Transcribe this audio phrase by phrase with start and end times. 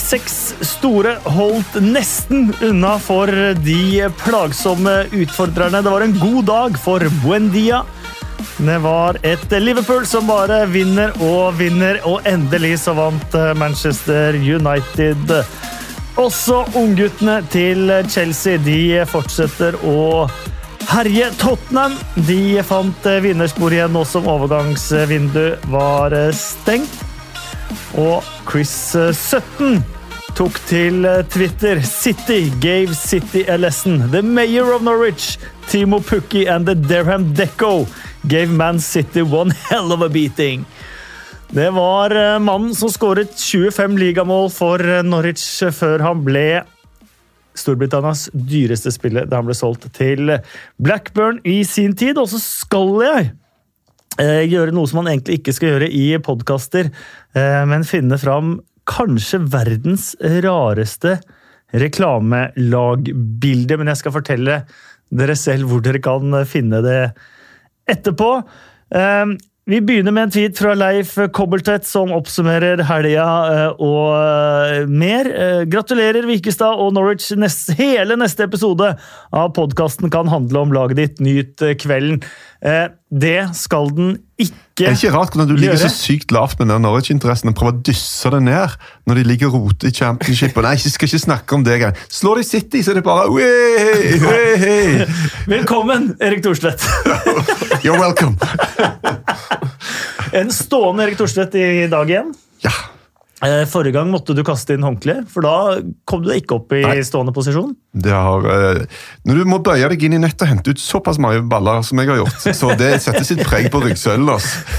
[0.00, 3.30] seks store holdt nesten unna for
[3.64, 5.82] de plagsomme utfordrerne.
[5.84, 7.82] Det var en god dag for Buendia.
[8.56, 15.36] Det var et Liverpool som bare vinner og vinner, og endelig så vant Manchester United.
[16.20, 20.26] Også ungguttene til Chelsea de fortsetter å
[20.90, 21.30] herje.
[21.40, 21.94] Tottenham
[22.28, 27.09] de fant vinnerspor igjen nå som overgangsvindu var stengt.
[27.98, 29.80] Og Chris 17
[30.38, 34.10] tok til Twitter City gave City a lesson.
[34.12, 37.86] The mayor of Norwich, Timo Pukki and the Derham Deco
[38.28, 40.64] gave Man City one hell of a beating.
[41.50, 46.62] Det var mannen som skåret 25 ligamål for Norwich før han ble
[47.58, 50.36] Storbritannias dyreste spiller da han ble solgt til
[50.78, 52.20] Blackburn i sin tid.
[52.22, 53.32] Og så skal jeg
[54.20, 56.84] gjøre noe som man egentlig ikke skal gjøre i podkaster,
[57.34, 58.46] men finne fram
[58.90, 60.04] kanskje verdens
[60.44, 61.12] rareste
[61.70, 63.74] reklamelagbilde.
[63.78, 64.54] Men jeg skal fortelle
[65.10, 67.00] dere selv hvor dere kan finne det
[67.90, 68.30] etterpå.
[69.70, 73.26] Vi begynner med en tweet fra Leif Kobbeltvedt som oppsummerer helga
[73.78, 74.10] og
[74.90, 75.30] mer.
[75.70, 77.30] Gratulerer, Vikestad og Norwich.
[77.78, 78.98] Hele neste episode
[79.30, 81.22] av podkasten kan handle om laget ditt.
[81.22, 82.18] Nyt kvelden.
[82.60, 86.68] Det skal den ikke Det er ikke rart hvordan du ligger så sykt lavt med
[86.68, 88.76] den Norwich-interessen og prøver å dysse det ned
[89.08, 90.56] når de ligger og roter i championship.
[90.60, 91.96] Nei, jeg skal ikke snakke om det engang.
[92.12, 95.08] Slår de City, så er det bare wey, wey.
[95.56, 96.84] Velkommen, Erik Thorstvedt.
[97.84, 98.36] You're welcome.
[100.36, 102.32] En stående Erik Thorstvedt i dag igjen.
[103.40, 103.64] Ja.
[103.70, 105.54] Forrige gang måtte du kaste inn håndkle, for da
[106.08, 106.98] kom du deg ikke opp i Nei.
[107.06, 107.72] stående posisjon.
[107.96, 108.82] Det har, eh,
[109.24, 111.98] når du må bøye deg inn i nettet og hente ut såpass mange baller som
[112.02, 114.28] jeg har gjort, så det setter sitt preg på ryggsøylen.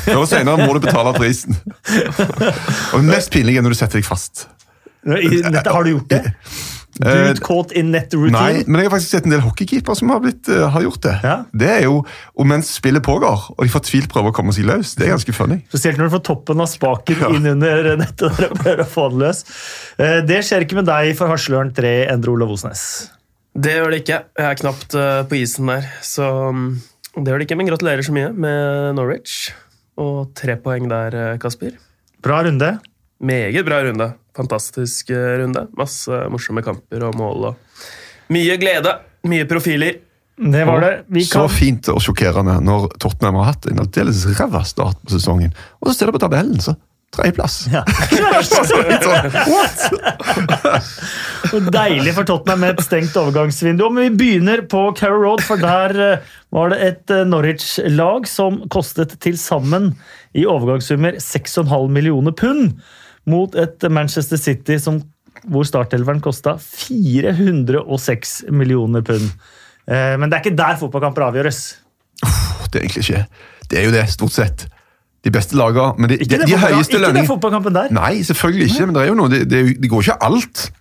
[0.06, 1.58] Før og senere må du betale prisen.
[2.94, 4.46] Og mest pinlig er når du setter deg fast.
[5.04, 6.22] Nettet, har du gjort det?
[7.00, 8.36] Eh, Dude caught in net routine?
[8.36, 11.02] Nei, men jeg har faktisk sett en del hockeykeepere som har, blitt, uh, har gjort
[11.06, 11.14] det.
[11.24, 11.36] Ja.
[11.64, 12.02] Det er jo,
[12.36, 14.92] og Mens spillet pågår, og de fortvilt prøver å komme seg løs.
[15.00, 15.62] Det er ganske funny.
[15.72, 17.32] Spesielt når du får toppen av spaken Ja.
[17.38, 19.44] inn under nettet der og prøver å få den løs.
[19.96, 22.84] Uh, Det skjer ikke med deg for Hasløren 3, Endre Olav Osnes.
[23.56, 24.22] Det gjør det ikke.
[24.40, 25.88] Jeg er knapt uh, på isen der.
[26.06, 26.82] Så um,
[27.16, 29.52] det gjør det ikke, men gratulerer så mye med Norwich.
[30.00, 31.76] Og tre poeng der, Kasper.
[32.24, 32.76] Bra runde.
[33.22, 34.08] Meget bra runde.
[34.38, 35.66] Fantastisk eh, runde.
[35.78, 37.52] Masse morsomme kamper og mål.
[37.52, 38.96] og Mye glede.
[39.28, 40.00] Mye profiler.
[40.42, 40.94] Det var det.
[41.08, 45.52] Vi Så fint og sjokkerende når Tottenham har hatt en aldeles ræva start på sesongen.
[45.82, 46.74] Og så ser du på tabellen, så
[47.12, 47.68] tredjeplass.
[47.70, 47.84] ja.
[51.76, 53.90] Deilig for Tottenham med et stengt overgangsvindu.
[53.92, 58.64] Men vi begynner på Carrow Road, for der eh, var det et eh, Norwich-lag som
[58.74, 59.92] kostet til sammen
[60.34, 62.80] i overgangssummer 6,5 millioner pund,
[63.30, 65.02] mot et Manchester City som,
[65.50, 69.30] hvor startelveren kosta 406 millioner pund.
[69.88, 71.62] Eh, Men det er ikke der fotballkamper avgjøres.
[72.72, 73.26] Det er egentlig ikke
[73.72, 74.68] Det er jo det, stort sett.
[75.24, 75.94] De beste lagene.
[75.98, 77.92] Men de, Ikke de, de høyeste lønningene ikke den fotballkampen der.
[77.94, 80.72] Nei, selvfølgelig ikke, men det er jo noe, det, det, det går ikke alt.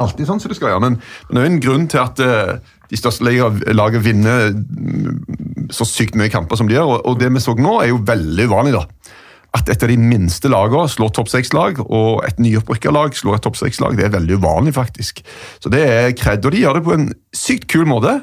[0.00, 0.96] Alltid sånn som det skal gjøre, men,
[1.28, 5.84] men det er jo en grunn til at uh, de største lagene vinner mm, så
[5.88, 8.48] sykt mye kamper som de gjør, og, og det vi så nå er jo veldig
[8.48, 8.84] uvanlig da.
[9.56, 13.46] At et av de minste lagene slår topp seks-lag, og et nyopprykka lag slår et
[13.46, 15.22] topp seks-lag, det er veldig uvanlig, faktisk.
[15.62, 18.18] Så det er kred, og de gjør det på en sykt kul måte.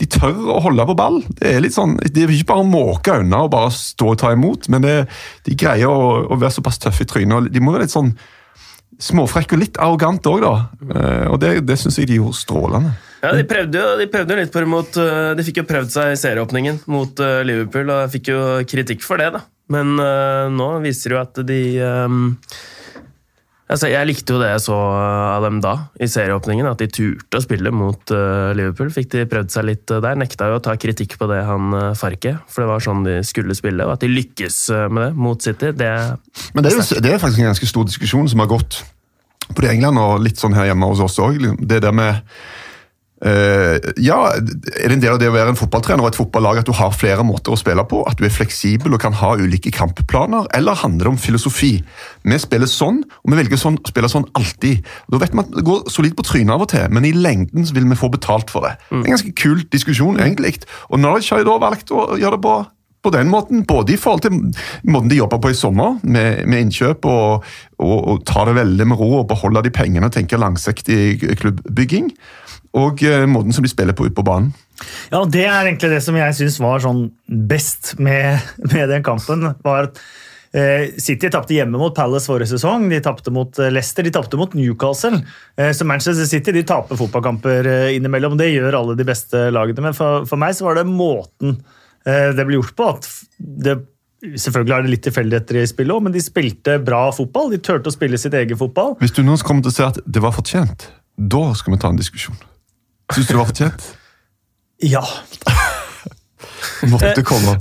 [0.00, 1.20] De tør å holde på ball.
[1.38, 4.32] Det er litt sånn, de vil ikke bare måke unna og bare stå og ta
[4.34, 4.96] imot, men det,
[5.46, 7.36] de greier å, å være såpass tøffe i trynet.
[7.36, 8.14] og De må være litt sånn
[9.02, 10.54] småfrekke og litt arrogante òg, da.
[10.94, 12.92] Eh, Og det, det syns jeg de gjorde strålende.
[13.22, 15.92] Ja, De prøvde jo de prøvde litt på det mot eh, De fikk jo prøvd
[15.94, 19.44] seg i serieåpningen mot eh, Liverpool, og fikk jo kritikk for det, da.
[19.72, 22.22] Men uh, nå viser det jo at de um,
[23.72, 26.68] altså, Jeg likte jo det jeg så av dem da, i serieåpningen.
[26.68, 28.92] At de turte å spille mot uh, Liverpool.
[28.94, 30.18] Fikk de prøvd seg litt der.
[30.20, 32.36] Nekta jo å ta kritikk på det, han uh, Farke.
[32.52, 33.86] For det var sånn de skulle spille.
[33.86, 35.92] Og at de lykkes med det mot City, det
[36.52, 38.82] Men det er, jo, det er faktisk en ganske stor diskusjon som har gått
[39.52, 41.40] både i England og litt sånn her hjemme hos oss òg.
[41.58, 42.22] Det der med
[43.22, 46.66] Ja, er det en del av det å være en fotballtrener og et fotballag at
[46.66, 48.02] du har flere måter å spille på?
[48.08, 50.48] At du er fleksibel og kan ha ulike kampplaner?
[50.56, 51.76] Eller handler det om filosofi?
[52.26, 54.82] Vi spiller sånn, og vi velger sånn, å spille sånn alltid.
[55.12, 57.68] Da vet man at det går solid på trynet av og til, men i lengden
[57.70, 58.76] vil vi få betalt for det.
[58.90, 60.56] Det er en ganske kul diskusjon, egentlig.
[60.90, 62.60] Og Norwich har jo da valgt å gjøre det på
[63.02, 64.36] på den måten, både i forhold til
[64.86, 67.48] måten de jobba på i sommer, med, med innkjøp og,
[67.82, 72.12] og, og ta det veldig med ro og beholde de pengene og tenke langsiktig klubbbygging,
[72.72, 74.52] og eh, måten som de spiller på ute på banen.
[75.12, 78.40] Ja, Det er egentlig det som jeg syns var sånn best med,
[78.72, 79.52] med den kampen.
[79.64, 80.04] var at
[80.52, 84.36] Eh, City tapte hjemme mot Palace forrige sesong, de tapte mot eh, Leicester, de tapte
[84.36, 85.22] mot Newcastle.
[85.56, 88.36] Så Manchester City de taper fotballkamper innimellom.
[88.36, 89.86] Det gjør alle de beste lagene.
[89.86, 91.56] Men for, for meg så var det måten
[92.04, 92.90] det ble gjort på.
[92.92, 93.08] at
[93.64, 93.78] det
[94.22, 97.48] Selvfølgelig er det litt tilfeldigheter i spillet òg, men de spilte bra fotball.
[97.50, 98.92] De turte å spille sitt eget fotball.
[99.00, 100.84] Hvis du nå kommer til å si at det var fortjent,
[101.16, 102.36] da skal vi ta en diskusjon.
[103.14, 103.88] Syns du det var fortjent?
[104.82, 105.02] Ja.
[106.90, 107.56] Måtte komme.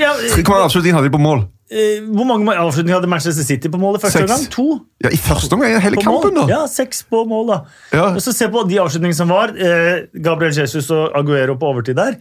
[0.00, 1.44] ja Hvor mange avslutninger hadde de på mål?
[1.72, 4.42] eh, hvor mange avslutninger hadde Manchester City på mål i første omgang?
[4.44, 4.50] gang?
[4.54, 4.66] To?
[5.02, 6.44] Ja, I første omgang i hele kampen, da!
[6.50, 7.58] Ja, seks på mål, da.
[7.92, 8.04] Ja.
[8.14, 9.54] Og så Se på de avslutningene som var.
[9.56, 12.20] Eh, Gabriel Jesus og Aguero på overtid der.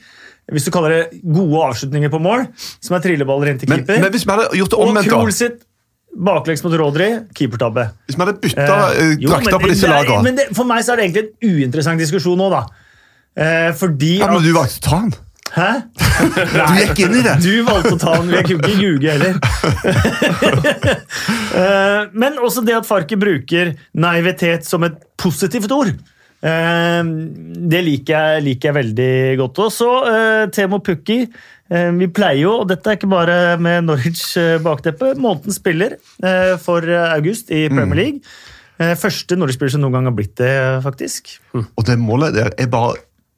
[0.53, 2.47] Hvis du kaller det gode avslutninger på mål,
[2.81, 4.01] som er trilleballer inn til Men, keeper.
[4.01, 5.49] men hvis vi hadde gjort det omvendt, da
[6.15, 7.89] baklengs mot Rodri, keepertabbe.
[8.07, 11.01] Hvis vi hadde bytta Eh, drakter på disse lagene Men det, for meg så er
[11.01, 12.63] det egentlig en uinteressant diskusjon nå, da.
[13.35, 15.15] Eh, fordi ja, Men at du valgte å ta den.
[15.55, 15.69] Hæ?
[16.55, 17.35] Du gikk inn i det.
[17.43, 18.31] Du valgte å ta den.
[18.33, 19.35] Jeg kunne ikke ljuge heller.
[21.55, 25.93] Eh, Men også det at Farke bruker naivitet som et positivt ord.
[26.43, 27.03] Eh,
[27.71, 29.61] Det liker jeg, liker jeg veldig godt.
[29.65, 31.21] Og så eh, Temo Pukki.
[31.71, 35.95] Eh, Vi pleier jo, og dette er ikke bare med Norwich eh, bakteppe, månedens spiller
[36.23, 36.85] eh, for
[37.15, 38.19] august i Premier League.
[38.77, 40.53] Eh, Første Norwich-spiller som noen gang har blitt det,
[40.83, 41.37] faktisk.
[41.55, 42.95] Og det målet der er bare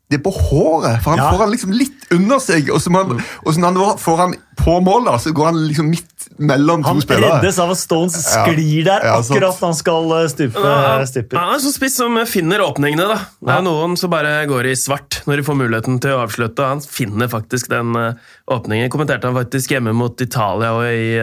[0.08, 1.32] det er på håret, for han Ja.
[1.34, 2.70] får han liksom litt under seg.
[2.72, 5.90] Og så, man, og så når han får han på målet, så går han liksom
[5.92, 7.38] midt mellom Han to spillere.
[7.42, 10.64] reddes av at Stones sklir der Ja, ja, akkurat da han skal eh, stupe.
[10.64, 11.38] Han stupe.
[11.38, 13.08] han er så spiss som finner åpningene.
[13.08, 13.16] da.
[13.42, 13.58] Det Ja.
[13.58, 16.60] er noen som bare går i svart når de får muligheten til å avslutte.
[16.68, 18.14] Han finner faktisk den eh,
[18.50, 18.90] åpningen.
[18.90, 21.18] Kommenterte han faktisk hjemme mot Italia og i,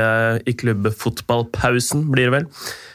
[0.51, 2.47] i klubbfotballpausen, blir det vel.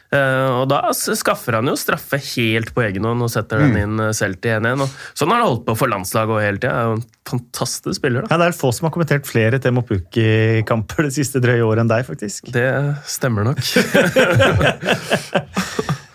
[0.09, 4.01] Eh, og da skaffer han jo straffe helt på egen hånd og setter den inn
[4.01, 4.81] eh, selv til 1-1.
[4.81, 6.73] og Sånn har han holdt på for landslaget hele tida.
[6.73, 8.25] Er jo en fantastisk spiller.
[8.25, 8.33] da.
[8.33, 11.91] Ja, Det er få som har kommentert flere Temo Pukki-kamper det siste drøye året enn
[11.91, 12.49] deg, faktisk.
[12.55, 12.69] Det
[13.09, 13.61] stemmer nok.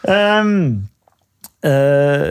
[0.04, 0.84] Um,
[1.64, 2.28] uh,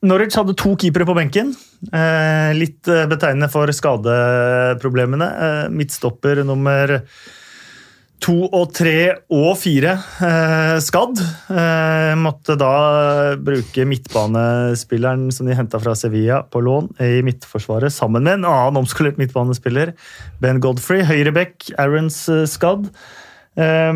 [0.00, 1.50] Norwich hadde to keepere på benken.
[1.92, 5.28] Uh, litt betegnende for skadeproblemene.
[5.76, 6.94] Midtstopper nummer
[8.22, 8.94] to og tre
[9.30, 9.94] og fire
[10.24, 11.20] eh, skadd.
[11.52, 12.72] Eh, måtte da
[13.40, 18.82] bruke midtbanespilleren som de henta fra Sevilla på lån i midtforsvaret, sammen med en annen
[18.82, 19.94] omskolert midtbanespiller,
[20.42, 21.04] Ben Godfrey.
[21.08, 22.90] Høyrebekk, Aarons eh, skadd.
[23.58, 23.94] Eh,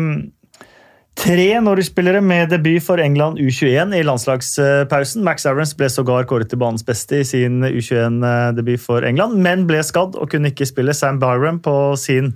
[1.13, 5.21] Tre Norwich-spillere med debut for England U21 i landslagspausen.
[5.23, 9.83] Max Aarons ble sågar kåret til banens beste i sin U21-debut for England, men ble
[9.85, 10.95] skadd og kunne ikke spille.
[10.97, 12.33] Sam Byram på sin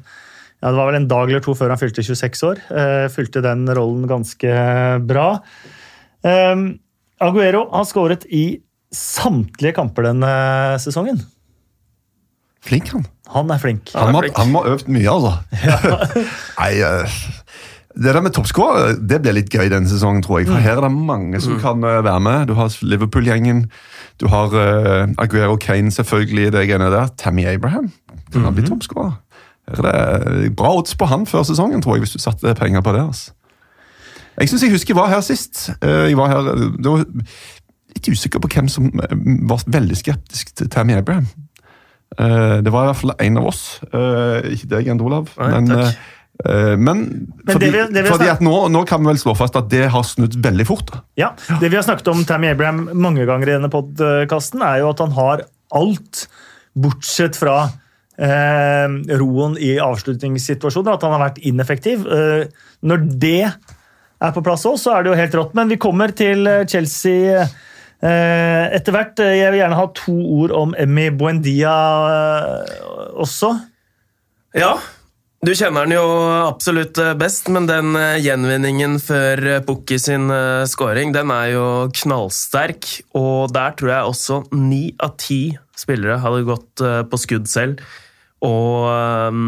[0.62, 2.62] ja, Det var vel en dag eller to før han fylte 26 år.
[2.71, 4.54] Uh, fylte den rollen ganske
[5.06, 5.30] bra.
[6.25, 6.69] Um,
[7.21, 8.59] Aguero har skåret i
[8.94, 10.31] samtlige kamper denne
[10.81, 11.19] sesongen.
[12.68, 13.06] Flink, han.
[13.31, 13.92] Han er flink.
[13.95, 14.38] Han er flink.
[14.38, 15.33] han må ha øvd mye, altså.
[16.59, 17.19] Nei, eh,
[17.98, 20.50] Det der med toppskårer det blir litt gøy denne sesongen, tror jeg.
[20.51, 22.50] For her er det mange som kan eh, være med.
[22.50, 23.65] Du har Liverpool-gjengen.
[24.18, 26.51] Du har uh, Aguero Kane, selvfølgelig.
[26.54, 27.09] det greiene der.
[27.18, 27.92] Tammy Abraham
[28.33, 29.13] kan han bli toppskårer.
[29.68, 32.81] Her er det bra odds på han før sesongen, tror jeg, hvis du satte penger
[32.81, 33.02] på det.
[33.02, 33.31] altså.
[34.40, 35.69] Jeg syns jeg husker jeg var her sist.
[35.81, 37.06] Eh, Jeg var her, det var
[37.96, 39.16] litt usikker på hvem som eh,
[39.50, 41.26] var veldig skeptisk til Tammy Abraham.
[42.19, 43.80] Eh, Det var i hvert fall en av oss.
[43.92, 45.33] Eh, Ikke deg, Jens Olav.
[45.40, 45.97] Nei, men takk.
[46.45, 47.02] eh, eh, men
[47.44, 49.56] Men fordi, det vi- det vi fordi at nå, nå kan vi vel slå fast
[49.56, 50.92] at det har snudd veldig fort.
[51.18, 54.90] Ja, Det vi har snakket om Tammy Abraham mange ganger i denne podkasten, er jo
[54.90, 55.42] at han har
[55.74, 56.28] alt
[56.78, 57.69] bortsett fra eh,
[58.18, 60.95] roen i avslutningssituasjoner.
[60.95, 62.07] At han har vært ineffektiv.
[62.09, 62.47] Eh,
[62.81, 65.56] når det er på plass òg, så er det jo helt rått.
[65.57, 69.21] Men vi kommer til eh, Chelsea eh, etter hvert.
[69.21, 71.78] Jeg vil gjerne ha to ord om Emmy Buendia
[72.12, 72.78] eh,
[73.21, 73.54] også.
[74.57, 74.78] Ja,
[75.45, 76.06] du kjenner den jo
[76.47, 81.52] absolutt eh, best, men den eh, gjenvinningen før eh, Pukki sin eh, scoring, den er
[81.54, 82.90] jo knallsterk.
[83.19, 85.42] Og der tror jeg også ni av ti
[85.78, 87.86] spillere hadde gått eh, på skudd selv.
[88.45, 89.47] Og um,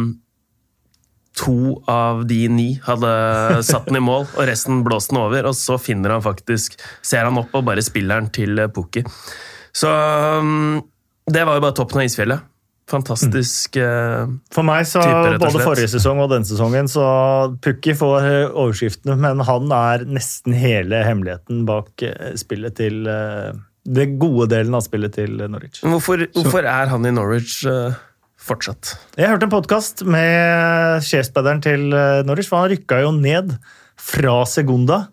[1.39, 3.11] to av de ni hadde
[3.67, 5.49] satt den i mål, og resten blåste den over.
[5.51, 9.05] Og så finner han faktisk Ser han opp og bare spiller den til eh, Pukki.
[9.75, 9.91] Så
[10.41, 10.79] um,
[11.29, 12.47] det var jo bare toppen av isfjellet.
[12.89, 13.77] Fantastisk.
[13.77, 17.05] eh, For meg, så Type, rett både forrige sesong og denne sesongen, så
[17.61, 23.03] Pukki får eh, overskriftene, men han er nesten hele hemmeligheten bak eh, spillet til
[23.89, 25.83] Det gode delen av spillet til Norwich.
[25.85, 27.61] Hvorfor, hvorfor er han i Norwich
[28.49, 28.95] fortsatt?
[29.19, 33.55] Jeg hørte en podkast med sjefspeideren til eh, Norwich, for han rykka jo ned
[33.99, 35.05] fra Segunda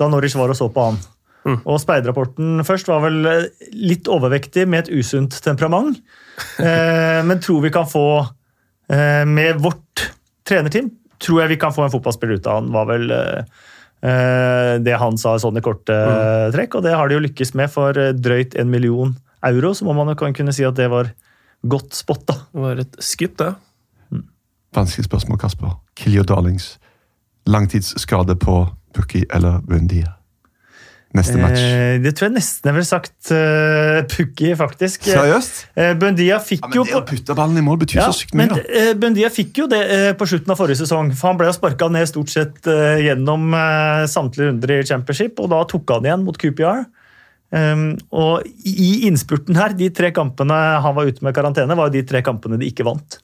[0.00, 1.00] da Norwich var og så på han.
[1.48, 6.00] Og speiderrapporten først var vel eh, litt overvektig med et usunt temperament.
[6.40, 8.22] Eh, men tror vi kan få,
[8.88, 10.06] eh, med vårt
[10.48, 10.86] trenerteam,
[11.20, 13.58] tror jeg vi kan få en fotballspiller ut av han, var vel eh,
[14.08, 16.54] eh, det han sa sånn i korte mm.
[16.54, 16.78] trekk.
[16.78, 19.12] Og det har de jo lykkes med for drøyt en million
[19.50, 21.12] euro, så må man jo kunne si at det var
[21.66, 22.34] godt spotta.
[22.52, 23.54] Det var et skudd, det.
[24.76, 25.74] Vanskelig spørsmål, Kasper.
[25.98, 26.78] Kill your darlings.
[27.50, 28.62] Langtidsskade på
[28.94, 30.12] Pukki eller Bundia?
[31.10, 31.58] Neste match.
[31.58, 35.08] Eh, det tror jeg nesten jeg ville sagt uh, Pukki, faktisk.
[35.10, 35.56] Seriøst?
[35.74, 38.20] Eh, Bundia fikk Ja, men jo det å putte ballen i mål betyr Ja, så
[38.20, 38.46] sykt mye.
[38.46, 38.62] men da.
[38.78, 41.10] eh, Bundia fikk jo det eh, på slutten av forrige sesong.
[41.18, 45.42] for Han ble jo sparka ned stort sett eh, gjennom eh, samtlige runder i championship,
[45.42, 46.86] og da tok han igjen mot QPR.
[47.50, 50.54] Um, og i innspurten her, de tre kampene
[50.84, 53.18] han var ute med karantene, var jo de tre kampene de ikke vant.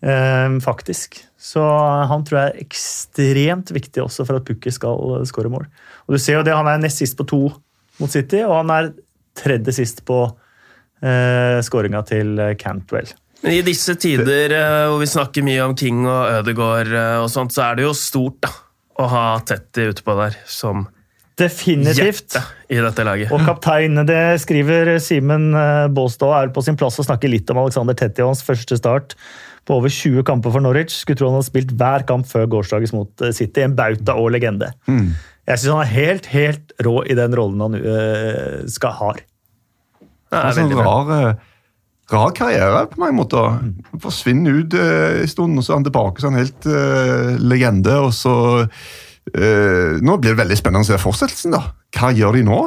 [0.00, 1.20] Um, faktisk.
[1.38, 1.62] Så
[2.10, 5.68] han tror jeg er ekstremt viktig også for at Pukki skal skåre mål.
[6.06, 7.44] Og du ser jo det, Han er nest sist på to
[7.98, 8.92] mot City, og han er
[9.38, 13.10] tredje sist på uh, skåringa til Cantwell.
[13.42, 17.30] Men I disse tider uh, hvor vi snakker mye om King og Ødegaard, uh, og
[17.30, 18.50] sånt, så er det jo stort da,
[18.98, 20.88] å ha Tetty utpå der som
[21.38, 22.34] Definitivt.
[22.34, 23.32] hjerte i dette laget.
[23.34, 27.62] Og kaptein, det skriver Simen eh, Baastad, er på sin plass å snakke litt om
[27.62, 29.16] Alexander Tetti og hans første start
[29.68, 30.94] på over 20 kamper for Norwich.
[31.02, 33.64] Skulle tro han hadde spilt hver kamp før gårsdagens mot eh, City.
[33.66, 34.72] En bauta og legende.
[35.48, 39.12] Jeg syns han er helt, helt rå i den rollen han øh, skal ha.
[40.28, 41.38] Det er en sånn rar,
[42.12, 43.60] rar karriere på mange måter.
[43.92, 47.36] Han forsvinner ut eh, en stund, og så er han tilbake som en helt eh,
[47.40, 47.96] legende.
[48.04, 48.34] og så
[49.34, 51.54] eh, Nå blir det veldig spennende å se fortsettelsen.
[51.54, 51.62] da.
[51.96, 52.58] Hva gjør de nå?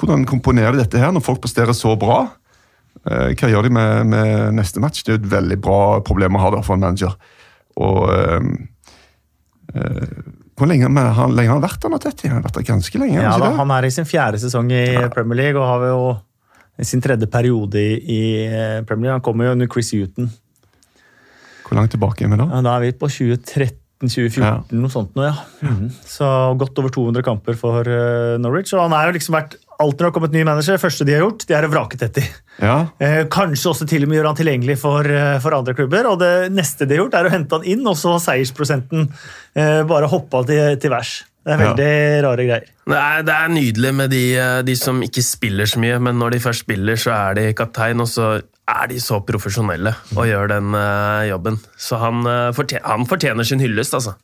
[0.00, 2.24] Hvordan komponerer de dette her når folk presterer så bra?
[3.04, 5.02] Uh, hva gjør de med, med neste match?
[5.04, 7.16] Det er jo et veldig bra problem å ha da, for en manager.
[7.76, 8.40] Og uh,
[10.54, 12.30] Hvor lenge, men han, lenge har han vært der nå, Tetti?
[12.30, 13.18] Han har vært der ganske lenge?
[13.18, 16.00] Ja, da, han er i sin fjerde sesong i Premier League og har jo
[16.86, 18.22] sin tredje periode i, i
[18.86, 19.18] Premier League.
[19.18, 20.30] Han kommer jo under Chris Huton.
[21.64, 22.48] Hvor langt tilbake er vi da?
[22.50, 23.10] Ja, da er vi på
[24.08, 24.54] 2013-2014, Ja.
[24.78, 25.34] noe sånt nå, ja.
[25.64, 25.90] Mm.
[26.06, 26.28] Så
[26.60, 28.72] godt over 200 kamper for uh, Norwich.
[28.74, 31.04] Og han er jo liksom vært Alt når det har kommet ny manager, det første
[31.04, 32.22] de har gjort, de er å vrake Tetti.
[32.62, 36.06] Ja, Uh, kanskje også til og med gjøre han tilgjengelig for, uh, for andre klubber.
[36.12, 39.08] Og det neste de har gjort, er å hente han inn, og så har seiersprosenten
[39.58, 41.24] eh, bare hoppa til, til værs.
[41.44, 41.72] Det er Ja.
[41.74, 42.70] veldig rare greier.
[42.86, 44.22] Det er, det er nydelig med de,
[44.64, 48.00] de som ikke spiller så mye, men når de først spiller, så er de kaptein,
[48.00, 48.30] og så
[48.70, 51.58] er de så profesjonelle og gjør den uh, jobben.
[51.76, 54.14] Så han, uh, fortjener, han fortjener sin hyllest, altså.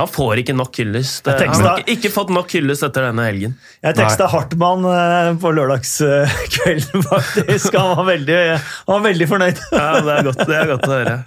[0.00, 1.26] Han får ikke nok hyllest.
[1.28, 3.56] Eh, Han har ikke, ikke fått nok hyllest etter denne helgen.
[3.84, 7.76] Jeg teksta Hartmann eh, på lørdagskvelden, faktisk.
[7.76, 9.60] Han var veldig, han var veldig fornøyd.
[9.80, 11.16] Ja, Det er godt, det er godt å høre.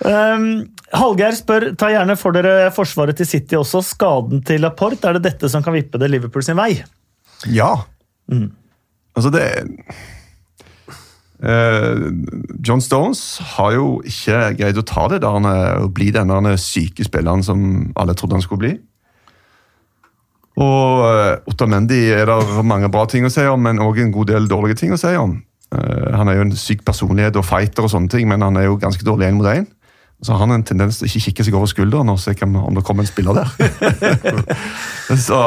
[0.00, 0.44] Um,
[0.96, 3.82] Hallgeir spør ta gjerne for dere forsvaret til City også.
[3.84, 6.70] Skaden til Laporte, er det dette som kan vippe det Liverpool sin vei?
[7.52, 7.74] Ja.
[9.16, 9.44] Altså, det
[11.40, 12.12] Uh,
[12.60, 17.06] John Stones har jo ikke greid å ta det der han å bli denne syke
[17.06, 17.62] spilleren som
[17.96, 18.72] alle trodde han skulle bli.
[20.60, 24.34] Og uh, Otamendi er det mange bra ting å si om, men òg en god
[24.34, 25.38] del dårlige ting å si om.
[25.72, 28.68] Uh, han er jo en syk personlighet og fighter, og sånne ting, men han er
[28.68, 29.68] jo ganske dårlig én mot én.
[30.20, 32.74] Så har han en tendens til å ikke kikke seg over skulderen og se om
[32.76, 33.54] det kommer en spiller der.
[35.28, 35.38] så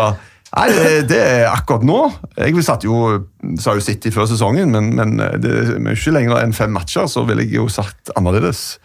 [0.54, 0.68] Nei,
[1.10, 2.00] det, er akkurat nå.
[2.38, 2.98] Jeg satt jo,
[3.62, 7.26] sa jo City før sesongen, men, men det er ikke lenger enn fem matcher, så
[7.26, 8.78] ville jeg jo sagt annerledes.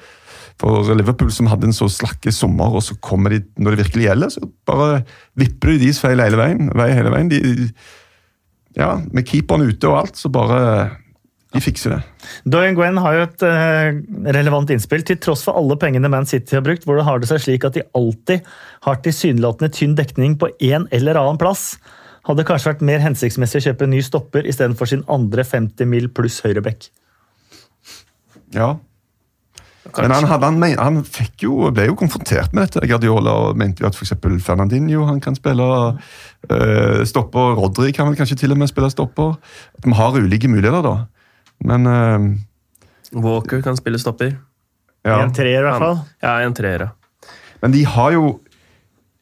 [0.58, 4.08] For Liverpool som hadde en så slakke sommer, og så kommer de når det virkelig
[4.08, 5.02] gjelder, så bare
[5.38, 6.72] vipper de deres feil hele veien.
[6.78, 7.30] Vei hele veien.
[7.30, 7.68] De,
[8.78, 10.62] ja, Med keeperen ute og alt, så bare
[11.54, 11.98] De fikser det.
[12.44, 14.00] Doyen Gwen har jo et eh,
[14.36, 15.04] relevant innspill.
[15.06, 17.78] Til tross for alle pengene Man City har brukt, hvordan har det seg slik at
[17.78, 18.44] de alltid
[18.84, 21.78] har tilsynelatende tynn dekning på en eller annen plass?
[22.28, 26.10] Hadde kanskje vært mer hensiktsmessig å kjøpe en ny stopper istedenfor sin andre 50 mil
[26.12, 26.90] pluss høyreback?
[28.52, 28.74] Ja.
[29.96, 32.84] Men han, hadde, han, han fikk jo, ble jo konfrontert med dette.
[32.90, 34.18] Guardiola og mente jo at f.eks.
[34.44, 37.56] Fernandinho han kan spille uh, stopper.
[37.56, 39.38] Rodri kan vel kanskje til og med spille stopper.
[39.78, 41.08] At vi har ulike muligheter, da.
[41.64, 44.36] Men uh, Walker kan spille stopper.
[45.06, 45.22] ja.
[45.22, 45.98] En treer, i hvert fall.
[46.22, 47.32] Ja, en treer, ja.
[47.62, 48.38] Men de har jo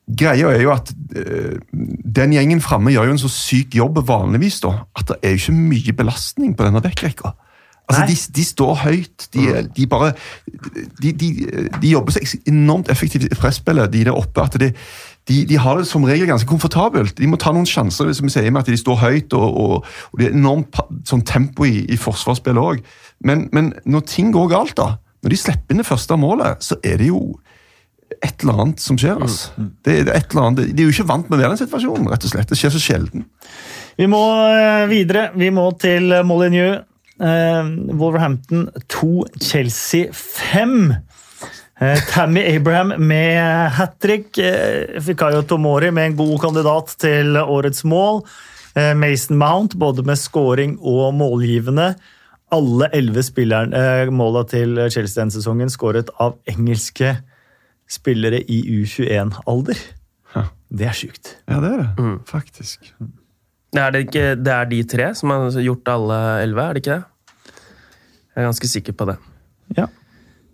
[0.06, 1.56] Greia er jo at uh,
[2.16, 5.40] den gjengen framme gjør jo en så syk jobb vanligvis, da, at det er jo
[5.40, 7.32] ikke mye belastning på denne backrekka.
[7.86, 9.26] Altså, de, de står høyt.
[9.34, 9.42] De,
[9.76, 10.12] de bare
[11.02, 11.28] de, de,
[11.82, 14.42] de jobber så enormt effektivt i presspillet, de der oppe.
[14.42, 14.72] at de,
[15.26, 17.16] de, de har det som regel ganske komfortabelt.
[17.18, 19.88] De må ta noen sjanser som vi sier med at de står høyt, og, og,
[20.12, 20.78] og det er enormt
[21.08, 22.84] sånn tempo i, i forsvarsspillet òg.
[23.26, 26.78] Men, men når ting går galt, da, når de slipper inn det første målet, så
[26.86, 27.20] er det jo
[28.22, 29.18] et eller annet som skjer.
[29.26, 29.66] Altså.
[29.82, 30.68] Det, det er et eller annet.
[30.70, 32.10] De er jo ikke vant med å være i den situasjonen.
[32.12, 32.52] rett og slett.
[32.52, 33.26] Det skjer så sjelden.
[33.98, 35.30] Vi må eh, videre.
[35.34, 36.84] Vi må til Molyneux.
[37.16, 39.10] Eh, Wolverhampton 2,
[39.42, 40.94] Chelsea 5.
[41.80, 44.38] Eh, Tammy Abraham med hat trick.
[44.38, 48.22] Eh, Fikayo Tomori med en god kandidat til årets mål.
[48.74, 51.94] Eh, Mason Mount både med scoring og målgivende.
[52.52, 57.18] Alle elleve eh, måla til Chelsea denne sesongen skåret av engelske
[57.88, 59.76] spillere i U21-alder.
[60.66, 61.36] Det er sjukt.
[61.46, 62.06] Ja, det er det.
[62.26, 62.92] Faktisk.
[63.72, 66.82] Det er, det, ikke, det er de tre som har gjort alle elleve, er det
[66.82, 67.52] ikke det?
[68.34, 69.16] Jeg er ganske sikker på det.
[69.76, 69.86] Ja.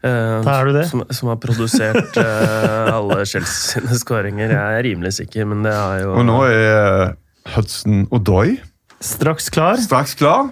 [0.02, 0.86] Eh, Da er du det.
[0.90, 4.50] Som, som har produsert uh, alle Chelsea sine skåringer.
[4.50, 7.14] Jeg er rimelig sikker, men det har jo Og nå er
[7.54, 8.56] Hudson Odoi
[9.02, 9.76] Straks klar.
[9.82, 10.50] straks klar.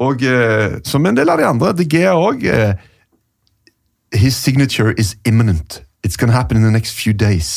[0.00, 2.74] Og uh, som en del av de andre, De Gea òg eh,
[4.12, 5.82] His signature is imminent.
[6.06, 7.48] It's gonna happen in the next few days.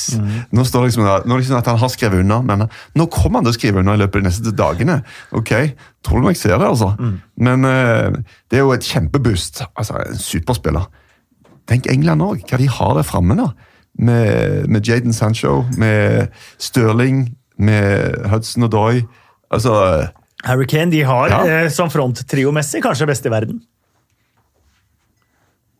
[0.51, 2.63] Nå står det liksom, nå liksom at han har skrevet under, men
[2.97, 4.95] nå kommer han til å skrive under i løpet av de neste dagene.
[5.37, 5.53] Ok,
[6.01, 6.93] Tror du nok ser det, altså.
[7.37, 8.15] Men uh,
[8.49, 9.61] det er jo et kjempeboost.
[9.77, 10.87] Altså, En superspiller.
[11.69, 13.35] Tenk England òg, hva de har der framme.
[13.37, 13.51] da.
[13.99, 19.01] Med, med Jaden Sancho, med Stirling, med Hudson og Doy.
[19.51, 19.75] Altså
[20.47, 21.41] Harry Kane de har Ja.
[21.65, 23.59] eh, som fronttriomessig kanskje best i verden.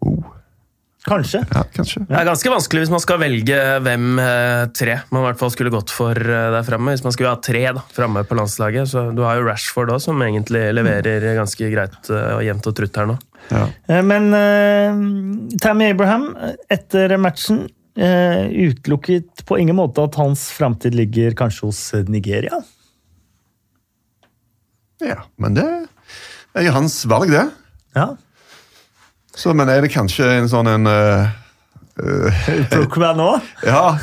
[0.06, 0.24] oh,
[1.10, 1.42] Kanskje.
[1.50, 2.04] Ja, kanskje.
[2.06, 5.52] Det er ganske vanskelig hvis man skal velge hvem eh, tre man i hvert fall
[5.54, 6.94] skulle gått for eh, der framme.
[6.94, 8.92] Hvis man skulle ha tre da, framme på landslaget.
[8.92, 12.78] Så du har jo Rashford òg, som egentlig leverer ganske greit eh, og jevnt og
[12.78, 13.18] trutt her nå.
[13.50, 13.66] Ja.
[13.90, 16.30] Eh, Men uh, Tammy Abraham,
[16.72, 17.66] etter matchen,
[18.00, 22.62] uh, utelukket på ingen måte at hans framtid ligger kanskje hos Nigeria.
[25.00, 25.66] ja, men det
[26.60, 27.48] er jo hans valg, det.
[27.96, 28.12] Ja.
[29.40, 31.30] Så, men er det kanskje en sånn en eh,
[32.04, 32.42] eh,
[32.74, 33.28] Plukk meg nå.
[33.72, 33.96] Ja,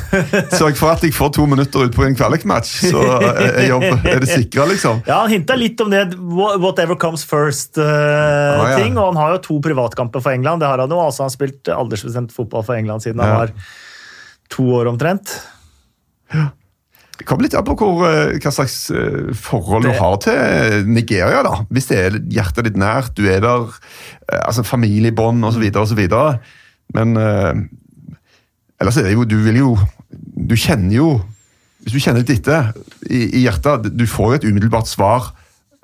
[0.57, 4.23] sørg for at jeg får to minutter ut på en kvalikmatch, så er, jobb, er
[4.23, 5.03] det sikra, liksom.
[5.05, 8.93] Ja, Han hinta litt om det 'whatever comes first'-ting.
[8.93, 9.01] ja.
[9.01, 10.61] Og han har jo to privatkamper for England.
[10.65, 13.29] Det har Han jo, altså han har spilt aldersbestemt fotball for England siden Ja.
[13.29, 13.53] han var
[14.49, 15.37] to år omtrent.
[17.17, 20.85] Det kommer litt an på hvor, eh, hva slags eh, forhold Det- du har til
[20.87, 21.41] Nigeria.
[21.43, 21.65] da.
[21.71, 23.71] Hvis det er hjertet ditt nært, du er der,
[24.31, 25.65] eh, altså familiebånd osv.
[25.75, 26.03] osv.
[26.93, 27.53] Men uh,
[28.79, 29.73] ellers er det jo Du vil jo
[30.47, 31.07] Du kjenner jo
[31.83, 32.69] Hvis du kjenner litt etter
[33.09, 35.33] i, i hjertet, du får jo et umiddelbart svar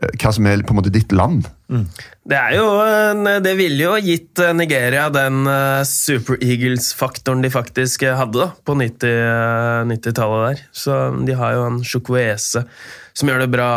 [0.02, 1.46] eh, hva som er på en måte ditt land.
[1.74, 7.52] Det, er jo, en- det ville jo gitt eh, Nigeria den eh, Super Eagles-faktoren de
[7.54, 10.66] faktisk eh, hadde da, på 90-tallet 90-tallet der.
[10.72, 12.66] Så de har jo en Chukwueze
[13.14, 13.70] som gjør det bra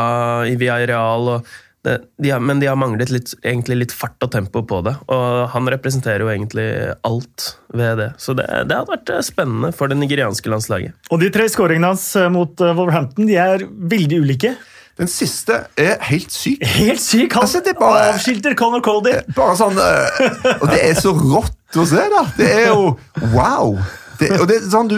[0.48, 1.48] i Real, Og
[1.86, 3.34] det, de har, men de har manglet litt,
[3.70, 4.96] litt fart og tempo på det.
[5.12, 6.64] Og han representerer jo egentlig
[7.06, 8.08] alt ved det.
[8.18, 10.96] Så det, det hadde vært eh, spennende for det nigerianske landslaget.
[11.14, 14.56] Og de tre skåringene hans eh, mot eh, Wolverhampton de er veldig ulike.
[14.96, 16.62] Den siste er helt syk.
[16.64, 17.34] Helt syk!
[17.36, 19.12] Han Altså, bare- avskilter Conor Cody.
[19.36, 22.22] Bare sånn eh, Og det er så rått å se, da!
[22.38, 22.94] Det er jo
[23.34, 23.76] wow!
[24.16, 24.94] Det, og det er sånn du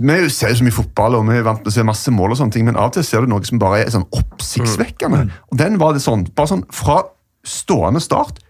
[0.00, 2.32] Vi ser jo så mye fotball, og vi er vant til å se masse mål,
[2.32, 5.26] og sånne ting, men av og til ser du noe som bare er sånn oppsiktsvekkende.
[5.52, 7.02] Og den var det sånn, bare sånn fra
[7.46, 8.40] stående start,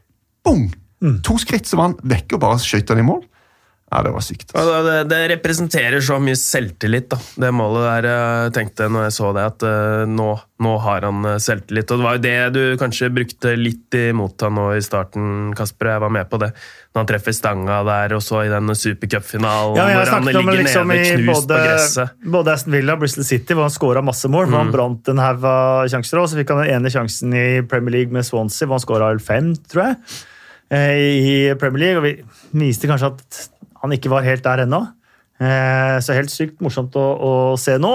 [0.47, 0.69] bong!
[1.27, 3.25] To skritt, så var han vekke og bare skøyt han i mål.
[3.87, 4.51] Ja, det var sykt.
[4.51, 4.81] Altså.
[4.83, 7.19] det, det representerer så mye selvtillit, da.
[7.45, 8.09] det målet der.
[8.11, 10.27] Jeg tenkte når jeg så det, at eh, nå,
[10.67, 11.93] nå har han eh, selvtillit.
[11.95, 15.93] Og det var jo det du kanskje brukte litt imot han nå i starten, Kasper.
[15.95, 16.51] Jeg var med på det.
[16.91, 20.61] Når han treffer stanga der, og så i den supercupfinalen Ja, jeg hvor han ligger
[20.65, 22.21] liksom nede knust knust på gresset.
[22.37, 24.51] både Aston Villa og Bristol City, hvor han skåra masse mål.
[24.51, 27.49] hvor Han brant en haug av sjanser, og så fikk han den ene sjansen i
[27.63, 30.01] Premier League med Swansea, hvor han skåra fem, tror jeg,
[30.75, 32.01] eh, i Premier League.
[32.03, 33.47] Og vi viste kanskje at
[33.83, 34.83] han ikke var helt der ennå.
[35.41, 37.93] Eh, Så helt sykt morsomt å, å se nå.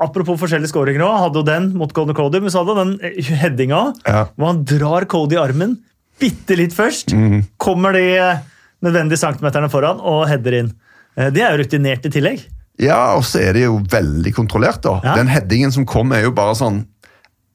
[0.00, 1.18] Apropos forskjellige skåringer òg.
[1.26, 4.22] Hadde jo den mot Conor Cody, men så hadde han den headinga Ja.
[4.36, 5.78] hvor han drar Cody i armen
[6.20, 7.12] bitte litt først.
[7.60, 8.40] Kommer de eh,
[8.84, 10.72] nødvendige centimeterne foran og header inn.
[11.16, 12.46] Eh, Det er jo rutinert i tillegg.
[12.80, 15.00] Ja, og så er det jo veldig kontrollert, da.
[15.04, 15.14] Ja.
[15.20, 16.86] Den headingen som kom, er jo bare sånn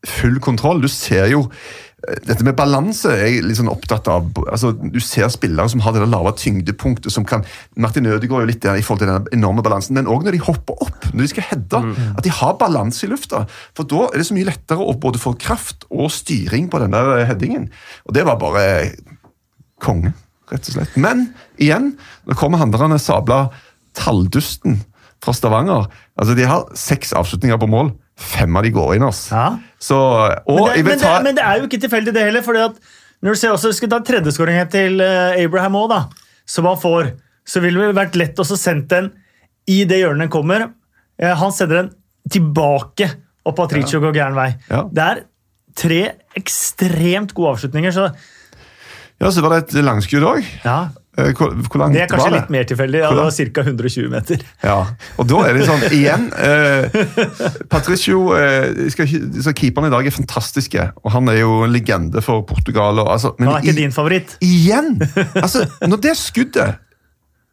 [0.06, 0.82] full kontroll.
[0.84, 1.48] Du ser jo
[2.26, 4.28] Dette med balanse er jeg litt sånn opptatt av.
[4.44, 7.12] Altså, du ser spillere som har det lave tyngdepunktet.
[7.14, 10.10] som kan, Martin Ødegaard er jo litt der i forhold til den enorme balansen, men
[10.12, 11.82] òg når de hopper opp, når de skal heade.
[12.18, 13.46] At de har balanse i lufta.
[13.78, 16.94] For da er det så mye lettere å både få kraft og styring på den
[16.96, 17.70] der eh, headingen.
[18.06, 18.66] Og det var bare
[19.82, 20.14] konge,
[20.52, 20.96] rett og slett.
[21.00, 23.48] Men igjen, nå kommer han der han er sabla
[23.98, 24.84] talldusten
[25.24, 25.90] fra Stavanger.
[26.20, 27.96] Altså, De har seks avslutninger på mål.
[28.16, 29.04] Fem av de går inn.
[29.04, 29.36] altså.
[29.36, 29.48] Ja.
[29.80, 29.98] Så,
[30.48, 32.42] og Men det, men, det, men det er jo ikke tilfeldig, det heller.
[32.46, 32.78] fordi at
[33.26, 35.94] når du ser også, Skal vi ta tredjeskåringen til eh, Abraham òg,
[36.46, 37.12] som han får,
[37.46, 39.12] så ville det vært lett å sende den
[39.68, 40.68] i det hjørnet den kommer.
[41.20, 41.92] Eh, Han sender den
[42.32, 43.10] tilbake,
[43.46, 44.50] og Patricio går gæren vei.
[44.70, 44.84] Ja.
[44.92, 45.24] Det er
[45.76, 46.02] tre
[46.40, 47.92] ekstremt gode avslutninger.
[47.92, 48.08] så
[49.22, 50.44] Ja, så var det et langskudd òg.
[50.64, 52.40] ja, Hvor, hvor langt Det er kanskje det?
[52.42, 53.00] litt mer tilfeldig.
[53.00, 53.62] Ja, det var ca.
[53.70, 54.42] 120 meter.
[54.64, 54.78] Ja,
[55.18, 56.98] og da er det sånn, igjen eh,
[57.72, 59.08] Patricio eh, skal
[59.46, 63.00] så Keeperne i dag er fantastiske, og han er jo en legende for Portugal.
[63.00, 64.36] Og, altså, men Han er ikke i- din favoritt.
[64.44, 64.98] Igjen!
[65.40, 66.76] Altså, når det skuddet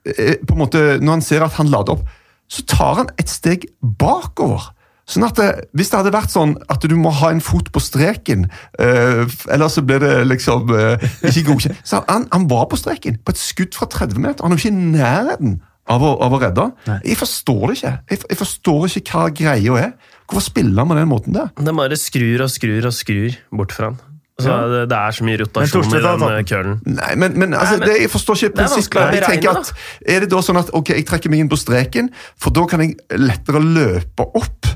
[0.06, 2.06] eh, på en måte, Når han ser at han lader opp,
[2.52, 4.72] så tar han et steg bakover.
[5.12, 7.82] Sånn at det, Hvis det hadde vært sånn at du må ha en fot på
[7.82, 8.46] streken,
[8.80, 10.96] øh, ellers så blir det liksom øh,
[11.28, 14.46] ikke godkjent Så han, han var på streken, på et skudd fra 30 meter.
[14.46, 15.58] Han er jo ikke i nærheten
[15.90, 16.64] av å, av å redde.
[17.02, 17.92] Jeg forstår det ikke.
[18.14, 19.92] Jeg, jeg forstår ikke hva greia er.
[20.30, 21.50] Hvorfor spiller han på den måten der?
[21.58, 23.98] Det bare skrur og skrur og skrur bort fra han.
[24.38, 24.60] Altså, Ja.
[24.70, 26.78] det, det er så mye rotasjon i den eh, kølen.
[26.88, 29.16] Nei, men, men, altså, Nei, men- det, jeg forstår ikke prinsippet.
[29.18, 29.72] Jeg tenker at,
[30.14, 32.08] Er det da sånn at ok, jeg trekker meg inn på streken,
[32.40, 34.70] for da kan jeg lettere løpe opp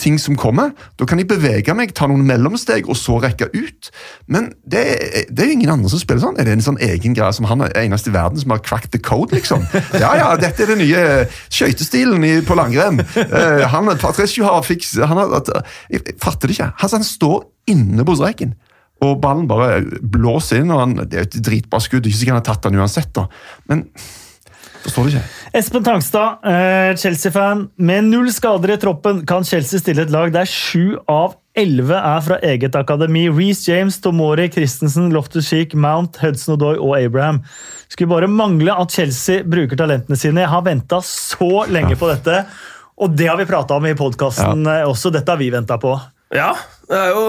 [0.00, 0.72] ting som kommer?
[0.98, 3.90] Da kan jeg bevege meg, ta noen mellomsteg og så rekke ut.
[4.30, 4.82] Men det,
[5.28, 6.38] det er jo ingen andre som spiller sånn.
[6.40, 8.94] Er det en sånn egen greie som han er eneste i verden som har cracked
[8.96, 9.66] the code, liksom?
[10.00, 11.04] Ja, ja, dette er den nye
[11.52, 13.04] skøytestilen på langrenn.
[13.20, 14.96] Eh, han, Patricio har fiks...
[15.04, 15.52] Han har,
[15.92, 16.72] jeg fatter det ikke.
[16.80, 17.38] Altså, han står
[17.70, 18.56] inne på streken.
[19.00, 22.08] Og ballen bare blåser inn, og han, det er jo et dritbra skudd.
[22.08, 23.28] Ikke sikkert han har tatt den uansett, da.
[23.70, 23.86] Men
[24.84, 25.26] forstår det ikke.
[25.60, 27.68] Espen Tangstad, eh, Chelsea-fan.
[27.76, 32.20] Med null skader i troppen kan Chelsea stille et lag der sju av elleve er
[32.24, 33.26] fra eget akademi.
[33.28, 37.42] Reece James, Tomori, Christensen, Loftus-Cheek, Mount, Hudson-Odoi og Abraham.
[37.90, 40.44] Skulle bare mangle at Chelsea bruker talentene sine.
[40.44, 42.44] Jeg har venta så lenge på dette,
[43.00, 45.10] og det har vi prata om i podkasten også.
[45.10, 45.96] Dette har vi venta på.
[46.30, 46.52] Ja,
[46.90, 47.20] det er jo,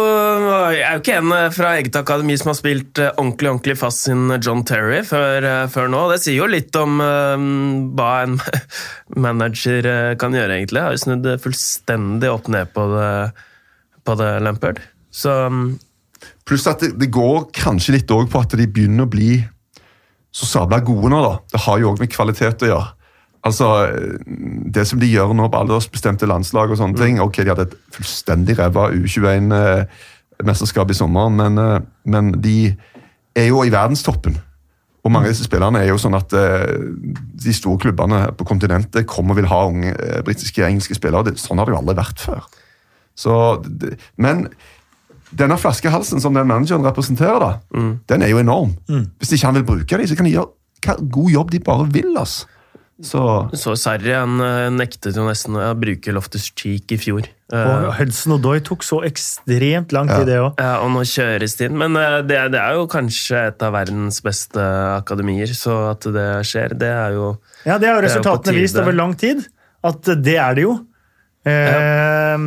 [0.74, 3.76] jeg er jo ikke en eh, fra eget akademi som har spilt eh, ordentlig ordentlig
[3.78, 6.00] fast sin John Terry før, eh, før nå.
[6.10, 7.46] Det sier jo litt om eh,
[8.00, 8.40] hva en
[9.28, 9.86] manager
[10.22, 10.82] kan gjøre, egentlig.
[10.82, 13.14] Jeg har jo snudd fullstendig opp ned på det,
[14.10, 14.82] på det Lampard.
[15.14, 15.64] Så um,
[16.48, 19.36] Pluss at det, det går kanskje litt òg på at de begynner å bli
[20.32, 21.38] så sabla gode nå, da.
[21.54, 22.90] Det har jo òg med kvalitet å gjøre.
[23.42, 23.90] Altså,
[24.74, 27.76] Det som de gjør nå på aldersbestemte landslag og sånne ting Ok, de hadde et
[27.96, 32.76] fullstendig ræva U21-mesterskap i sommer, men, eh, men de
[33.36, 34.38] er jo i verdenstoppen.
[35.02, 36.76] Og mange av disse spillerne er jo sånn at eh,
[37.42, 41.34] de store klubbene på kontinentet kommer og vil ha unge eh, britiske engelske spillere.
[41.42, 42.46] Sånn har det jo aldri vært før.
[43.18, 43.34] Så,
[44.22, 44.48] men
[45.32, 47.52] denne flaskehalsen som den manageren representerer, da,
[48.08, 48.76] den er jo enorm.
[49.18, 50.52] Hvis ikke han vil bruke dem, så kan de gjøre
[50.86, 52.18] hva god jobb de bare vil.
[52.18, 52.48] altså.
[53.04, 53.22] Så
[53.58, 57.26] så Sarri han eh, nektet jo nesten å bruke Loftus Cheek i fjor.
[57.52, 60.60] Eh, Og Hudson-Odoi tok så ekstremt lang tid, det òg.
[60.62, 61.80] Ja, og nå kjøres det inn.
[61.82, 64.62] Men eh, det, det er jo kanskje et av verdens beste
[65.00, 67.32] akademier, så at det skjer, det er jo
[67.66, 69.48] Ja, det har jo resultatene vist over lang tid.
[69.84, 70.76] At det er det jo.
[71.50, 72.38] Eh,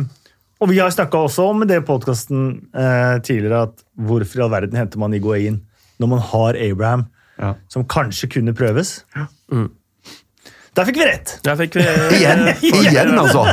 [0.63, 4.53] Og vi har snakka også om det i podkasten eh, tidligere, at hvorfor i all
[4.53, 5.59] verden henter man Iguain
[5.99, 7.05] når man har Abraham,
[7.39, 7.53] Ja.
[7.67, 9.01] som kanskje kunne prøves?
[10.75, 11.33] Der fikk vi rett!
[11.45, 11.83] Der fikk vi
[12.17, 12.41] igjen,
[12.83, 13.45] igjen altså!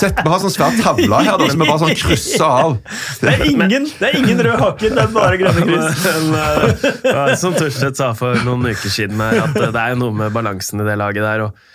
[0.00, 2.76] Sett, vi har sånn svær tavle her da, som vi bare sånn krysser av.
[3.20, 6.06] Det er ingen, det er ingen rød haken, det er bare grønne kryss.
[6.32, 10.32] Men, ja, som Torstvedt sa for noen uker siden, her, at det er noe med
[10.32, 11.44] balansen i det laget der.
[11.50, 11.68] og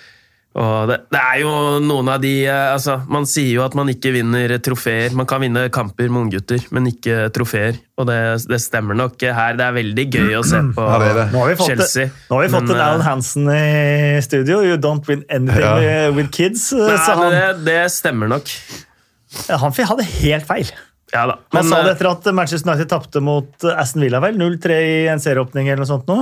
[0.56, 1.50] og det, det er jo
[1.84, 5.12] noen av de eh, altså, Man sier jo at man ikke vinner trofeer.
[5.18, 7.76] Man kan vinne kamper med unggutter, men ikke trofeer.
[8.00, 8.16] Og det,
[8.48, 9.58] det stemmer nok her.
[9.60, 11.26] Det er veldig gøy å se på Ja, det det.
[11.34, 12.08] Nå har vi fått, Chelsea.
[12.08, 14.62] det, nå har vi fått Men, en Alan eh, Hansen i studio.
[14.64, 16.10] You don't win anything Ja.
[16.16, 16.70] with- kids.
[16.72, 17.36] Nei, sa men han.
[17.36, 18.52] det, det stemmer nok.
[19.50, 20.72] Ja, han hadde helt feil.
[21.14, 21.36] Ja da.
[21.54, 24.40] Han sa det eh, etter at Manchester United tapte mot Aston Villa, vel?
[24.40, 26.22] 0-3 i en serieåpning eller noe sånt nå.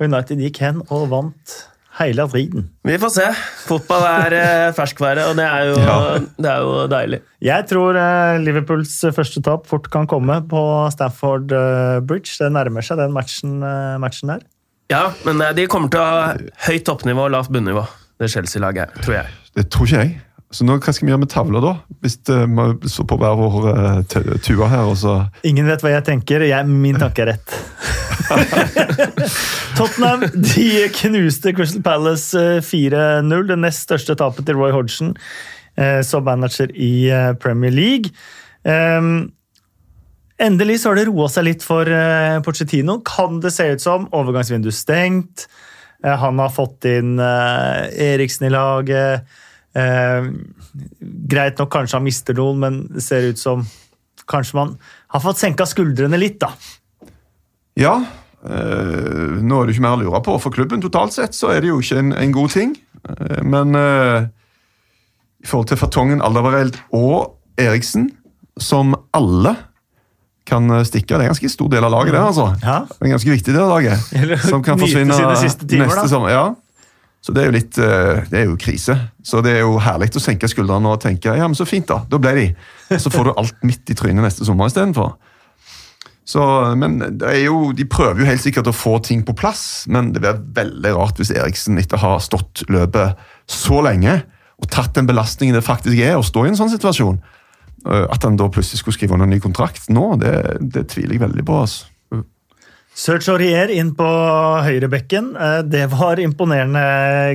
[0.00, 1.58] Og United gikk hen og vant
[2.00, 2.68] hele driten.
[2.84, 3.26] vi får se.
[3.68, 5.98] Fotball er eh, ferskvære, og det er, jo, Ja.
[6.40, 7.20] det er jo deilig.
[7.44, 10.62] Jeg tror eh, Liverpools første tap fort kan komme på
[10.94, 12.34] Stafford eh, Bridge.
[12.40, 14.42] Det nærmer seg den matchen, eh, matchen der.
[14.90, 16.34] Ja, men eh, de kommer til å ha
[16.66, 17.84] høyt toppnivå og lavt bunnivå,
[18.20, 19.36] det Chelsea-laget tror jeg.
[19.56, 20.16] Det tror ikke jeg.
[20.50, 21.72] Så nå, Hva skal vi gjøre med tavla, da?
[22.02, 25.14] Hvis vi står på hver vår uh, tua her, og så
[25.46, 26.42] Ingen vet hva jeg tenker.
[26.42, 27.54] Jeg, min tanke er rett.
[29.78, 33.46] Tottenham de knuste Crystal Palace eh, 4-0.
[33.46, 35.14] Det nest største tapet til Roy Hodgson
[35.78, 38.12] eh, som manager i eh, Premier League.
[38.64, 39.30] Ehm,
[40.40, 44.08] endelig så har det roa seg litt for eh, Pochettino, kan det se ut som.
[44.16, 45.46] Overgangsvindu stengt.
[46.04, 49.38] Eh, han har fått inn eh, Eriksen i laget.
[49.76, 50.26] Eh,
[51.30, 53.62] greit nok kanskje han mister noen, men det ser ut som
[54.30, 54.74] kanskje man
[55.14, 56.50] har fått senka skuldrene litt, da.
[57.78, 57.94] Ja.
[58.44, 60.36] eh, nå er det ikke mer å lure på.
[60.42, 62.76] For klubben totalt sett så er det jo ikke en, en god ting.
[63.08, 64.28] Eh, men eh,
[65.40, 68.10] i forhold til Fartongen, Alderweireld og Eriksen,
[68.60, 69.54] som alle
[70.50, 71.14] kan eh, stikke.
[71.14, 72.20] Det er en ganske stor del av laget, det.
[72.20, 72.48] altså.
[72.64, 72.80] Ja.
[73.00, 74.10] En ganske viktig del av laget.
[74.18, 76.34] Eller Som kan forsvinne timer, neste sommer.
[76.34, 76.44] Ja.
[77.20, 78.96] Så det er jo litt eh, Det er jo krise.
[79.22, 82.02] Så det er jo herlig å senke skuldrene og tenke ja, men så fint, da.
[82.08, 82.46] Da ble de.
[82.96, 85.14] Så får du alt midt i trynet neste sommer istedenfor.
[86.30, 86.42] Så,
[86.78, 87.00] men
[87.42, 90.92] jo, De prøver jo helt sikkert å få ting på plass, men det blir veldig
[90.96, 93.18] rart hvis Eriksen etter å ha stått løpet
[93.50, 94.20] så lenge
[94.60, 97.18] og tatt den belastningen det faktisk er å stå i en sånn situasjon,
[97.88, 101.16] eh, at han da plutselig skulle skrive under en ny kontrakt nå, det, det tviler
[101.16, 101.62] jeg veldig på.
[101.64, 101.89] altså.
[103.00, 104.06] Serge Aurier inn på
[104.66, 105.30] høyrebekken.
[105.36, 106.82] Eh, Det var imponerende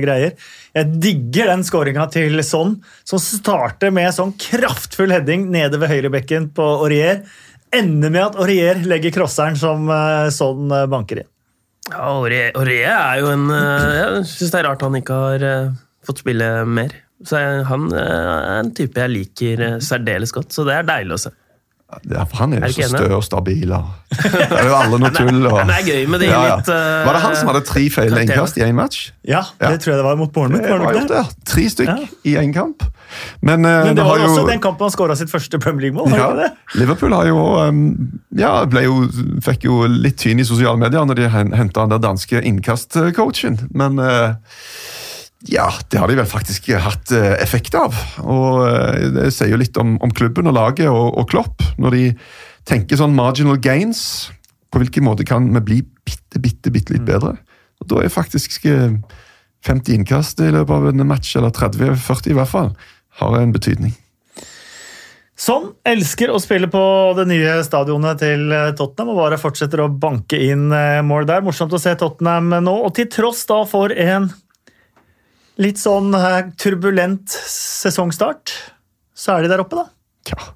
[0.04, 0.34] greier.
[0.76, 6.50] Jeg digger den skåringa til Son, som starter med sånn kraftfull heading nede ved høyrebekken
[6.54, 7.24] på Aurier.
[7.74, 11.30] Ender med at Aurier legger crosseren som eh, Son eh, banker inn.
[11.90, 15.44] Ja, Aurier er jo en Jeg syns det er rart han ikke har
[16.06, 16.94] fått spille mer.
[17.22, 21.30] Så Han er en type jeg liker særdeles godt, så det er deilig å se.
[22.10, 23.68] Ja, for han er Er jo så stø og stabil.
[23.70, 23.78] da.
[24.10, 25.38] Det er jo alle noe tull.
[25.46, 25.58] Og.
[25.60, 27.84] Men det er gøy men det de litt, eh, Var det han som hadde tre
[27.94, 29.12] feil innkast i én match?
[29.22, 29.70] Ja, Ja.
[29.70, 30.66] det tror jeg det var mot Bournemouth.
[30.66, 31.08] Var det var det?
[31.08, 31.44] det.
[31.46, 32.08] Tre stykk Ja.
[32.24, 32.82] i én kamp.
[33.40, 36.10] Men, eh, Men det var jo også den kampen han skåra sitt første Premier League-mål.
[36.10, 36.48] ja?
[36.74, 39.06] Liverpool har jo, um, ja, jo,
[39.46, 43.68] fikk jo litt tyn i sosiale medier når de henta den der danske innkastcoachen.
[43.72, 44.34] Men eh,
[45.44, 47.96] ja, det har de vel faktisk hatt eh, effekt av.
[48.24, 51.64] Og eh, Det sier jo litt om, om klubben og laget og, og Klopp.
[51.76, 52.06] Når de
[52.66, 54.30] tenker sånn marginal gains,
[54.72, 57.36] på hvilken måte kan vi bli bitte, bitte, bitte litt bedre?
[57.82, 58.96] Og Da er faktisk eh,
[59.66, 62.74] 50 innkast i løpet av en match, eller 30-40 i hvert fall,
[63.20, 63.94] har en betydning.
[65.36, 66.80] Sånn elsker å spille på
[67.18, 71.44] det nye stadionet til eh, Tottenham og bare fortsetter å banke inn eh, mål der.
[71.44, 74.30] Morsomt å se Tottenham nå, og til tross da for en
[75.62, 78.52] litt sånn eh, turbulent sesongstart,
[79.16, 79.88] så er de der oppe, da.
[80.32, 80.52] Ja.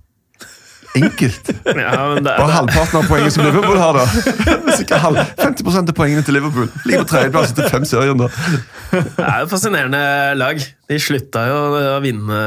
[0.98, 1.50] Enkelt.
[1.80, 4.06] Ja, men det, Bare halvparten av poenget som Liverpool har, da.
[4.78, 6.66] Sikkert halv, 50 av poengene til Liverpool.
[6.88, 8.28] Ligger på tredjeplass etter fem serier, da.
[8.90, 10.02] det er jo et fascinerende
[10.40, 10.62] lag.
[10.90, 12.40] De slutta jo å vinne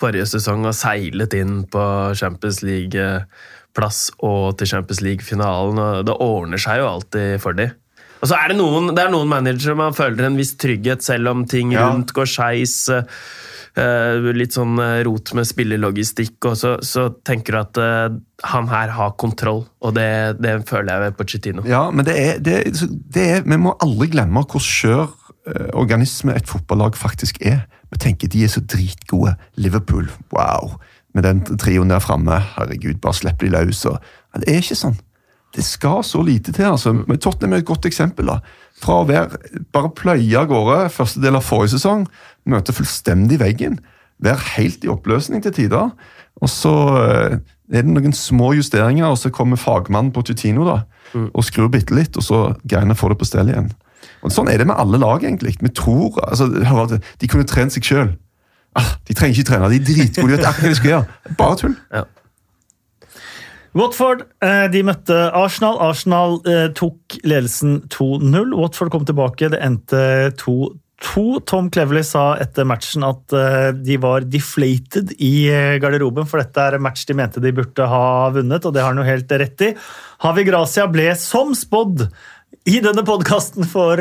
[0.00, 1.84] forrige sesong og seilet inn på
[2.18, 5.82] Champions League-plass og til Champions League-finalen.
[6.08, 7.76] Det ordner seg jo alltid for dem.
[8.22, 11.32] Og så er det noen, det er noen managere man føler en viss trygghet, selv
[11.32, 11.88] om ting Ja.
[11.90, 12.76] rundt går skeis.
[13.72, 18.16] Uh, litt sånn eh, rot med spillelogistikk, og så, så tenker du at uh,
[18.52, 19.62] han her har kontroll.
[19.80, 21.64] Og det, det føler jeg ved Pochettino.
[21.64, 22.58] Ja, men det er, det,
[23.16, 27.64] det er, vi må aldri glemme hvor skjør uh, organisme et fotballag faktisk er.
[27.88, 29.38] Vi tenker de er så dritgode.
[29.56, 30.76] Liverpool, wow.
[31.16, 33.86] Med den trioen der framme, herregud, bare slipp de løs.
[33.88, 33.96] Og,
[34.36, 35.00] det er ikke sånn.
[35.52, 36.64] Det skal så lite til.
[36.64, 36.92] altså.
[36.92, 38.26] Men Tottenham er et godt eksempel.
[38.26, 38.38] da.
[38.82, 39.36] Fra å være
[39.72, 42.06] bare pløye av gårde første del av forrige sesong,
[42.48, 43.78] møte fullstendig veggen,
[44.22, 45.92] være helt i oppløsning til tider.
[46.42, 47.36] Og så eh,
[47.72, 50.80] er det noen små justeringer, og så kommer fagmannen på Tutino da,
[51.34, 53.70] og skrur bitte litt, og så greiene får det på stell igjen.
[54.22, 55.56] Og Sånn er det med alle lag, egentlig.
[55.60, 56.48] Vi tror, altså,
[57.20, 58.12] De kunne trent seg sjøl.
[58.78, 60.30] Ah, de trenger ikke trene, de er dritgode.
[60.30, 61.36] De vet akkurat hva de skal gjøre.
[61.36, 61.74] Bare tull.
[61.92, 62.04] Ja.
[63.78, 65.78] Watford eh, de møtte Arsenal.
[65.80, 68.52] Arsenal eh, tok ledelsen 2-0.
[68.58, 71.24] Watford kom tilbake, det endte 2-2.
[71.48, 75.48] Tom Cleverley sa etter matchen at eh, de var deflated i
[75.82, 78.04] garderoben, for dette er en match de mente de burde ha
[78.36, 79.72] vunnet, og det har han jo helt rett i.
[80.26, 82.06] Havi Gracia ble som spådd
[82.68, 83.98] i denne podkasten for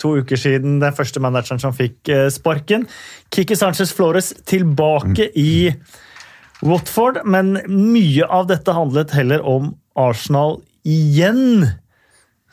[0.00, 2.88] to uker siden, den første manageren som fikk sparken.
[3.30, 5.52] Kiki Sanchez Flores tilbake i
[6.62, 11.66] Watford, men mye av dette handlet heller om Arsenal igjen,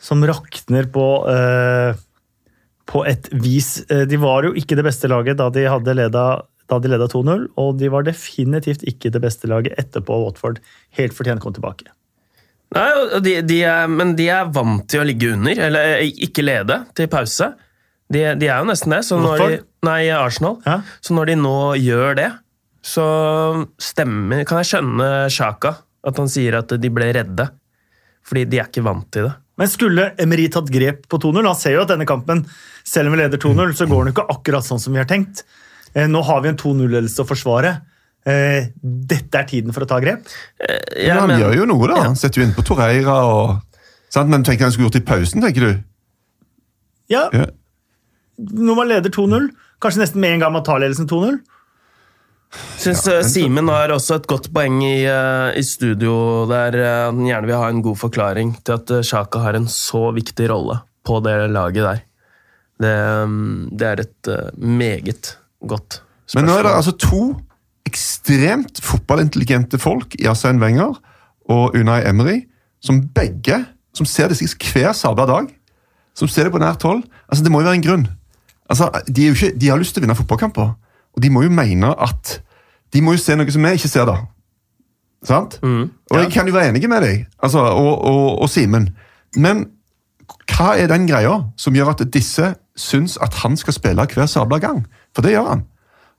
[0.02, 1.93] som rakner på, eh,
[2.89, 3.84] på et vis.
[3.89, 6.28] Eh, De var jo ikke det beste laget da de hadde leda
[6.69, 10.60] da de leda 2-0, og de var definitivt ikke det beste laget etterpå Watford
[11.00, 11.88] helt fortjent kom tilbake.
[12.78, 16.45] Nei, de, de er, men de er vant til å ligge under, eller eh, ikke
[16.45, 17.48] lede, til pause.
[18.13, 19.00] De, de er jo nesten det.
[19.08, 19.65] Så når de, Watford?
[19.89, 20.60] nei, Arsenal.
[20.69, 20.76] Ja.
[21.02, 22.28] Så når de nå gjør det,
[22.86, 23.06] så
[23.82, 25.74] stemmer Kan jeg skjønne Sjaka,
[26.08, 27.50] at han sier at de ble redde.
[28.30, 29.34] Fordi de er ikke vant til det.
[29.60, 31.42] Men skulle Emery tatt grep på 2-0?
[31.44, 32.46] Han ser jo at denne kampen,
[32.88, 35.42] selv om vi leder 2-0, så går den ikke akkurat sånn som vi har tenkt.
[35.94, 37.74] Eh, Nå har vi en 2-0-ledelse å forsvare.
[38.30, 40.24] Eh, Dette er tiden for å ta grep.
[40.96, 41.98] Ja, Men han gjør jo noe, da.
[42.00, 42.08] Ja.
[42.12, 43.58] Han setter jo inn på Torreira og
[44.13, 44.32] sant?
[44.32, 45.84] Men tenker han skulle gjort det i pausen, tenker du?
[47.12, 47.50] Ja, Ja.
[48.39, 49.50] Når man leder 2-0,
[49.84, 51.42] kanskje nesten med en gang man tar ledelsen 2-0.
[52.79, 57.21] Syns ja, Simen har også et godt poeng i, eh, i studio, der eh, han
[57.27, 60.79] gjerne vil ha en god forklaring til at eh, Sjaka har en så viktig rolle
[61.05, 62.01] på det laget der.
[62.79, 62.95] Det,
[63.29, 66.39] mm, det er et eh, meget godt spørsmål.
[66.39, 67.23] Men nå er det altså to
[67.89, 70.97] ekstremt fotballintelligente folk i Asain Wenger
[71.49, 72.43] og Unai Emery,
[72.81, 73.63] som begge
[73.95, 75.49] som ser disse hver sabla dag,
[76.17, 77.03] som ser det på nært hold.
[77.27, 78.07] Altså, Det må jo være en grunn.
[78.69, 80.73] Altså, de, ikke, de har lyst til å vinne fotballkamper,
[81.15, 82.41] og de må jo mene at
[82.93, 84.15] De må jo se noe som vi ikke ser, da.
[85.24, 85.60] Sant?
[86.12, 88.88] Og jeg kan jo være enig med deg, altså, og, og, og Simen.
[89.38, 89.65] Men
[90.50, 94.58] hva er den greia som gjør at disse syns at han skal spille hver sabla
[94.63, 94.86] gang?
[95.13, 95.62] For det gjør han.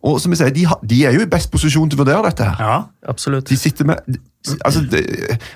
[0.06, 2.22] Og som jeg sier, de, har- de er jo i best posisjon til å vurdere
[2.30, 2.44] dette.
[2.44, 2.62] her.
[2.62, 2.78] Ja.
[3.08, 3.48] Absolutt.
[3.50, 3.96] De sitter med
[4.48, 5.04] altså, det,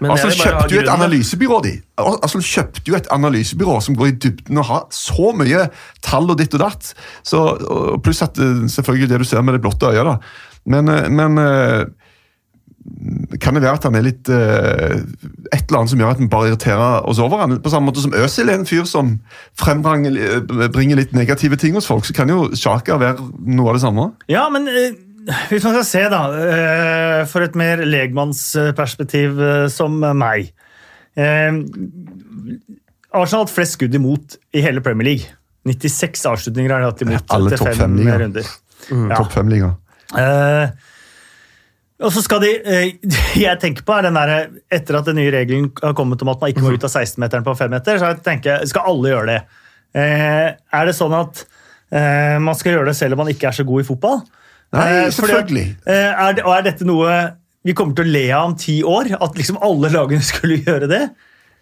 [0.01, 1.73] Men altså kjøpte jo et analysebyrå, de.
[1.99, 5.68] Altså, kjøpte jo et analysebyrå som går i dybden og har så mye
[6.05, 6.92] tall og ditt og datt.
[7.25, 10.18] Så, og pluss at eh, selvfølgelig det du ser med det blotte øyet, da.
[10.68, 11.85] Men, eh, men eh,
[13.40, 16.51] kan det være at han er litt Et eller annet som gjør at vi bare
[16.51, 17.57] irriterer oss over han?
[17.64, 19.14] På samme måte som Øzil er en fyr som
[19.57, 23.85] frembringer bringer litt negative ting hos folk, så kan jo Sjaka være noe av det
[23.87, 24.11] samme.
[24.29, 24.68] Ja, men
[25.24, 30.50] hvis man skal se, da, eh, for et mer legmannsperspektiv eh, som meg
[31.16, 31.60] eh,
[33.14, 35.30] Arsenal har hatt flest skudd imot i hele Premier League.
[35.64, 38.42] 96 avslutninger har de hatt imot Alle etter topp fem fem-liga.
[38.90, 39.16] Ja.
[39.16, 39.70] Topp fem-liga.
[40.20, 40.74] Eh,
[42.04, 43.14] og så skal de eh,
[43.46, 46.42] Jeg tenker på er den der, Etter at den nye regelen har kommet om at
[46.42, 49.40] man ikke må ut av 16-meteren på 5-meter, så jeg tenker skal alle gjøre det.
[49.94, 51.46] Eh, er det sånn at
[51.94, 54.16] man skal gjøre det selv om man ikke er så god i fotball?
[54.74, 55.66] Nei, Eh, selvfølgelig.
[55.87, 57.14] eh, er, det, er dette noe
[57.64, 59.14] vi kommer til å le av om ti år?
[59.22, 61.04] At liksom alle lagene skulle gjøre det?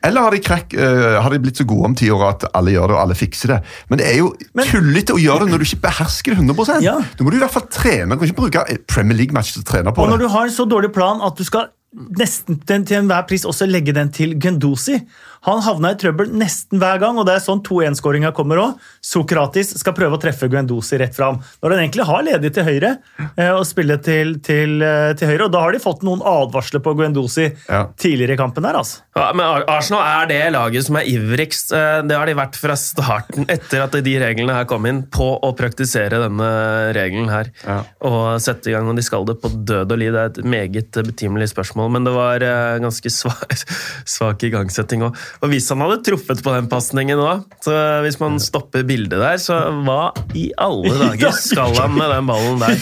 [0.02, 2.72] Eller har de, krekk, uh, har de blitt så gode om ti år at alle
[2.74, 3.58] gjør det og alle fikser det?
[3.92, 6.80] Men det er jo Men- tullete å gjøre det når du ikke behersker det 100
[6.82, 6.96] Ja.
[7.14, 8.08] Da må du i hvert fall trene.
[8.10, 10.56] Du kan ikke bruke Premier League-match til å trene på Og når du har en
[10.56, 11.70] så dårlig plan at du skal
[12.18, 14.96] nesten til enhver pris også legge den til Gendosi
[15.42, 18.76] Han havna i trøbbel nesten hver gang, og det er sånn 2-1-skåringa kommer òg.
[19.02, 22.92] Sokratis skal prøve å treffe Guendosi rett fram, når han egentlig har ledig til høyre.
[23.36, 26.80] eh, og spille til, til, eh, til høyre, og Da har de fått noen advarsler
[26.84, 27.86] på Guendosi Ja.
[27.98, 28.62] tidligere i kampen.
[28.62, 29.00] der, altså.
[29.16, 31.72] Ja, men Arsenal er det laget som er ivrigst.
[31.72, 35.40] eh, Det har de vært fra starten, etter at de reglene her kom inn, på
[35.42, 37.50] å praktisere denne regelen her.
[37.66, 37.82] Ja.
[38.02, 40.12] Og sette i gang, når de skal det på død og liv.
[40.12, 42.38] Det er et meget betimelig spørsmål, men det var
[42.80, 43.52] ganske svak,
[44.06, 45.16] svak igangsetting òg.
[45.42, 49.40] Og hvis han hadde truffet på den pasningen òg, så hvis man stopper bildet der,
[49.42, 52.76] så hva i alle dager skal han med den ballen der?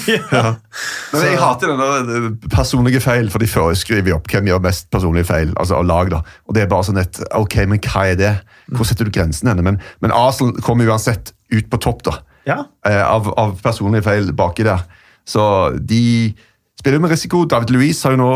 [1.14, 4.62] Men jeg hater den der eh, personlige feil, for de foreskriver jo opp hvem gjør
[4.66, 5.54] mest personlige feil.
[5.56, 6.22] altså av lag da.
[6.48, 8.32] Og det er bare sånn et, ok, men hva er det?
[8.74, 9.64] Hvor setter du grensen henne?
[9.66, 12.60] Men, men Arsenal kommer uansett ut på topp da, Ja.
[12.86, 14.84] eh, av, av personlige feil baki der.
[15.28, 15.42] Så
[15.76, 16.34] de
[16.80, 17.44] spiller med risiko.
[17.48, 18.30] David Louise har jo nå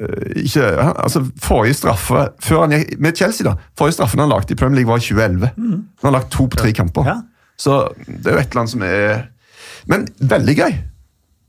[0.00, 4.54] eh, ikke altså Forrige straffe før han gikk, med Chelsea da, forrige straffen han lagde
[4.54, 5.52] i Premier League var i 2011.
[5.58, 7.08] Han har lagt to på tre kamper.
[7.08, 7.20] Ja.
[7.60, 9.28] Så det er jo et eller annet som er
[9.90, 10.74] Men veldig gøy.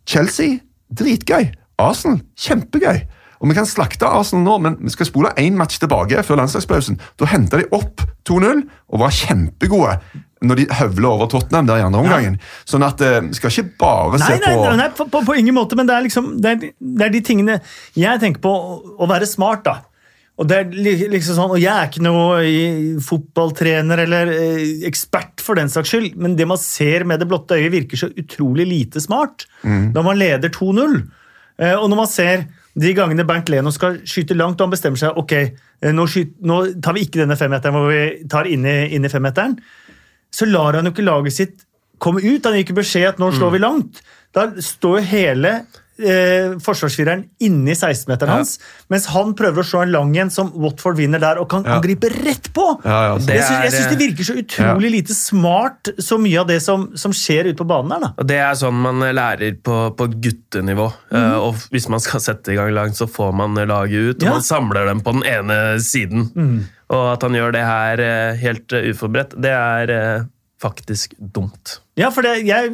[0.09, 0.57] Chelsea,
[0.89, 1.51] dritgøy.
[1.77, 3.03] Arsenal, kjempegøy.
[3.43, 6.97] Og Vi kan slakte Arsenal nå, men vi skal spole én match tilbake før landslagspausen.
[7.19, 9.97] Da henta de opp 2-0 og var kjempegode
[10.43, 12.35] når de høvler over Tottenham der i andre omgangen.
[12.67, 15.23] Sånn at eh, vi skal ikke bare se Nei, nei, på nei, nei på, på,
[15.31, 17.57] på ingen måte, men det er liksom det er, det er de tingene
[17.99, 18.53] jeg tenker på
[18.97, 19.77] å, være smart, da.
[20.41, 25.59] Og det liksom sånn, og jeg er ikke noe i- fotballtrener eller eh, ekspert for
[25.59, 29.01] den saks skyld, men det man ser med det blotte øyet, virker så utrolig lite
[29.03, 30.97] smart når man leder 2-0.
[31.61, 34.97] Eh, og når man ser de gangene Bernt Leno skal skyte langt, og han bestemmer
[34.97, 38.65] seg ok, eh, nå, skyt, nå tar vi ikke denne femmeteren hvor vi tar inn
[38.65, 39.53] i, inn i femmeteren,
[40.33, 41.63] så lar han jo ikke laget sitt
[42.03, 42.43] komme ut.
[42.43, 44.01] Han gir ikke beskjed at nå slår vi langt.
[44.33, 45.51] Da står jo hele
[46.01, 48.37] eh, forsvarsfireren inni 16-meteren Ja.
[48.39, 48.55] hans,
[48.89, 51.75] mens han prøver å slå en lang en som Watford vinner der, og kan Ja.
[51.77, 52.65] angripe rett på!
[52.83, 56.17] Ja, ja, Det jeg syns, jeg er, syns det virker så utrolig lite smart, så
[56.19, 57.99] mye av det som, som skjer ute på banen her.
[58.07, 58.13] da.
[58.17, 60.91] Og Det er sånn man lærer på, på guttenivå.
[61.13, 64.27] Eh, og Hvis man skal sette i gang langt, så får man laget ut, og
[64.27, 64.31] Ja.
[64.31, 66.67] man samler dem på den ene siden.
[66.93, 70.25] Og at han gjør det her eh, helt eh, uforberedt, det er eh,
[70.63, 71.79] faktisk dumt.
[71.99, 72.71] Ja, for det, jeg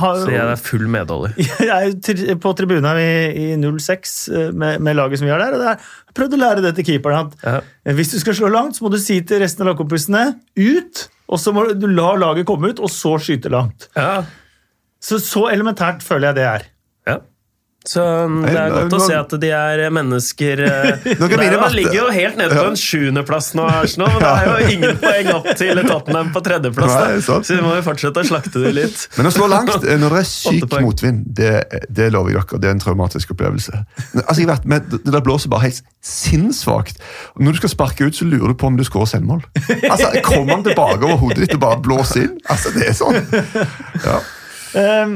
[0.00, 1.34] har Så jeg er full medholder.
[1.68, 5.54] Jeg er på tribunen i, i 06 eh, med, med laget som vi har der.
[5.58, 7.28] og Jeg prøvde å lære det til keeperen.
[7.28, 7.92] at Ja.
[7.98, 10.24] Hvis du skal slå langt, så må du si til resten av lagkompisene
[10.58, 11.04] ut.
[11.28, 13.88] Og så må du la laget komme ut, og så skyte langt.
[13.96, 14.24] Ja.
[15.04, 16.66] Så, så elementært føler jeg det er.
[17.84, 20.60] Så mm, det er godt å se at de er mennesker.
[20.66, 22.70] eh, er mine jo- ligger jo helt nede på Ja.
[22.70, 24.08] en sjuendeplass nå, Arsenal.
[24.14, 26.94] Men det er jo ingen poeng opp til Tottenham på tredjeplass.
[26.94, 29.02] Nei, Så vi må jo fortsette å slakte det litt.
[29.18, 31.50] Men å slå langt eh, når det er syk motvind, det,
[31.92, 32.60] det lover jeg dere.
[32.64, 33.82] Det er en traumatisk opplevelse.
[34.22, 36.96] Altså, jeg vet, men Det der blåser bare helt sinnssvakt.
[37.36, 39.44] Når du skal sparke ut, så lurer du på om du skårer selvmål.
[39.90, 42.40] Altså, Kommer han tilbake over hodet ditt og bare blåser inn?
[42.48, 43.20] Altså, Det er sånn.
[44.08, 44.18] Ja.
[44.74, 45.10] Eh,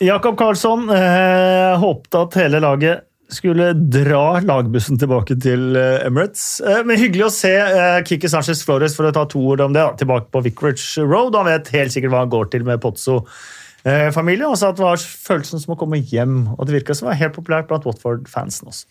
[0.00, 6.60] Jakob Karlsson eh, håpte at hele laget skulle dra lagbussen tilbake til eh, Emirates.
[6.64, 9.74] Eh, Men hyggelig å se eh, Kiki Sanchez Flores for å ta to ord om
[9.74, 11.36] det, da, tilbake på Vicarage Road.
[11.36, 14.48] Han vet helt sikkert hva han går til med Pozzo-familien.
[14.48, 16.40] Og sa at det var følelsen som å komme hjem.
[16.56, 18.88] Og det virka som det var helt populært blant Watford-fansen også.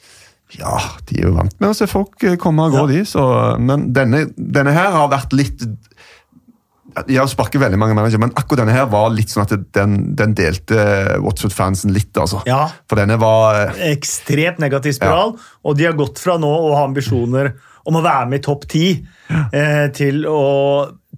[0.55, 0.77] Ja,
[1.09, 3.01] de er jo vant med å se folk eh, komme og gå, de.
[3.09, 3.23] Så,
[3.59, 5.65] men denne, denne her har vært litt
[7.07, 9.97] De har sparket veldig mange managere, men akkurat denne her var litt sånn at den,
[10.17, 10.77] den delte
[11.21, 12.41] Watford-fansen litt, altså.
[12.47, 12.63] Ja.
[12.89, 16.85] For denne var eh, ekstremt negativ spiral, og de har gått fra nå å ha
[16.87, 17.51] ambisjoner
[17.87, 18.85] om å være med i topp ti,
[19.29, 20.41] eh, til å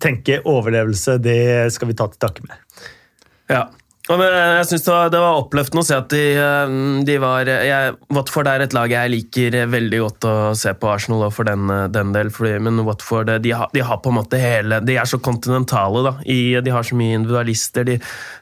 [0.01, 1.17] tenke overlevelse.
[1.21, 2.89] Det skal vi ta til takke med.
[3.49, 3.67] Ja.
[4.09, 6.71] Men jeg synes det, var, oppløftende å se at de, eh,
[7.05, 11.27] de var jeg, Watford er et lag jeg liker veldig godt å se på Arsenal
[11.27, 12.31] og for den, eh, den del.
[12.33, 16.01] Fordi, men Watford de de har på en måte hele De er så kontinentale.
[16.03, 17.85] da, i, De har så mye individualister.
[17.85, 17.99] De,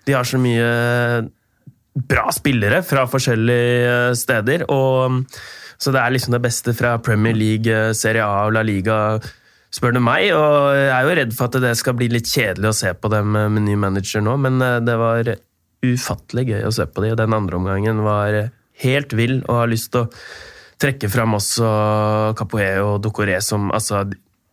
[0.07, 1.27] de har så mye
[2.07, 4.63] bra spillere fra forskjellige steder.
[4.71, 5.25] og
[5.77, 9.19] Så det er liksom det beste fra Premier League, Serie A og La Liga
[9.73, 10.31] spør du meg.
[10.31, 13.11] Og jeg er jo redd for at det skal bli litt kjedelig å se på
[13.11, 15.35] dem med ny manager nå, men eh, det var
[15.85, 17.15] ufattelig gøy å se på dem.
[17.19, 18.37] Den andre omgangen var
[18.83, 20.11] helt vill, og har lyst til å
[20.81, 21.67] trekke fram også
[22.37, 24.03] Capoe og Docoré som altså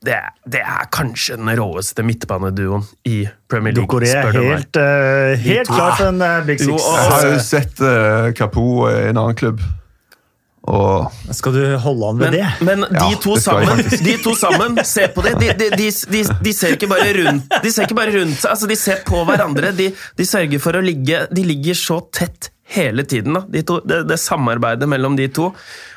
[0.04, 3.86] det er, det er kanskje den råeste midtbaneduoen i Premier League.
[3.88, 6.84] Docoré er helt, uh, helt klart en uh, Big Jo, Six.
[6.84, 9.62] og- Jeg har jo sett uh, Capo i en annen klubb.
[10.64, 12.46] Og Skal du holde an med Men, det?
[12.64, 15.34] men de, Ja, to det sammen, de to sammen, se på det.
[15.42, 18.50] De, de, de, de, de ser ikke bare rundt De ser ikke bare rundt seg,
[18.54, 19.74] altså de ser på hverandre.
[19.76, 23.34] De, de sørger for å ligge De ligger så tett hele tiden.
[23.36, 23.42] Da.
[23.50, 25.50] De to, det, det samarbeidet mellom de to.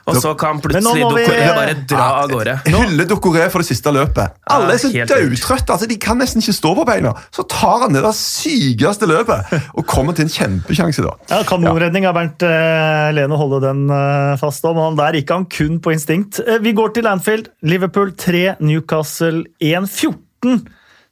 [0.08, 2.54] Og så kan plutselig vi- Dokoré bare dra av gårde.
[2.72, 4.38] Hylle Dokoré for det siste løpet.
[4.52, 5.74] Alle er så daudtrøtte.
[5.76, 7.12] Altså, de kan nesten ikke stå på beina.
[7.36, 11.04] Så tar han det der sykeste løpet og kommer til en kjempesjanse.
[11.04, 11.16] da.
[11.32, 14.80] Ja, Kanonredning av Bernt eh, Lene å holde den eh, fast om.
[14.80, 16.40] Han der gikk han kun på instinkt.
[16.46, 17.52] Eh, vi går til Anfield.
[17.68, 19.88] Liverpool 3, Newcastle 1.
[19.92, 20.68] 14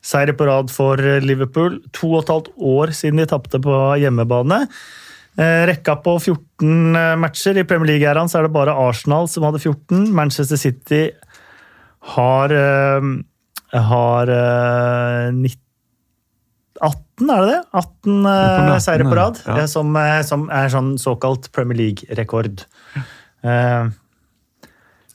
[0.05, 1.79] seire på rad for Liverpool.
[1.97, 4.67] To og et halvt år siden de tapte på hjemmebane.
[5.35, 7.57] Eh, rekka på 14 eh, matcher.
[7.59, 10.07] I Premier League-æraen så er det bare Arsenal som hadde 14.
[10.15, 11.03] Manchester City
[12.15, 13.11] har, eh,
[13.91, 15.61] har eh, 19
[16.85, 17.59] 18, er det det?
[17.71, 19.67] 18 på uh, 18, seire på rad, ja.
[19.71, 19.95] som,
[20.27, 22.65] som er sånn såkalt Premier League-rekord.
[23.45, 23.85] Eh,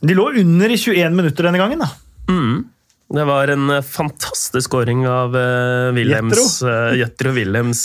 [0.00, 1.90] de lå under i 21 minutter denne gangen, da.
[2.32, 2.62] Mm.
[3.12, 7.84] Det var en fantastisk scoring av uh, Jetro, Uh, Williams.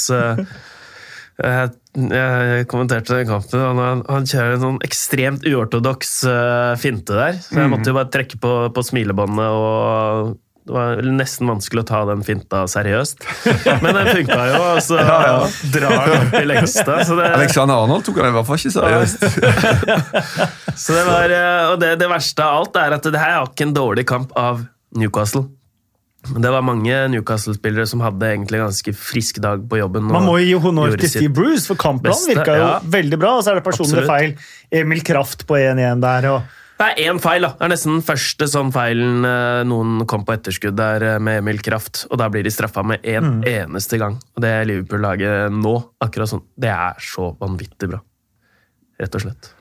[1.35, 1.71] Jeg,
[2.15, 3.59] jeg kommenterte den kampen.
[3.79, 7.39] Han, han, kjører en sånn ekstremt uortodoks uh, finte der.
[7.43, 11.87] Så jeg måtte jo bare trekke på, på smilebåndet, og det var nesten vanskelig å
[11.91, 13.21] ta den finta seriøst.
[13.83, 14.97] Men den funka jo, og så
[15.75, 16.95] drar den opp i lengste.
[17.05, 19.27] Så det, Alexander Arnold tok han i hvert fall ikke seriøst.
[20.85, 23.51] så det, var, eh, og det, det verste av alt er at det her er
[23.51, 24.65] ikke en dårlig kamp av
[24.97, 25.45] Newcastle.
[26.33, 30.07] Det var mange Newcastle-spillere som hadde egentlig ganske frisk dag på jobben.
[30.09, 32.75] Man må jo gi honnør til Steve Bruce, for kampplanen virka jo ja.
[32.97, 33.33] veldig bra.
[33.37, 34.33] Og så er det personlig feil.
[34.73, 36.29] Emil Kraft på 1-1 der.
[36.33, 36.41] og
[36.81, 37.53] Det er én feil, da.
[37.55, 41.39] Det er nesten den første sånn feilen eh, noen kom på etterskudd der eh, med
[41.39, 43.43] Emil Kraft, og da blir de straffa med én Mm.
[43.47, 44.17] eneste gang.
[44.35, 48.01] Og det Liverpool-laget nå, akkurat sånn, det er så vanvittig bra.
[48.99, 49.54] Rett og slett.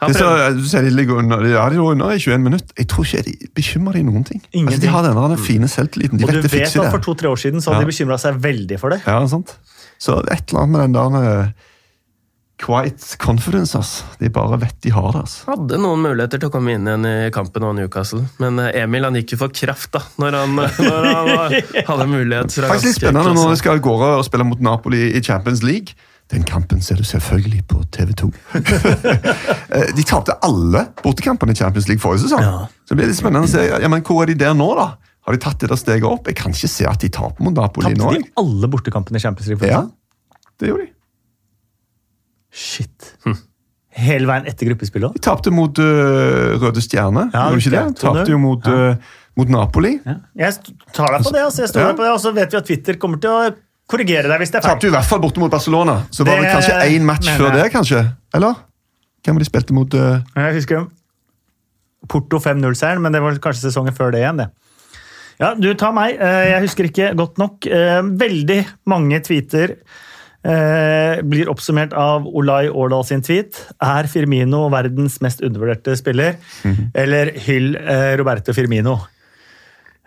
[0.00, 2.74] Han Det så, du ser de ligger under, de, ja, jo under i 21 minutter.
[2.76, 4.42] Jeg tror ikke de bekymrer de noen ting.
[4.52, 6.18] Altså, de har denne den fine selvtilliten.
[6.20, 7.86] De Og vet du vet at for to-tre år siden så hadde Ja.
[7.86, 9.00] de bekymra seg veldig for det.
[9.06, 9.54] Ja, sant?
[9.98, 11.48] Så et eller annet med den der eh,
[12.60, 13.76] quiet confidence.
[13.78, 14.02] ass.
[14.20, 15.22] De bare vet de har det.
[15.26, 15.38] ass.
[15.48, 19.04] hadde noen muligheter til å komme inn igjen i kampen av Newcastle, men eh, Emil
[19.04, 20.56] han gikk jo for kraft da, når han,
[20.88, 21.56] når han
[21.88, 22.52] hadde mulighet.
[22.56, 25.62] fra Faktisk litt spennende når de skal av gårde og spille mot Napoli i Champions
[25.66, 25.96] League.
[26.32, 28.30] Den kampen ser du selvfølgelig på TV 2.
[29.76, 32.40] Eh, de tapte alle bortekampene i Champions League forrige sesong.
[32.42, 32.66] Ja.
[32.86, 34.86] Så det blir litt spennende å se ja, men hvor er de der nå, da?
[35.26, 36.28] Har de tatt det der steget opp?
[36.30, 38.12] Jeg kan ikke se at de taper mot Napoli Tapte nå.
[38.14, 39.68] de alle bortekampene i Champions League?
[39.68, 39.82] Ja,
[40.62, 40.92] det gjorde de.
[42.56, 43.12] Shit.
[43.96, 45.18] Hele veien etter gruppespillet òg?
[45.18, 47.26] De tapte mot uh, Røde Stjerne.
[47.34, 47.84] Ja, gjorde de ikke det?
[47.84, 48.00] De 2-0.
[48.06, 49.94] Tapte jo mot, øh, mot Napoli.
[50.06, 50.16] Ja.
[50.46, 51.64] Jeg tar deg på det, altså.
[51.64, 51.90] Jeg står Ja.
[51.90, 53.50] deg på det, og så vet vi at Twitter kommer til å
[53.90, 54.76] korrigere deg hvis det er feil.
[54.76, 56.00] Tapte i hvert fall borte mot Barcelona.
[56.10, 58.02] Så var det Det kanskje én match før det, kanskje?
[58.34, 58.62] Eller?
[59.24, 59.94] Hvem var de spilte mot?
[59.94, 60.20] Uh...
[60.36, 60.86] Jeg husker
[62.10, 64.50] Porto 5-0-seieren, men det var kanskje sesongen før det igjen, det.
[65.40, 66.14] Ja, du tar meg.
[66.22, 67.66] Eh, Jeg husker ikke godt nok.
[67.68, 69.74] Eh, Veldig mange tweeter
[70.46, 73.58] eh, blir oppsummert av Olai Årdal sin tweet.
[73.82, 76.38] Er Firmino verdens mest undervurderte spiller?
[76.94, 77.74] Eller hyll
[78.20, 78.96] Roberto Firmino?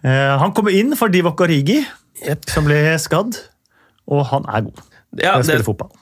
[0.04, 1.82] Eh, Han kommer inn for Divok Origi,
[2.50, 3.38] som ble skadd,
[4.10, 4.86] og han er god.
[5.18, 5.56] Ja, det,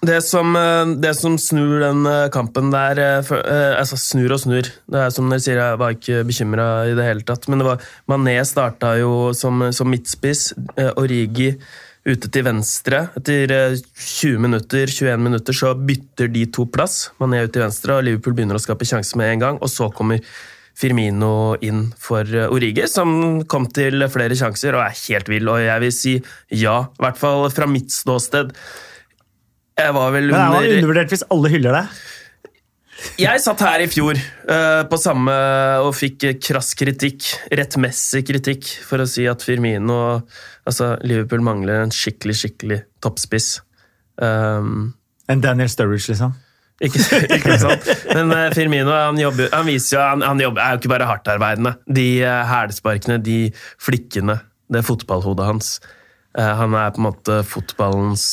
[0.03, 4.41] det, som, eh, det som snur den eh, kampen der eh, for, Altså, snur og
[4.43, 4.67] snur.
[4.67, 7.47] Det er som dere sier, jeg var ikke bekymra i det hele tatt.
[7.47, 10.49] Men det var, Mané starta jo som, som midtspiss.
[10.99, 11.53] Origi
[12.07, 13.03] ute til venstre.
[13.19, 17.09] Etter eh, 20 minutter, 21 minutter så bytter de to plass.
[17.21, 19.59] Mané ut til venstre, og Liverpool begynner å skape sjanser med en gang.
[19.61, 20.23] Og så kommer
[20.77, 25.49] Firmino inn for eh, Origi, som kom til flere sjanser og er helt vill.
[25.49, 26.13] Og jeg vil si
[26.53, 28.53] ja, i hvert fall fra mitt ståsted.
[29.77, 31.97] Jeg var vel Men er man undervurdert hvis alle hyller deg?
[33.21, 35.33] Jeg satt her i fjor uh, på samme
[35.85, 39.99] og fikk krass kritikk, rettmessig kritikk, for å si at Firmino
[40.67, 43.61] Altså, Liverpool mangler en skikkelig, skikkelig toppspiss.
[44.19, 44.89] Um,
[45.31, 46.33] En Daniel Sturridge, liksom.
[46.83, 47.01] Ikke,
[47.37, 47.87] ikke sant?
[48.11, 51.09] Men eh, Firmino han jobber, han viser jo, han, han jobber, er jo ikke bare
[51.09, 51.73] hardtarbeidende.
[51.89, 53.37] De uh, hælsparkene, de
[53.81, 54.37] flikkene,
[54.73, 55.71] det fotballhodet hans.
[56.37, 58.27] Eh, han er på en måte fotballens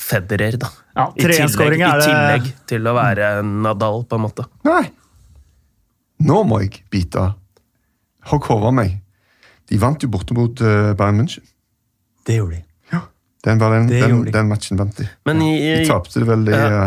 [0.00, 0.70] Federer, da.
[0.96, 4.46] Ja, I tillegg, 3-1-skåring I tillegg til å være Nadal, på en måte.
[4.66, 4.88] Nei.
[6.26, 7.28] Nå må jeg bite.
[8.30, 8.96] Hogg hodet av meg.
[9.70, 11.46] De vant jo borte mot Bayern München.
[12.26, 12.64] Det gjorde de.
[12.90, 13.04] Ja.
[13.46, 15.06] Den, den, den, den matchen vant de.
[15.30, 16.82] Men i, De tapte det vel i Ja.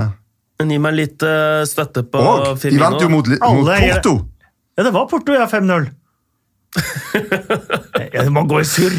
[0.64, 4.16] Eh, Men gi meg litt uh, støtte på Og de vant jo mot, mot Porto!
[4.74, 5.45] Ja, det var Porto, ja.
[5.45, 5.91] 5-0.
[8.16, 8.95] ja, man går i surr.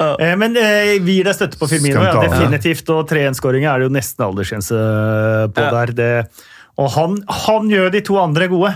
[0.00, 2.00] Eh, Men eh, vi gir deg støtte på Firmino.
[2.04, 2.88] Ja, definitivt.
[2.94, 4.78] Og 3-1-skåringa er det jo nesten aldersgrense
[5.52, 5.72] på Ja.
[5.76, 5.92] der.
[5.98, 6.12] Det,
[6.80, 8.72] og han, han gjør de to andre gode.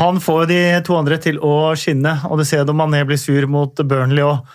[0.00, 3.44] Han får de to andre til å skinne, og du ser når Mané blir sur
[3.50, 4.46] mot Burnley og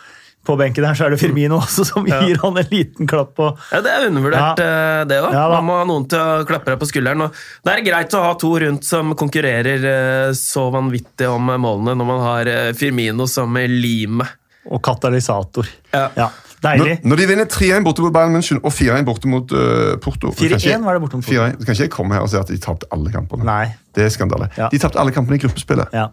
[0.46, 2.20] på benken her så er det Firmino også som Ja.
[2.26, 5.04] gir han en liten klapp på Ja, Det er undervurdert, ja.
[5.06, 5.32] det òg.
[5.38, 5.60] Ja, da.
[5.62, 7.22] Man må ha noen til å klappe deg på skulderen.
[7.28, 7.34] Og
[7.68, 12.10] det er greit å ha to rundt som konkurrerer eh, så vanvittig om målene, når
[12.10, 14.38] man har eh, Firmino som limet.
[14.70, 15.66] og katalysator.
[15.94, 16.08] Ja.
[16.16, 16.28] Ja,
[16.62, 17.00] Deilig.
[17.04, 20.84] når de vinner 3-1 borte mot Bayern München og 4-1 borte mot uh, Porto 4-1
[20.86, 21.34] var det borte mot Porto.
[21.34, 23.44] 4-1, Så kan ikke jeg komme her og si at de tapte alle kampene.
[23.48, 23.72] Nei.
[23.98, 24.52] Det er skandale.
[24.58, 24.70] Ja.
[24.70, 25.90] De tapte alle kampene i gruppespillet.
[25.98, 26.12] Ja.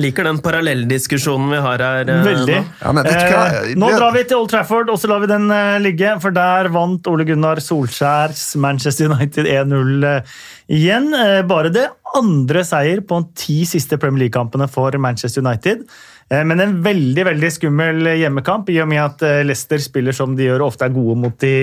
[0.00, 2.08] Liker den parallelldiskusjonen vi har her.
[2.08, 2.54] eh, Veldig.
[2.56, 2.64] nå.
[2.80, 3.34] Ja, men vet du?
[3.36, 6.14] Eh, nå drar vi til Old Trafford, og så lar vi den eh, ligge.
[6.22, 10.32] For der vant Ole Gunnar Solskjærs Manchester United 1-0 eh,
[10.72, 11.12] igjen.
[11.12, 15.84] Eh, bare det andre seier på de ti siste Premier League-kampene for Manchester United.
[16.32, 20.32] Eh, men en veldig veldig skummel hjemmekamp, i og med at eh, Leicester spiller som
[20.38, 21.54] de gjør, og ofte er gode mot de,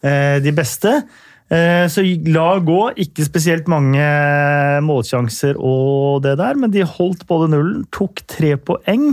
[0.00, 1.02] eh, de beste.
[1.50, 2.80] Eh, Så la gå.
[3.02, 4.04] Ikke spesielt mange
[4.86, 9.12] målsjanser og det der, men de holdt både nullen, tok tre poeng.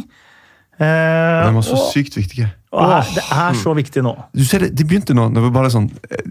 [0.78, 2.46] De var så og, sykt viktig.
[2.72, 4.12] og er, det er så viktig nå.
[4.38, 6.28] Du ser det, De begynte nå det var bare sånn, eh,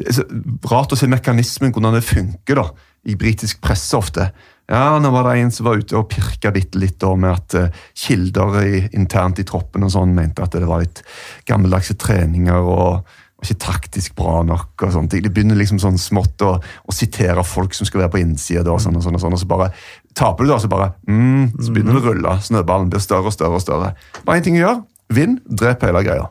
[0.00, 0.24] det er så
[0.70, 2.64] Rart å se mekanismen, hvordan det funker da,
[3.04, 4.30] i britisk presse ofte.
[4.70, 7.56] Ja, Nå var det en som var ute og pirka bitte litt da, med at
[7.58, 11.02] uh, kilder i, internt i troppen og sånn mente at det var litt
[11.48, 13.08] gammeldagse treninger og,
[13.40, 14.74] og ikke taktisk bra nok.
[14.84, 15.14] og sånt.
[15.16, 18.82] De begynner liksom sånn smått å, å sitere folk som skal være på innsida, og
[18.84, 19.70] sånn og sånn, og sånn, og så bare
[20.12, 22.34] taper du, da, så bare mm, Så begynner det å rulle.
[22.44, 23.56] Snøballen blir større og større.
[23.56, 23.94] og større.
[24.26, 24.82] Bare én ting å gjøre.
[25.16, 26.28] Vinn, drep hele greia.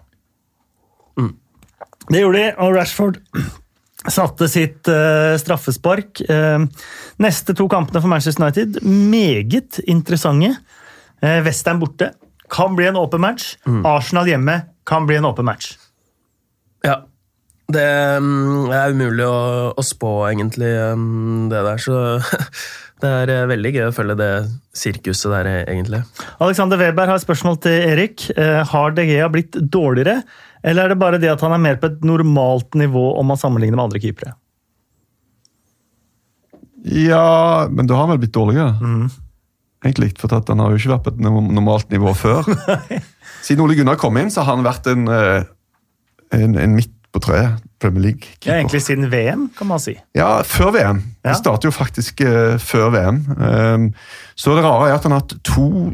[2.10, 3.20] Det gjorde de, og Rashford
[4.18, 6.24] satte sitt uh, straffespark.
[6.30, 6.66] Uh,
[7.22, 10.56] neste to kampene for Manchester United, meget interessante.
[11.26, 12.14] Uh, borte
[12.50, 13.56] kan bli en åpen match.
[13.86, 15.76] Arsenal hjemme kan bli en åpen match.
[16.86, 17.02] Ja.
[17.70, 17.86] Det
[18.18, 19.42] mm, er umulig å,
[19.78, 21.82] å spå, egentlig, mm, det der.
[21.84, 22.00] Så
[23.04, 24.32] det er eh, veldig gøy å følge det
[24.76, 26.02] sirkuset der, eh, egentlig.
[26.42, 28.26] Alexander Weber har et spørsmål til Erik.
[28.34, 30.24] Eh, har De Gea blitt dårligere,
[30.66, 33.40] eller er det bare det at han er mer på et normalt nivå om man
[33.40, 34.34] sammenligner med andre keepere?
[36.90, 38.80] Ja, men da har han vel blitt dårligere.
[39.84, 42.48] Egentlig, for at han har jo ikke vært på et normalt nivå før.
[43.46, 45.06] Siden Ole Gunnar kom inn, så har han vært en,
[46.34, 48.58] en, en midt på treet Premier Ja, League-keeper.
[48.58, 49.96] egentlig siden VM, kan man si.
[50.16, 51.02] Ja, før VM.
[51.24, 51.30] Ja.
[51.30, 53.24] Det starter jo faktisk uh, før VM.
[53.40, 53.94] Um,
[54.36, 55.94] så det rare er at han har hatt to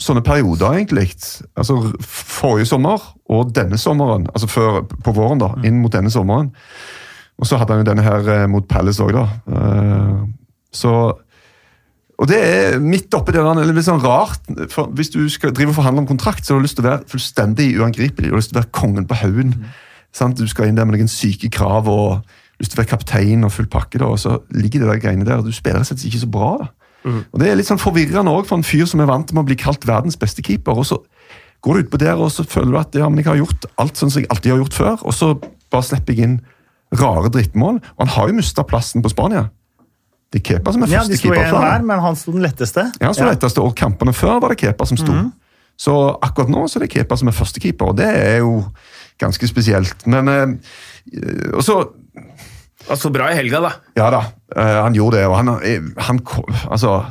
[0.00, 1.10] sånne perioder, egentlig.
[1.56, 4.26] Altså forrige sommer og denne sommeren.
[4.32, 5.52] Altså før, på våren, da.
[5.64, 6.52] Inn mot denne sommeren.
[7.38, 9.26] Og så hadde han jo denne her eh, mot Palace òg, da.
[9.48, 10.22] Uh,
[10.72, 10.94] så
[12.22, 14.44] og det er midt oppi det der, er litt sånn rart.
[14.70, 16.90] For hvis du skal drive og forhandle om kontrakt, så har du lyst til å
[16.92, 18.30] være fullstendig uangripelig.
[18.30, 19.56] Du har lyst til å være kongen på haugen.
[19.58, 20.36] Mm.
[20.38, 22.20] Du skal inn der med noen syke krav og
[22.62, 23.98] lyst til å være kaptein og full pakke.
[23.98, 26.52] da, Og så ligger det der greiene der, og du spiller slett ikke så bra.
[26.60, 26.70] da.
[27.32, 29.48] Og Det er litt sånn forvirrende òg for en fyr som er vant med å
[29.48, 30.78] bli kalt verdens beste keeper.
[30.78, 31.02] og så
[31.62, 33.98] går du utpå der og så føler du at ja, men jeg har gjort alt
[33.98, 35.28] sånn som jeg alltid har gjort før, og så
[35.70, 36.40] bare slipper jeg inn
[36.98, 37.78] rare drittmål.
[37.78, 39.48] Og han har jo mista plassen på Spania.
[40.32, 42.86] Det er Kepa som er Ja, første sto keeper hver, men han sto den letteste.
[43.00, 45.12] Ja, han sto letteste, og kampene før var det Kepa som sto.
[45.82, 48.62] Så akkurat nå så er det Kepa som er førstekeeper, og det er jo
[49.20, 50.06] ganske spesielt.
[50.06, 51.82] Men eh, Og så
[52.88, 53.72] Han så bra i helga, da.
[53.96, 54.22] Ja da,
[54.56, 55.26] eh, han gjorde det.
[55.26, 55.48] Og han,
[55.98, 56.20] han
[56.70, 57.04] Altså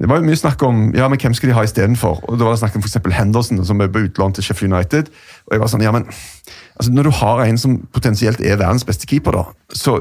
[0.00, 2.24] Det var jo mye snakk om ja, men hvem skal de ha istedenfor.
[2.34, 5.12] Da var det snakk om for eksempel Henderson, som er på utlån til Sheffield United.
[5.46, 6.08] Og jeg var sånn, ja, men
[6.76, 10.00] altså, Når du har en som potensielt er verdens beste keeper, da, så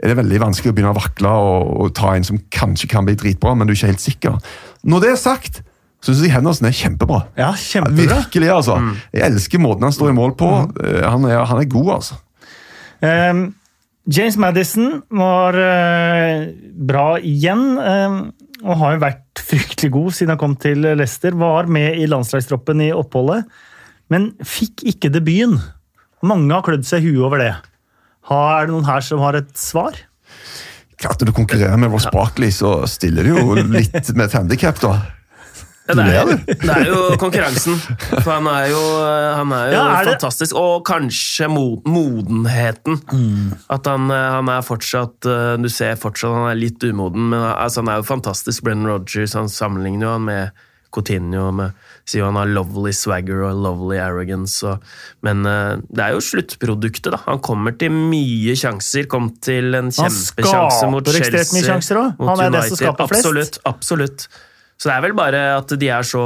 [0.00, 3.04] er det veldig vanskelig å begynne å vakle og, og ta en som kanskje kan
[3.04, 4.54] bli dritbra, men du er ikke helt sikker.
[4.88, 5.60] Når det er sagt,
[6.00, 7.20] så syns jeg Henderson er kjempebra.
[7.36, 8.22] Ja, kjempebra.
[8.22, 8.78] Virkelig, altså.
[9.12, 10.48] Jeg elsker måten han står i mål på.
[10.48, 10.76] Mm.
[11.04, 12.20] Han, er, han er god, altså.
[13.04, 13.42] Um,
[14.08, 16.48] James Madison var uh,
[16.88, 18.22] bra igjen, Um,
[18.60, 21.32] og har jo vært fryktelig god siden han kom til Leicester.
[21.32, 23.46] Var med i landslagstroppen i oppholdet,
[24.12, 25.60] men fikk ikke debuten.
[26.20, 27.54] Mange har klødd seg i huet over det.
[28.30, 29.98] Har, er det noen her som har et svar?
[31.00, 34.78] Klart Når du konkurrerer med Ross Barkley, så stiller du jo litt med et handikap,
[34.82, 34.98] da.
[35.90, 37.78] Ja, det, er, det er jo konkurransen.
[38.20, 38.80] For han er jo,
[39.34, 40.54] han er jo Ja, er fantastisk.
[40.58, 43.00] Og kanskje modenheten.
[43.10, 43.54] modenheten.
[43.72, 47.42] At han, eh, han er fortsatt eh, Du ser fortsatt han er litt umoden, men
[47.42, 48.62] altså, han er jo fantastisk.
[48.66, 50.62] Brennan Rogers han sammenligner jo han med
[50.94, 51.48] Coutinho.
[51.58, 51.74] Med,
[52.08, 54.60] sier jo han har lovely swagger og lovely arrogance.
[54.66, 54.84] Og,
[55.26, 57.22] men eh, det er jo sluttproduktet, da.
[57.26, 59.08] Han kommer til mye sjanser.
[59.10, 61.10] Kom til en kjempesjanse mot Chelsea.
[61.10, 62.30] Han skaper ekstremt mye sjanser også.
[62.30, 63.26] Han er det som skaper flest.
[63.26, 63.60] Absolutt.
[63.74, 64.30] absolutt.
[64.80, 66.22] Så det er vel bare at de er så,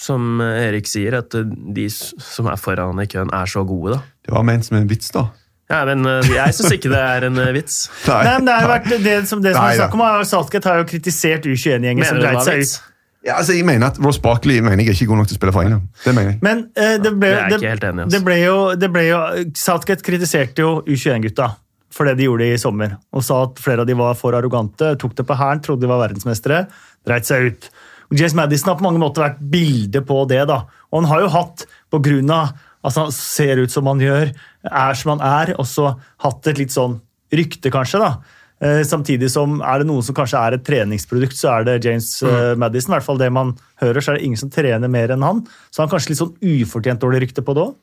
[0.00, 4.14] som Erik sier, at de som er foran i køen, er så gode, da.
[4.24, 5.26] Det var ment som en vits, da.
[5.72, 7.84] Ja, men eh, jeg syns ikke det er en eh, vits.
[8.08, 10.66] Nei, men det, har jo vært det som, det som Nei er snakk om, er
[10.68, 12.74] har jo kritisert U21-gjengen som dreit seg ut.
[13.22, 15.40] Ja, altså, jeg mener at Ross Barkley mener jeg er ikke god nok til å
[15.40, 15.84] spille for England.
[16.02, 16.38] Det mener jeg.
[16.42, 18.16] Men eh, det ble, Det det, enig altså.
[18.16, 19.20] det ble jo, det ble jo
[19.58, 21.52] Southgate kritiserte jo U21-gutta
[21.92, 22.96] for det de gjorde i sommer.
[23.12, 25.90] Og sa at flere av de var for arrogante, tok det på hæren, trodde de
[25.90, 26.64] var verdensmestere,
[27.06, 27.70] dreit seg ut.
[28.10, 30.42] Og James Madison har på mange måter vært bilde på det.
[30.48, 30.62] da.
[30.90, 34.32] Og han har jo hatt, på grunn av at han ser ut som han gjør,
[34.66, 35.92] er som han er, også
[36.24, 36.98] hatt et litt sånn
[37.32, 38.02] rykte, kanskje.
[38.02, 38.16] da.
[38.62, 42.08] Eh, Samtidig som er det noen som kanskje er et treningsprodukt, så er det James
[42.22, 42.60] mm.
[42.62, 42.92] Madison.
[42.92, 45.42] I hvert fall det man hører, så er det ingen som trener mer enn han.
[45.70, 47.80] Så han har kanskje litt sånn ufortjent dårlig rykte på det òg.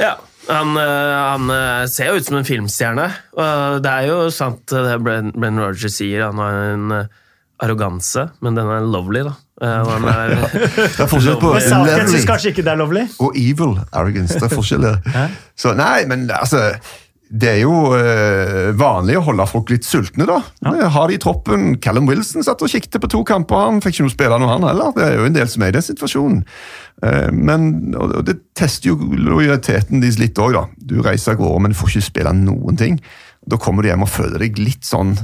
[0.00, 0.14] Ja,
[0.48, 3.08] han, eh, han eh, ser jo ut som en filmstjerne.
[3.36, 6.28] Og det er jo sant eh, det Brenn Roger sier.
[6.28, 7.20] Han har en eh,
[7.60, 9.34] arroganse, men den er lovely, da.
[9.60, 10.34] Eh, han er,
[10.96, 13.04] Det er forskjell på Saken syns lovely kanskje ikke det er lovlig.
[13.20, 14.38] og evil arrogance.
[14.38, 15.38] Det er forskjell der.
[15.58, 16.70] Så nei, men altså
[17.30, 20.40] det er jo eh, vanlig å holde folk litt sultne, da.
[20.66, 20.88] Ja.
[20.90, 21.76] Har de i troppen.
[21.82, 23.68] Callum Wilson satt og kikket på to kamper.
[23.68, 24.90] Han fikk ikke noe spille noe, han heller.
[24.96, 26.40] Det er jo en del som er i den situasjonen.
[27.06, 30.64] Eh, men og og det tester jo lojaliteten deres litt òg, da.
[30.74, 32.98] Du reiser av gårde, men får ikke spille noen ting.
[33.48, 35.14] Da kommer du hjem og føler deg litt sånn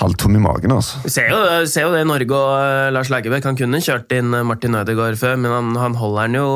[0.00, 0.72] halvtom i magen.
[0.72, 1.02] altså.
[1.04, 3.44] Vi ser jo, ser jo det i Norge og eh, Lars Lagerbäck.
[3.44, 6.46] Han kunne kjørt inn eh, Martin Ødegaard før, men han, han holder han jo,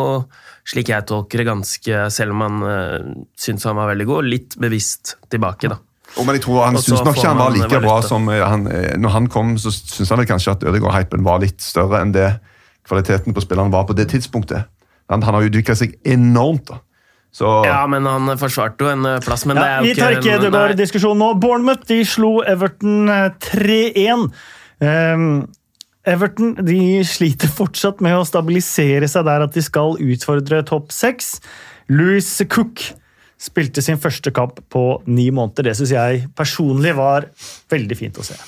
[0.66, 2.97] slik jeg tolker det, ganske Selv om han uh,
[3.38, 5.78] syns han var veldig god, litt bevisst tilbake, da.
[6.16, 8.66] Og men jeg tror Han syns nok ikke han var like bra som eh, han,
[8.70, 12.30] eh, Når han kom, så syns han kanskje at Ødegaard-hypen var litt større enn det
[12.86, 14.68] kvaliteten på spilleren var på det tidspunktet.
[15.11, 16.70] Han, han har utvikla seg enormt.
[16.70, 16.78] da.
[17.37, 19.45] Så Ja, men han forsvarte jo en eh, plass.
[19.49, 20.49] Men det er jo vi tar ikke en- nei.
[20.49, 21.30] Ødegaard-diskusjon nå.
[21.43, 24.30] Bournemouth de slo Everton eh, 3-1.
[24.80, 25.26] Um,
[26.07, 31.41] Everton de sliter fortsatt med å stabilisere seg der at de skal utfordre topp seks.
[31.93, 32.80] Louis Cook
[33.37, 35.68] spilte sin første kamp på ni måneder.
[35.68, 37.28] Det syns jeg personlig var
[37.72, 38.39] veldig fint å se.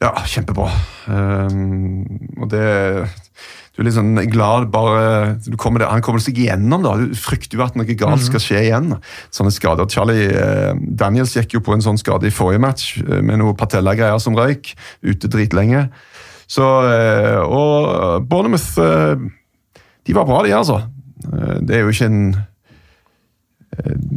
[0.00, 0.68] Ja, kjempebra.
[1.08, 2.04] Um,
[2.40, 2.66] og det
[3.80, 5.04] Du er litt sånn glad bare
[5.40, 6.98] du kommer, Han kommer seg igjennom, da.
[7.00, 8.90] Du frykter jo at noe galt skal skje igjen.
[9.32, 9.88] Sånne skader.
[9.88, 13.56] Charlie eh, Daniels gikk jo på en sånn skade i forrige match eh, med noe
[13.56, 14.74] patella-greier som røyk.
[15.00, 15.86] Ute dritlenge.
[16.44, 19.24] Så eh, Og Bournemouth eh,
[20.04, 20.82] De var bra, de, altså.
[21.32, 22.22] Eh, det er jo ikke en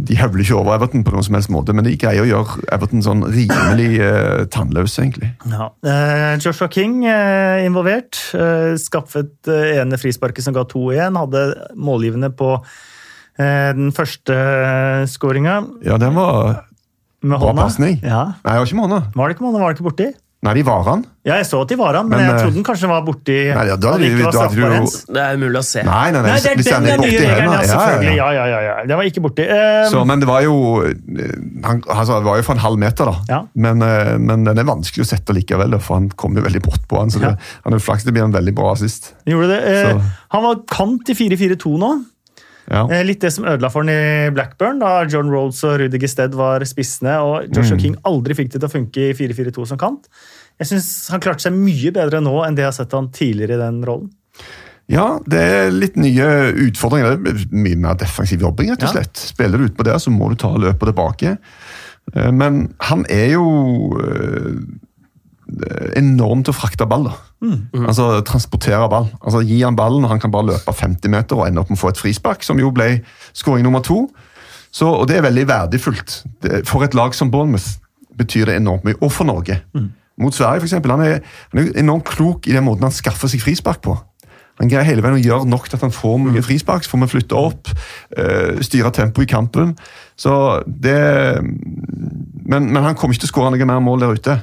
[0.10, 2.64] de høvler ikke over Everton på noen som helst måte, men de greier å gjøre
[2.74, 5.30] Everton sånn rimelig eh, tannløs, egentlig.
[5.51, 5.68] Ja.
[5.86, 8.18] Eh, Joshua King eh, involvert.
[8.34, 11.20] Eh, skaffet eh, ene frisparket som ga 2-1.
[11.22, 11.43] Hadde
[11.78, 12.49] målgivende på
[13.38, 14.36] eh, den første
[15.14, 16.64] skåringa Ja, den var
[17.24, 17.68] med Bra hånda.
[17.70, 18.01] pasning.
[18.04, 18.24] Ja.
[18.43, 19.01] Nei, det var ikke med hånda.
[19.16, 19.62] Var det ikke med hånda?
[19.64, 20.10] Var det ikke borti?
[20.44, 21.02] Nei, de var han.
[21.24, 23.04] Ja, jeg så at de var han, men, Men, jeg eh, trodde den kanskje var
[23.08, 25.84] borti Nei, ja, da han ikke var straffbar jo- Det er umulig å se.
[25.88, 27.54] Nei, nei, nei, Nei, det er hvis den, den nye borti regelen, hendene.
[27.54, 28.18] ja, Ja, selvfølgelig.
[28.18, 28.74] ja, Ja, ja, ja.
[28.89, 29.46] Den var ikke borti.
[29.48, 30.56] Eh, Så, men det var jo
[31.64, 33.16] han, altså, Det var jo for en halv meter, da.
[33.30, 33.39] Ja.
[33.56, 36.62] Men, eh, men den er vanskelig å sette likevel, da, for han kom jo veldig
[36.68, 37.10] brått på han.
[37.10, 37.36] Så det, Ja.
[37.64, 39.14] han er flaks det blir en veldig bra assist.
[39.26, 39.96] gjorde det.
[39.96, 40.02] Uh,
[40.36, 41.94] han var kant i 4-4-2 nå.
[42.72, 42.86] Ja.
[42.89, 46.34] Eh, Litt det som ødela for han i Blackburn, da John Rolls og Rudiger Stead
[46.34, 47.82] var spissene, og Joshua Mm.
[47.82, 50.07] King aldri fikk det til å funke i 4-4-2 som kant.
[50.59, 53.55] Jeg syns han klarte seg mye bedre nå enn det jeg har sett han tidligere
[53.57, 54.11] i den rollen.
[54.88, 57.16] Ja, det er litt nye utfordringer.
[57.24, 59.01] Det er mye mer defensiv jobbing, rett og Ja.
[59.01, 59.16] slett.
[59.18, 61.38] Spiller du utpå der, så må du ta løpet tilbake.
[62.16, 64.59] Eh, Men han er jo eh,
[65.99, 67.08] enorm til å frakte ball.
[67.10, 67.16] da.
[67.88, 69.10] Altså transportere ball.
[69.22, 71.78] Altså Gi han ballen, og han kan bare løpe 50 meter og ende opp med
[71.78, 73.01] å få et frispark, som jo ble
[73.34, 74.08] skåring nummer to.
[74.74, 76.24] Så, og det er veldig verdifullt.
[76.41, 77.78] Det, for et lag som Bournemouth
[78.18, 78.97] betyr det enormt mye.
[79.01, 79.60] Og for Norge.
[80.18, 80.91] Mot Sverige, eksempel.
[80.91, 81.20] Han er,
[81.54, 83.97] han er enormt klok i den måten han skaffer seg frispark på.
[84.62, 86.86] Han greier hele veien å gjøre nok til at han får mye frispark.
[86.86, 87.72] Så får vi flytte opp,
[88.18, 89.76] øh, styre tempoet i kampen.
[90.16, 91.41] Så det
[92.45, 94.36] men, men han kommer ikke til å skåre noe mer mål der ute.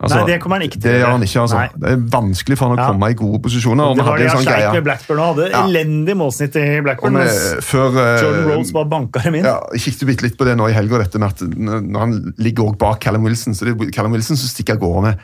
[0.00, 1.56] Altså, Nei, det kommer han ikke til Det gjør han ikke, altså.
[1.60, 1.68] Nei.
[1.76, 2.86] Det er vanskelig for han å Ja.
[2.88, 3.94] komme i gode posisjoner.
[3.96, 4.72] Det var det sånn greie.
[4.72, 5.62] med Blackburn og hadde Ja.
[5.66, 7.12] elendig målsnitt i Blackburn.
[7.12, 7.28] Med,
[7.62, 9.44] før, uh, Jordan Rhodes bare banka dem inn.
[9.44, 12.34] ja, Jeg kikket bitte litt på det nå i helga, dette med at når han
[12.38, 15.18] ligger også bak Callum Wilson, så det er Callum Wilson som stikker av gårde med,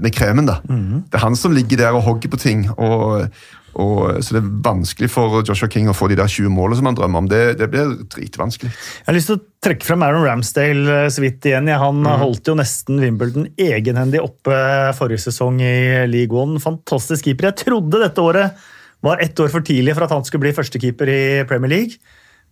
[0.00, 0.46] med kremen.
[0.46, 0.58] da.
[0.68, 1.04] Mhm.
[1.10, 2.68] Det er han som ligger der og hogger på ting.
[2.76, 3.30] og,
[3.78, 6.88] og Så det er vanskelig for Joshua King å få de der 20 målene som
[6.88, 7.28] han drømmer om.
[7.30, 8.72] Det, det blir dritvanskelig.
[8.72, 11.70] Jeg har lyst til å trekke frem Aaron Ramsdale eh, så vidt igjen.
[11.70, 12.10] Han mm.
[12.24, 14.56] holdt jo nesten Wimbledon egenhendig oppe
[14.98, 16.58] forrige sesong i League One.
[16.62, 17.50] Fantastisk keeper.
[17.52, 18.66] Jeg trodde dette året
[19.06, 22.00] var ett år for tidlig for at han skulle bli førstekeeper i Premier League,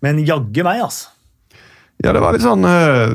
[0.04, 1.10] men jaggu meg, altså.
[2.04, 3.14] Ja, det var litt sånn eh,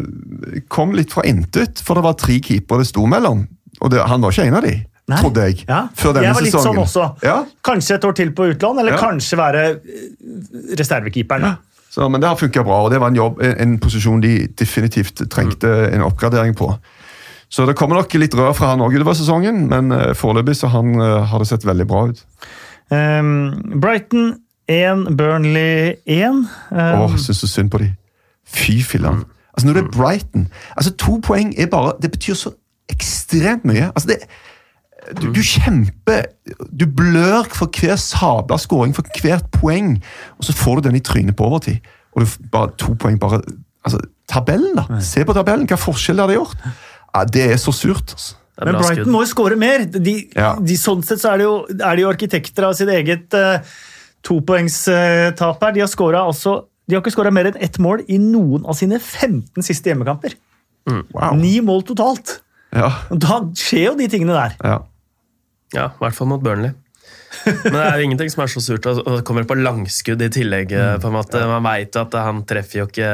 [0.73, 3.45] Kom litt fra intet, for det var tre keepere det sto mellom.
[3.77, 4.73] Og det, han var ikke en av de.
[5.19, 5.65] Trodde jeg.
[5.67, 5.87] Ja.
[5.95, 6.85] Før denne jeg var litt sesongen.
[6.87, 7.23] sånn også.
[7.27, 8.97] Ja, Kanskje et år til på utlån, eller Ja.
[8.97, 11.57] kanskje være eh, reservekeeperen.
[11.91, 14.47] så, Men det har funka bra, og det var en, jobb, en, en posisjon de
[14.47, 16.71] definitivt trengte en oppgradering på.
[17.49, 20.69] Så det kommer nok litt rør fra han òg utover sesongen, men uh, foreløpig så
[20.71, 22.23] han, eh, har det sett veldig bra ut.
[22.91, 24.37] Um, Brighton
[24.67, 26.47] 1, Burnley 1.
[26.71, 27.89] Åh, Um, syns så synd på de.
[28.47, 29.25] Fy filler'n.
[29.53, 30.47] Altså, når det er Brighton
[30.77, 32.53] altså To poeng er bare Det betyr så
[32.89, 33.91] ekstremt mye.
[33.95, 34.17] Altså, det
[35.17, 36.27] du, du kjemper
[36.71, 39.95] Du blør for hver sabla skåring, for hvert poeng,
[40.37, 41.79] og så får du den i trynet på overtid.
[42.13, 43.41] Og du bare to poeng bare
[43.85, 44.85] altså, Tabellen, da!
[45.03, 45.65] Se på tabellen!
[45.67, 46.57] Hva forskjell har det gjort?
[47.11, 48.13] Ja, det er så surt.
[48.13, 48.35] altså.
[48.61, 49.09] Men Brighton skudd.
[49.11, 49.83] må jo skåre mer.
[49.91, 50.53] De, Ja.
[50.61, 53.57] de, sånn sett så er, det jo, er de jo arkitekter av sitt eget uh,
[54.27, 55.73] topoengstap her.
[55.75, 58.77] De har, scoret altså, de har ikke skåra mer enn ett mål i noen av
[58.79, 60.35] sine 15 siste hjemmekamper.
[60.87, 61.35] Wow.
[61.39, 62.39] Ni mål totalt.
[62.71, 64.55] Ja, Da skjer jo de tingene der.
[64.63, 64.79] ja.
[65.73, 66.73] Ja, i hvert fall mot Burnley.
[67.45, 70.27] Men det er jo ingenting som er så surt, og det kommer på langskudd i
[70.33, 70.73] tillegg.
[71.01, 71.39] på en måte.
[71.47, 73.11] Man veit at han treffer jo ikke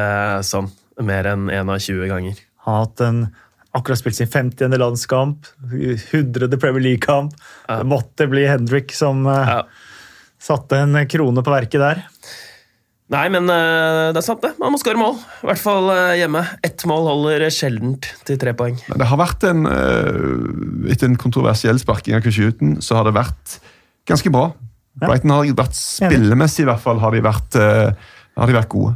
[0.48, 0.72] sånn
[1.06, 2.40] mer enn én av 20 ganger.
[2.66, 3.20] Har hatt en
[3.78, 4.74] akkurat spilt sin 50.
[4.82, 6.50] landskamp, 100.
[6.58, 7.36] Premier League-kamp.
[7.68, 7.78] Ja.
[7.84, 9.62] Det måtte bli Hendrik som eh, Ja.
[10.42, 12.02] satte en krone på verket der.
[13.14, 14.52] Nei, men eh, det er sant, det.
[14.60, 15.16] Man må skåre mål.
[15.46, 16.44] I hvert fall eh, hjemme.
[16.68, 18.76] Ett mål holder sjeldent til tre poeng.
[18.90, 23.16] Men det har vært en eh, Etter en kontroversiell sparking av Kushuten, så har det
[23.16, 23.58] vært
[24.08, 24.50] ganske bra.
[24.98, 28.96] Brighton har vært spillemessig, i hvert fall, har de vært, har de vært gode.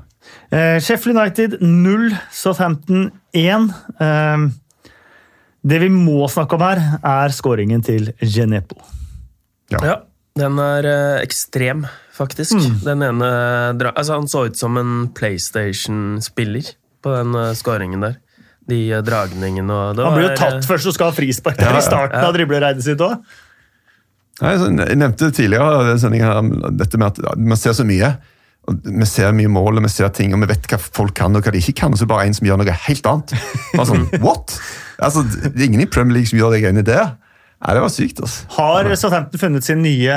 [0.52, 3.70] Eh, Sheffield United 0, Southampton 1.
[4.00, 4.48] Eh,
[5.62, 8.80] det vi må snakke om her, er skåringen til Genepo.
[9.72, 10.02] Ja,
[10.40, 12.56] den er eh, ekstrem, faktisk.
[12.86, 13.30] Den ene
[13.80, 16.74] dra altså, Han så ut som en PlayStation-spiller
[17.04, 18.20] på den uh, skåringen der.
[18.70, 21.58] De uh, dragningene og det Han blir jo tatt eh, først og skal ha frispark
[21.60, 22.28] Ja, ja, i starten ja.
[22.30, 23.18] av driblereidet sitt òg.
[24.42, 26.38] Jeg nevnte tidligere i her,
[26.74, 28.14] dette med at man ser så mye.
[28.70, 31.36] Og Vi ser mye mål og vi ser ting, og vi vet hva folk kan
[31.36, 31.94] og hva de ikke kan.
[31.94, 33.36] Og så er det bare en som gjør noe helt annet.
[33.76, 34.56] Bare sånn, what?
[35.02, 37.12] Altså, Det er ingen i Premier League som gjør de greiene der.
[37.62, 38.22] Nei, Det var sykt.
[38.22, 38.48] altså.
[38.58, 40.16] Har Southampton funnet sin nye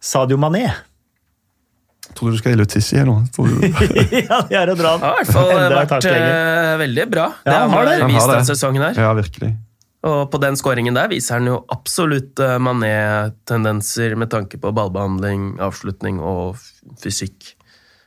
[0.00, 0.68] Sadio Mané?
[2.16, 3.16] Tror du du skal i Lutissi nå?
[3.34, 3.66] Tror du...
[3.66, 7.26] ja, det er å dra Ja, i hvert fall vært uh, eh, veldig bra.
[7.44, 7.96] Ja, han han har har det.
[8.04, 9.00] Har vist den sesongen her.
[9.02, 9.52] Ja, virkelig.
[10.06, 15.56] Og på den skåringen der viser han jo absolutt eh, Mané-tendenser med tanke på ballbehandling,
[15.66, 16.60] avslutning og
[17.02, 17.52] fysikk.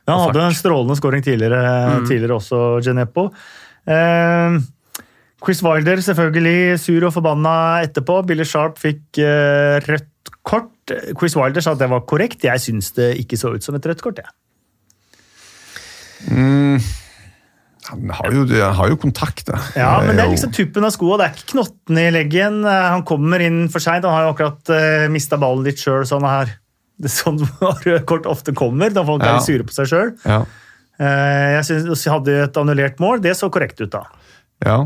[0.08, 1.60] Ja, han og hadde en strålende scoring tidligere,
[2.08, 3.28] tidligere også, Geneppo.
[3.84, 4.56] Eh,
[5.40, 7.54] Chris Wilder selvfølgelig sur og forbanna
[7.86, 8.18] etterpå.
[8.28, 10.70] Billy Sharp fikk uh, rødt kort.
[11.16, 12.44] Chris Wilder sa at det var korrekt.
[12.44, 14.20] Jeg syns det ikke så ut som et rødt kort.
[14.20, 14.28] jeg.
[17.90, 19.58] Han har jo, han har jo kontakt, da.
[19.74, 21.16] Ja, men det er liksom tuppen av skoa.
[21.18, 22.60] Det er ikke knottene i leggen.
[22.68, 24.04] Eh, Han kommer inn for seint.
[24.06, 26.04] Han har jo akkurat uh, mista ballen litt sjøl.
[26.06, 26.52] Sånn her.
[27.00, 27.40] Det er sånn
[27.86, 29.38] røde kort ofte kommer, da folk Ja.
[29.38, 30.12] er sure på seg sjøl.
[30.28, 30.42] Ja.
[31.00, 33.22] Jeg synes, hadde et annullert mål.
[33.24, 34.04] Det så korrekt ut, da.
[34.66, 34.82] ja.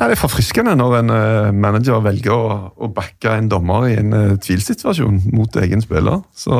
[0.00, 3.98] Nei, det er forfriskende når en eh, manager velger å, å backe en dommer i
[4.00, 6.22] en uh, tvilsituasjon mot egen spiller.
[6.32, 6.56] Så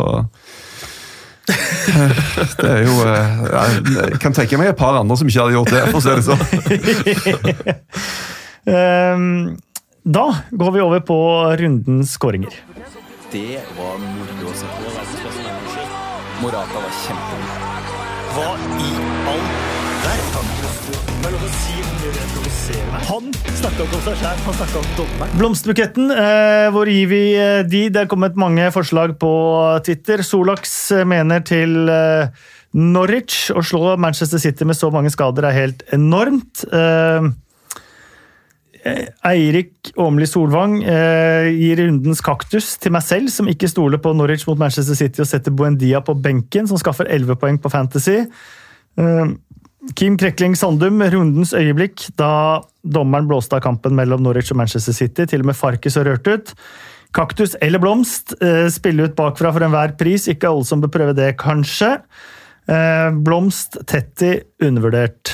[1.49, 2.19] eh,
[2.61, 3.41] Det er jo eh,
[3.97, 6.13] Jeg kan tenke meg et par andre som ikke hadde gjort det, for å si
[6.13, 6.45] det sånn.
[8.71, 9.57] Ehm,
[10.05, 11.17] Da går vi over på
[11.63, 12.53] rundens skåringer.
[13.33, 14.93] Det var moro å se på.
[16.45, 17.49] Morata var kjempegod.
[18.37, 18.51] Hva
[18.85, 18.93] i
[19.33, 19.47] all
[20.05, 20.51] verden?
[23.09, 25.37] Han snakka ikke om seg sjæl, han snakka om dommeren.
[25.41, 27.83] Blomsterbuketten, eh, hvor gir vi eh, de?
[27.93, 29.33] Det er kommet mange forslag på
[29.87, 30.23] Twitter.
[30.27, 32.49] Solax eh, mener til eh,
[32.79, 36.65] Norwich å slå Manchester City med så mange skader er helt enormt.
[36.71, 37.31] Eh,
[39.29, 44.47] Eirik Åmli Solvang eh, gir rundens kaktus til meg selv, som ikke stoler på Norwich
[44.49, 48.23] mot Manchester City og setter Buendia på benken, som skaffer 11 poeng på Fantasy.
[48.97, 49.33] Eh,
[49.97, 55.25] Kim Krekling Sandum, rundens øyeblikk da dommeren blåste av kampen mellom Norwich og Manchester City.
[55.29, 56.53] Til og med Farkis har rørt ut.
[57.17, 60.29] Kaktus eller blomst, eh, spille ut bakfra for enhver pris.
[60.29, 62.03] Ikke alle som bør prøve det, kanskje.
[62.69, 65.33] Eh, blomst, Tetti, undervurdert.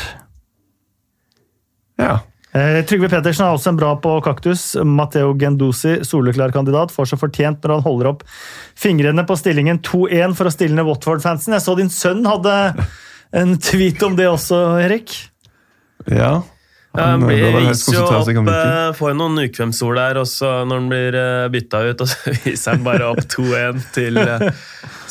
[1.99, 2.20] Ja.
[2.55, 4.76] Eh, Trygve Petersen er også en bra på kaktus.
[4.82, 8.22] Matteo Gendosi, soleklar kandidat, får så fortjent når han holder opp
[8.78, 11.53] fingrene på stillingen 2-1 for å stille ned Watford-fansen.
[11.53, 12.86] Jeg så din sønn hadde
[13.33, 15.16] en tweet om det også, Erik.
[16.07, 16.43] ja.
[16.97, 20.79] Ja, han blir, bør viser jo opp, eh, jo noen ukvemsord der, og så når
[20.81, 24.47] han blir eh, bytta ut, og så viser han bare opp 2-1 til eh,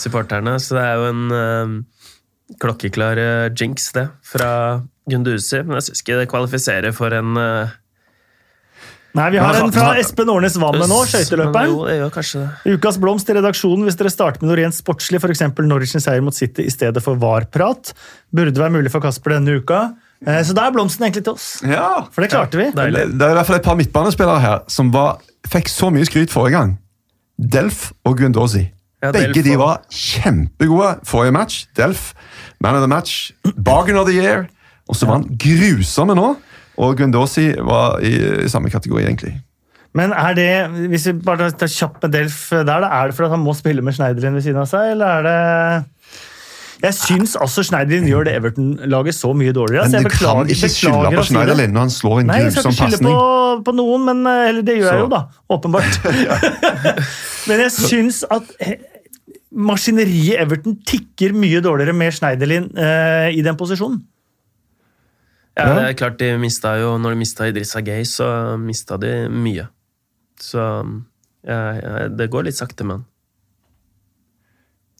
[0.01, 0.55] supporterne.
[0.61, 1.75] Så det er jo en eh,
[2.61, 4.49] klokkeklar eh, jinx, det, fra
[5.11, 5.61] Gunduzi.
[5.61, 7.75] Men jeg syns ikke det kvalifiserer for en uh,
[9.15, 12.73] Nei, Vi har en fra Espen Årnes Wammen nå, skøyteløperen.
[12.75, 15.43] Ukas blomst i redaksjonen hvis dere starter med noe rent sportslig, f.eks.
[15.63, 17.93] Norwichens seier mot City i stedet for VAR-prat.
[18.35, 19.93] Burde være mulig for Kasper denne uka.
[20.25, 21.61] Eh, Så da er blomsten egentlig til oss.
[21.63, 22.05] Ja.
[22.11, 22.69] For det klarte vi.
[22.75, 23.05] Deilig.
[23.13, 26.07] Det det er i hvert fall et par midtbanespillere her som var, fikk så mye
[26.07, 26.75] skryt forrige gang.
[27.39, 28.65] Delf og Gundosi.
[29.03, 31.65] Ja, Begge de var kjempegode forrige match.
[31.77, 32.13] Delf,
[32.59, 33.31] man of the match.
[33.55, 34.47] Bargain of the year.
[34.89, 36.35] Og så var han grusomme nå.
[36.81, 38.15] Og Gundosi var i,
[38.45, 39.35] i samme kategori, egentlig.
[39.95, 40.51] Men er det,
[40.91, 43.83] hvis vi bare tar kjapt med Delf der, da, er det fordi han må spille
[43.85, 45.35] med Schneiderlin ved siden av seg, eller er det
[46.83, 49.85] Jeg syns altså Schneiderlin gjør det Everton-laget så mye dårligere.
[49.87, 51.23] Men Altså, du jeg kan ikke skylde på.
[51.29, 53.21] Schneiderlin når han slår en Nei, jeg skal ikke skylde på,
[53.69, 55.21] på noen, men eh, eller det gjør jeg jo, da.
[55.55, 56.01] Åpenbart.
[57.47, 58.75] men jeg syns at eh,
[59.55, 64.03] maskineriet Everton tikker mye dårligere med Schneiderlin eh, i den posisjonen.
[65.57, 65.73] Ja, Ja.
[65.79, 69.67] det er klart de mista jo Når de mista Idrissa Gay, så mista de mye.
[70.41, 70.59] Så
[71.47, 73.05] ja, ja, det går litt sakte med han.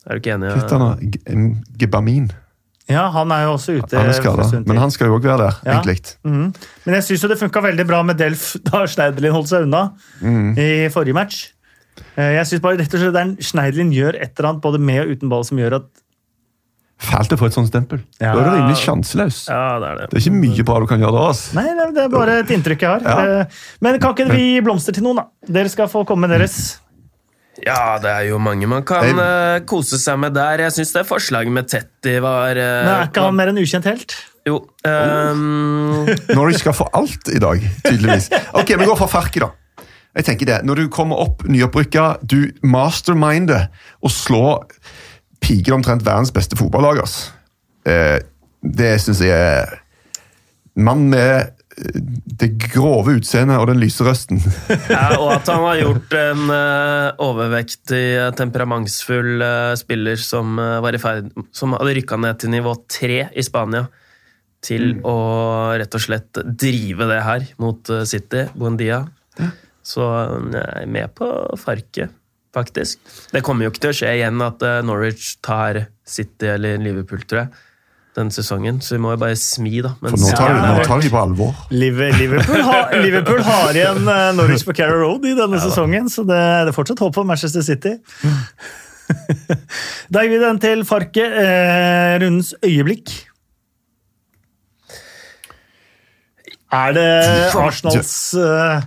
[0.06, 0.52] Er du ikke enig?
[0.56, 1.14] Heter han?
[1.34, 1.46] En
[1.82, 2.28] Gebamin.
[2.88, 3.98] Ja, han er jo også ute.
[3.98, 5.80] Han er skada, men han skal jo òg være der, Ja.
[5.82, 6.14] egentlig.
[6.24, 6.54] Mm.
[6.86, 9.88] Men jeg syns det funka veldig bra med Delf da Schneiderlin holdt seg unna
[10.22, 11.48] i forrige match.
[12.16, 15.02] Eh, Jeg synes bare rett og slett er Schneiderlin gjør et eller annet både med
[15.02, 15.90] og uten ball som gjør at
[16.96, 18.00] Fælt å få et sånt stempel.
[18.22, 18.32] Ja.
[18.32, 19.42] Da er du rimelig sjanseløs.
[19.52, 20.06] Ja, det er det.
[20.12, 21.26] Det er ikke mye bra du kan gjøre da.
[21.34, 21.58] Altså.
[21.58, 23.04] Nei, det det er bare et inntrykk jeg har.
[23.04, 23.42] Ja.
[23.44, 25.28] Eh, Men kan ikke vi gi blomster til noen, da?
[25.58, 26.60] Dere skal få komme med deres.
[27.64, 30.64] Ja, det er jo mange man kan eh, kose seg med der.
[30.66, 33.88] Jeg syns det forslaget med Tetty var uh, Men er ikke han mer en ukjent
[33.88, 34.16] helt?
[34.46, 34.60] Jo.
[34.86, 38.28] ehm, Norwich skal få alt i dag, tydeligvis.
[38.54, 39.52] Ok, Vi går for Farki, da.
[40.16, 43.68] Jeg tenker det, Når du kommer opp nyopprykka, du masterminder
[44.04, 44.64] og slår
[45.46, 47.04] piker omtrent verdens beste fotballag.
[47.86, 48.18] Eh,
[48.66, 49.82] det syns jeg er
[50.76, 52.00] Mann med eh,
[52.42, 54.42] det grove utseendet og den lyse røsten.
[54.92, 60.82] ja, og at han har gjort en uh, overvektig, eh, temperamentsfull uh, spiller som, uh,
[60.84, 63.86] var i ferd, som hadde rykka ned til nivå tre i Spania,
[64.66, 65.16] til å
[65.80, 69.04] rett og slett drive det her mot eh, City, Buendia.
[69.86, 71.30] Så eh, jeg er med på
[71.62, 72.14] farket,
[72.56, 73.00] faktisk.
[73.34, 77.22] Det kommer jo ikke til å skje igjen at eh, Norwich tar City eller Liverpool,
[77.28, 77.62] tror jeg,
[78.16, 78.78] Den sesongen.
[78.80, 79.92] Så vi må jo bare smi, da.
[80.00, 81.54] For nå tar, Ja, nå tar de på alvor.
[81.76, 86.40] Liverpool har, Liverpool har igjen eh, Norwich på Carrow Road i denne sesongen, så det,
[86.66, 87.98] det er fortsatt håp for Manchester City.
[90.10, 91.22] Da gir vi den til Farke.
[91.22, 93.12] Eh, rundens øyeblikk.
[96.74, 97.06] Er det
[97.54, 98.82] Arsenals eh,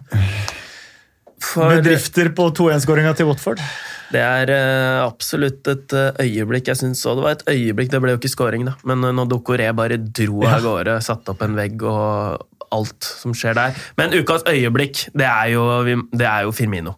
[1.44, 3.62] For bedrifter på 2-1-skåringa til Watford?
[4.08, 6.70] det er uh, absolutt et uh, øyeblikk.
[6.70, 8.76] Jeg synes også det var et øyeblikk, det ble jo ikke scoring, da.
[8.88, 13.34] Men uh, når Dokoré bare dro av gårde, satte opp en vegg og alt som
[13.36, 13.76] skjer der.
[14.00, 15.66] Men ukas øyeblikk, det er jo,
[16.12, 16.96] det er jo Firmino.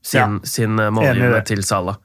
[0.00, 1.98] Sin, sin eh, målgivende til Salah.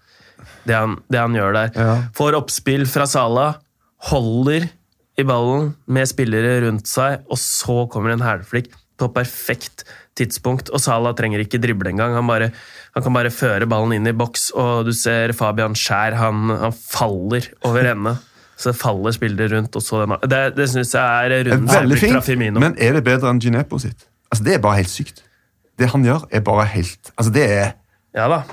[0.67, 1.69] Det han, det han gjør der.
[1.79, 1.93] Ja.
[2.17, 3.61] Får oppspill fra Salah,
[4.09, 4.67] holder
[5.15, 9.85] i ballen med spillere rundt seg, og så kommer en hælflikk på perfekt
[10.17, 10.69] tidspunkt.
[10.73, 12.13] Og Salah trenger ikke drible engang.
[12.17, 12.51] Han, bare,
[12.95, 16.73] han kan bare føre ballen inn i boks, og du ser Fabian Skjær, han, han
[16.75, 18.15] faller over ende.
[18.55, 19.75] Så det faller spillere rundt.
[19.75, 22.59] og så den, Det, det syns jeg er Det veldig øyeblikk fra fint, Firmino.
[22.63, 24.05] men er det bedre enn Gineppo sitt?
[24.31, 25.23] Altså, Det er bare helt sykt.
[25.75, 27.73] Det han gjør, er bare helt Altså, det er
[28.15, 28.43] Ja da.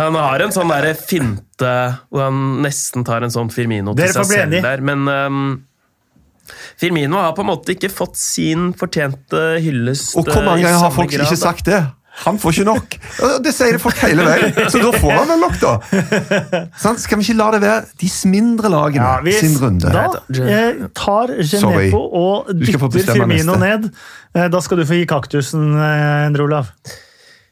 [0.00, 1.74] Han har en sånn der finte
[2.08, 5.44] hvor han nesten tar en sånn Firmino til seg selv der, men ehm,
[6.80, 10.14] Firmino har på en måte ikke fått sin fortjente hyllest.
[10.18, 11.82] Og hvor eh, mange ganger har folk grad, ikke sagt det?
[12.22, 12.92] Han får ikke nok.
[13.42, 15.72] Det sier folk hele veien, så da får han vel nok, da.
[16.78, 19.90] Sånn, Skal vi ikke la det være de mindre lagene Ja, hvis, sin runde?
[19.90, 21.32] Da eh, tar.
[21.42, 23.58] Genepo og dytter Firmino neste.
[23.64, 23.88] ned.
[24.36, 26.70] Eh, Da skal du få gi kaktusen, eh, Endre Olav.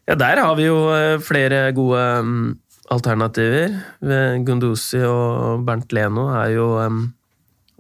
[0.07, 2.47] Ja, der har vi jo eh, flere gode mm,
[2.95, 3.74] alternativer.
[3.99, 7.03] Eh, Gunduzi og Bernt Leno er jo, em,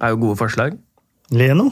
[0.02, 0.74] er jo gode forslag.
[1.32, 1.70] Leno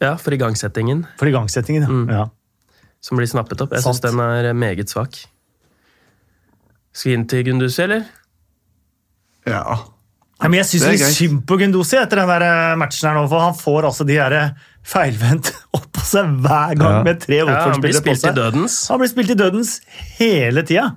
[0.00, 1.82] Ja, for igangsettingen, for igangsettingen.
[1.82, 1.88] Ja.
[1.88, 2.08] Mm.
[2.14, 2.28] Ja.
[3.00, 3.72] som blir snappet opp.
[3.74, 5.14] Jeg syns den er meget svak.
[6.92, 8.04] Skal vi inn til Gunduzi, eller?
[9.46, 9.62] Ja.
[10.38, 13.16] Ja, men jeg syns Det litt synd på Gundosi etter den der eh, matchen her
[13.18, 14.50] nå, for han får altså de her eh,
[14.86, 17.02] feilvendt oppå seg hver gang Ja.
[17.06, 18.90] med tre Ja, han blir Watford-spillere på spilt i seg.
[18.94, 19.72] Han blir spilt i dødens
[20.18, 20.88] hele tida.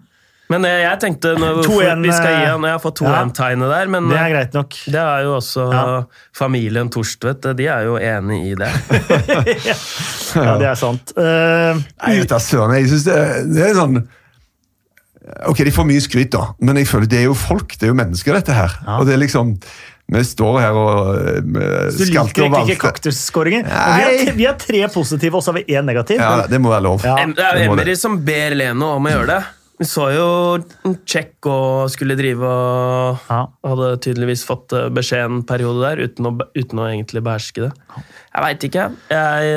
[0.52, 3.12] Men eh, jeg tenkte når vi skal gi eh, han Jeg har fått ja.
[3.24, 4.78] 2-1-tegnet der, men Det er eh, greit nok.
[4.92, 5.84] det er jo også Ja.
[6.36, 7.48] familien Torstvedt.
[7.58, 8.72] De er jo enig i det.
[10.32, 11.12] Ja, det er sant.
[11.18, 11.76] Uh,
[12.06, 13.16] Nei, vet du, søren, jeg synes det,
[13.52, 13.98] det er sånn
[15.52, 17.92] Ok, de får mye skryt, da, men jeg føler det er jo folk, det er
[17.92, 18.74] jo mennesker, dette her.
[18.88, 18.96] Ja.
[19.00, 19.52] Og det er liksom
[20.12, 21.12] Vi står her og
[21.46, 23.68] du liker skalter og egentlig ikke kaktusskåringer.
[23.70, 26.20] Vi, har tre- vi har tre positive, og så har vi én negativ.
[26.20, 27.06] Ja, det må være lov.
[27.06, 27.16] Ja.
[27.32, 27.62] Det er.
[27.70, 29.42] Emery som ber Leno om å gjøre det.
[29.82, 30.26] Vi så jo
[31.10, 33.40] Check og skulle drive og Ja.
[33.66, 37.72] Hadde tydeligvis fått eh, beskjed en periode der, uten å, uten å egentlig beherske det.
[37.98, 38.90] Jeg veit ikke.
[39.10, 39.56] Jeg,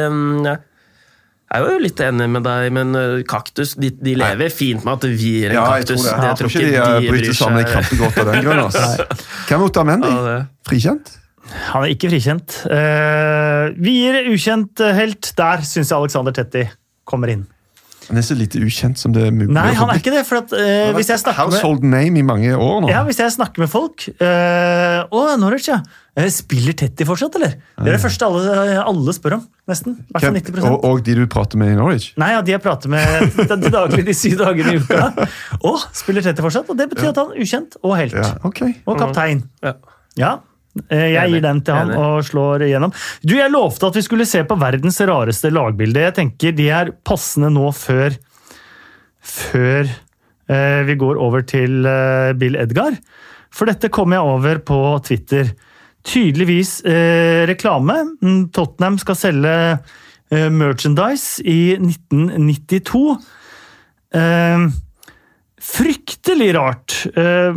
[0.48, 0.62] jeg
[1.54, 4.96] jeg er jo litt enig med deg, men eh, kaktus de, de lever fint med
[4.96, 6.00] at vi gir en Ja, jeg kaktus.
[6.02, 6.24] tror det.
[6.24, 9.04] Jeg tror ikke de de eh, bryter sammen i seg- godt av den grunn.
[9.50, 10.10] Hvem mot Amendi?
[10.10, 10.34] Ja.
[10.66, 11.12] Frikjent?
[11.68, 12.56] Han er ikke frikjent.
[12.64, 15.28] Uh, vi gir ukjent helt.
[15.38, 16.64] Der syns jeg Alexander Tetti
[17.06, 17.44] kommer inn.
[18.08, 19.50] Han er så lite ukjent som det er mulig.
[19.54, 20.22] Nei, han er ikke det.
[20.28, 22.90] For at, uh, hvis jeg snakker med Household name i mange år nå.
[22.92, 25.80] Ja, hvis jeg snakker med folk uh, Å, Norwich, ja.
[26.14, 27.56] Eh, Spiller Tetty fortsatt, eller?
[27.74, 29.44] Det er det første alle, alle spør om.
[29.70, 29.96] Nesten.
[30.12, 32.12] Hvert fall Hvem, 90 og, og de du prater med i Norwich?
[32.20, 35.28] Nei, ja, de jeg prater med til daglig de syv dagene i uka.
[35.58, 36.70] Å, spiller Tetty fortsatt?
[36.70, 38.18] Og det betyr at han er ukjent og helt.
[38.18, 38.66] Ja, ok.
[38.86, 39.46] Og kaptein.
[39.64, 39.78] Ja.
[40.20, 40.34] Ja.
[40.90, 42.94] Eh, Jeg gir den til han og slår igjennom.
[43.22, 46.06] Du, Jeg lovte at vi skulle se på verdens rareste lagbilde.
[46.06, 48.16] Jeg tenker De er passende nå før
[49.24, 52.98] Før eh, vi går over til eh, Bill Edgar.
[53.54, 55.54] For dette kom jeg over på Twitter.
[56.04, 58.00] Tydeligvis eh, reklame.
[58.20, 59.54] Mm, Tottenham skal selge
[60.34, 63.02] merchandise i 1992.
[64.18, 64.66] Eh,
[65.62, 66.96] fryktelig rart.
[67.14, 67.54] Eh,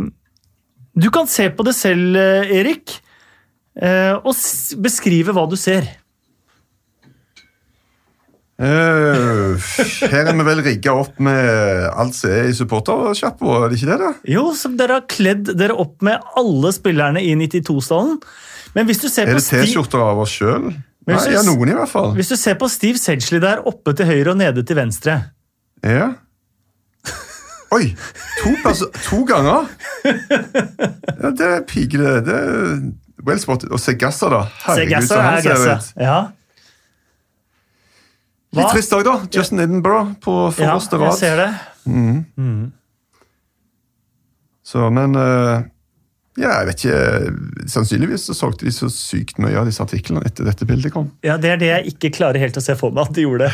[0.94, 2.96] du kan se på det selv, Erik,
[3.78, 4.34] og
[4.82, 5.86] beskrive hva du ser.
[8.58, 9.68] Eh,
[10.10, 13.90] her er vi vel rigga opp med alt som er i supportersjappa, er det ikke
[13.92, 13.98] det?
[14.02, 14.08] da?
[14.26, 18.16] Jo, som dere har kledd dere opp med alle spillerne i 92-stallen.
[18.74, 20.72] Men hvis du ser Er det T-skjorter av oss sjøl?
[21.08, 22.10] Nei, jeg ja, noen i hvert fall.
[22.18, 25.14] hvis du ser på Steve Sedgley der oppe til høyre og nede til venstre
[25.86, 26.10] Ja.
[27.72, 27.94] Oi!
[28.42, 28.52] To,
[29.06, 29.70] to ganger?
[31.22, 32.18] Ja, det er pigre.
[32.26, 32.74] det er
[33.26, 33.72] well spotted.
[33.74, 34.42] Og Segassa, da.
[34.66, 35.94] Herregud, så han er ser ut.
[36.02, 36.18] Ja.
[38.56, 39.16] Litt trist dag, da.
[39.32, 41.48] Justin Edinburgh på ja, forreste jeg ser det.
[44.68, 45.64] Så, men uh,
[46.38, 47.68] Ja, jeg vet ikke.
[47.72, 51.10] Sannsynligvis så solgte de så sykt mye av disse artiklene etter dette bildet kom.
[51.26, 53.50] Ja, Det er det jeg ikke klarer helt å se for meg at de gjorde.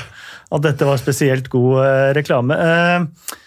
[0.55, 2.59] At dette var spesielt god uh, reklame.
[2.59, 3.39] Eh,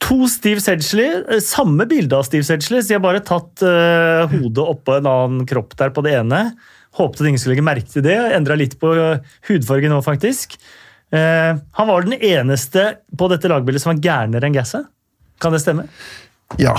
[0.00, 4.24] to Steve Sedgley, eh, samme bilde av Steve Sedgley, så de har bare tatt uh,
[4.30, 6.40] hodet oppå en annen kropp der på det ene.
[6.96, 8.16] Håpet at ingen skulle legge merke til det.
[8.36, 10.56] Endra litt på hudfargen hudfarge nå, faktisk.
[11.12, 14.88] Uh, han var den eneste på dette lagbildet som var gærnere enn Gasset.
[15.42, 15.84] Kan det stemme?
[16.62, 16.72] Ja,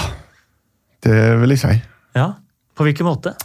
[1.06, 1.76] det vil jeg si.
[2.18, 2.32] Ja.
[2.78, 3.36] På hvilken måte?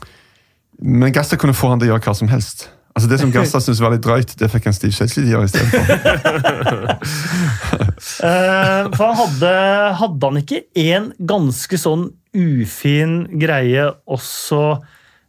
[0.80, 2.70] Men Gasset kunne få han til å gjøre hva som helst.
[2.92, 5.84] Altså Det som Gassa syntes var litt drøyt, det fikk han Steve å gjøre istedenfor.
[8.22, 9.52] uh, for han hadde,
[10.00, 14.62] hadde han ikke en ganske sånn ufin greie også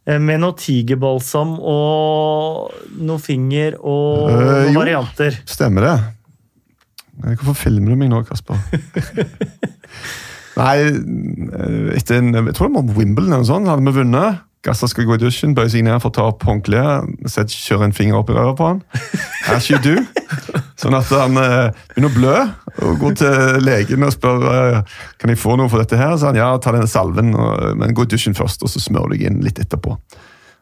[0.08, 2.72] eh, med noe tigerbalsam og
[3.04, 4.78] noe finger og uh, noen jo.
[4.78, 5.40] varianter?
[5.48, 5.96] Stemmer det?
[7.22, 8.58] Eh, Hvorfor filmer du meg nå, Kasper?
[10.60, 14.44] Nei, eh, etter en, jeg tror det var Wimbledon eller noe sånt, hadde vi vunnet.
[14.64, 17.96] Gassa skal gå i dusjen, bøye seg ned for å ta opp håndkleet, kjøre en
[17.96, 18.78] finger opp i røret på han.
[19.52, 19.98] As you do.
[20.80, 22.36] Sånn at han eh, begynner å blø,
[22.84, 26.16] og går til legen og spør eh, kan jeg få noe for dette her.
[26.16, 29.10] Så han ja, ta denne salven, og, men gå i dusjen først, og så smør
[29.10, 29.98] du deg inn litt etterpå.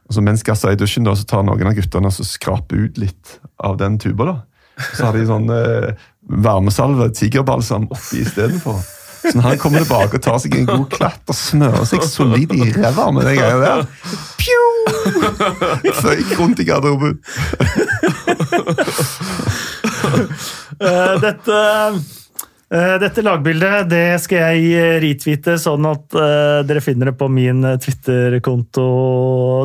[0.09, 2.27] Og så Mens Gassa er i dusjen, da, så tar noen av guttene og så
[2.27, 4.33] skraper ut litt av den tuba.
[4.33, 4.37] da.
[4.97, 5.93] Så har de sånn eh,
[6.43, 8.83] varmesalve, tigerbalsam, oppi istedenfor.
[9.23, 12.55] Så når han kommer tilbake og tar seg en god klatt og smører seg solid
[12.57, 13.85] i ræva med den greia der
[14.43, 14.63] Pju!
[16.03, 17.21] Føyk rundt i garderoben.
[20.83, 21.59] Eh, dette,
[22.75, 27.63] eh, dette lagbildet det skal jeg retweete, sånn at uh, dere finner det på min
[27.79, 28.87] Twitter-konto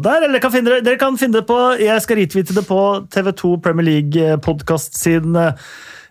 [0.05, 0.27] der.
[0.27, 3.89] Eller kan, det, dere kan finne det på Jeg skal retweete det på TV2 Premier
[3.89, 5.33] League-podkast sin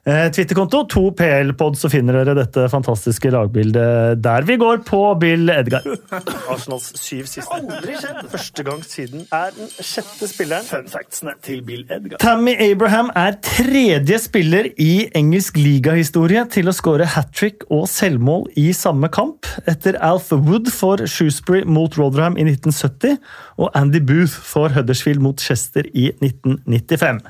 [0.07, 0.85] Twitter-konto.
[0.87, 4.47] 2PL-pod, så finner dere dette fantastiske lagbildet der.
[4.47, 5.83] Vi går på Bill Edgar.
[6.53, 7.51] Arsenals syv siste.
[7.57, 8.21] Aldri skjedd!
[8.31, 10.69] Første gang siden er den sjette spilleren.
[10.69, 12.21] Fun factsene til Bill Edgar.
[12.23, 18.47] Tammy Abraham er tredje spiller i engelsk ligahistorie til å skåre hat trick og selvmål
[18.63, 23.19] i samme kamp, etter Alf Wood for Shrewsbury mot Rotherham i 1970
[23.59, 27.25] og Andy Booth for Huddersfield mot Chester i 1995.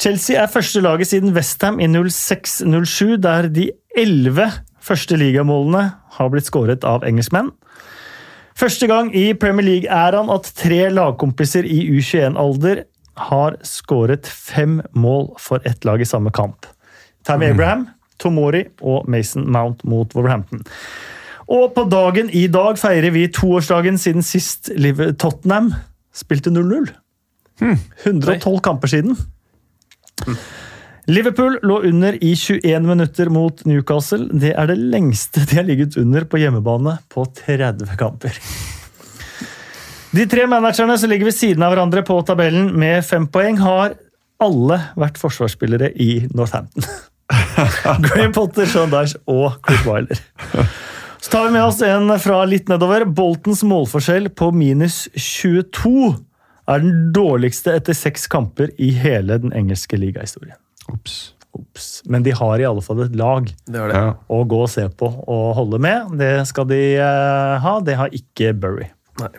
[0.00, 4.50] Chelsea er første laget siden Westham i 06-07, der de elleve
[4.82, 5.84] første ligamålene
[6.16, 7.52] har blitt skåret av engelskmenn.
[8.58, 12.84] Første gang i Premier League-æraen at tre lagkompiser i U21-alder
[13.30, 16.66] har skåret fem mål for ett lag i samme kamp.
[17.26, 17.88] Tammy Abraham,
[18.20, 20.62] Tomori og Mason Mount mot Wolverhampton.
[21.50, 24.70] Og på dagen i dag feirer vi toårsdagen siden sist
[25.18, 25.72] Tottenham
[26.14, 26.92] spilte 0-0.
[28.04, 29.18] 112 kamper siden.
[31.06, 34.30] Liverpool lå under i 21 minutter mot Newcastle.
[34.32, 38.38] Det er det lengste de har ligget under på hjemmebane på 30 kamper.
[40.14, 43.98] De tre managerne som ligger ved siden av hverandre på tabellen med fem poeng, har
[44.42, 46.86] alle vært forsvarsspillere i Northampton.
[48.06, 50.20] Graham Potter, Sean Dyche og Chris Wilder.
[51.18, 53.06] Så tar vi med oss en fra litt nedover.
[53.08, 56.14] Boltons målforskjell på minus 22
[56.70, 60.56] er den dårligste etter seks kamper i hele den engelske ligahistorien.
[60.92, 61.34] Ops.
[61.54, 61.88] Ops.
[62.10, 63.94] Men de har i alle fall et lag Det det.
[63.94, 64.14] Ja.
[64.28, 66.16] å gå og se på og holde med.
[66.18, 67.74] Det skal de eh, ha.
[67.84, 68.88] Det har ikke Bury.
[69.20, 69.30] Nei.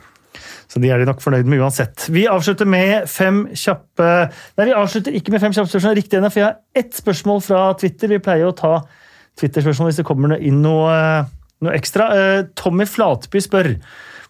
[0.72, 2.08] Så de er de nok fornøyd med uansett.
[2.12, 4.08] Vi avslutter med fem kjappe
[4.58, 7.44] Nei, vi avslutter ikke med fem kjappe spørsmål, riktig ennå, for jeg har ett spørsmål
[7.46, 8.12] fra Twitter.
[8.12, 8.74] Vi pleier å ta
[9.40, 10.98] Twitter-spørsmål hvis det kommer inn noe,
[11.64, 12.10] noe ekstra.
[12.16, 13.72] Eh, Tommy Flatby spør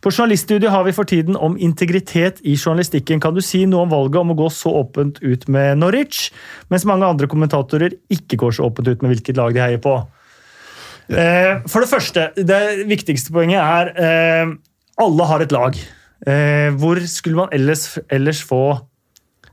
[0.05, 3.17] på journaliststudiet har vi for tiden om integritet i journalistikken.
[3.23, 6.27] Kan du si noe om valget om å gå så åpent ut med Norwich,
[6.69, 9.95] mens mange andre kommentatorer ikke går så åpent ut med hvilket lag de heier på?
[11.09, 14.53] Eh, For det første, det viktigste poenget er eh,
[15.01, 15.79] alle har et lag.
[16.25, 18.63] Eh, Hvor skulle man ellers, ellers få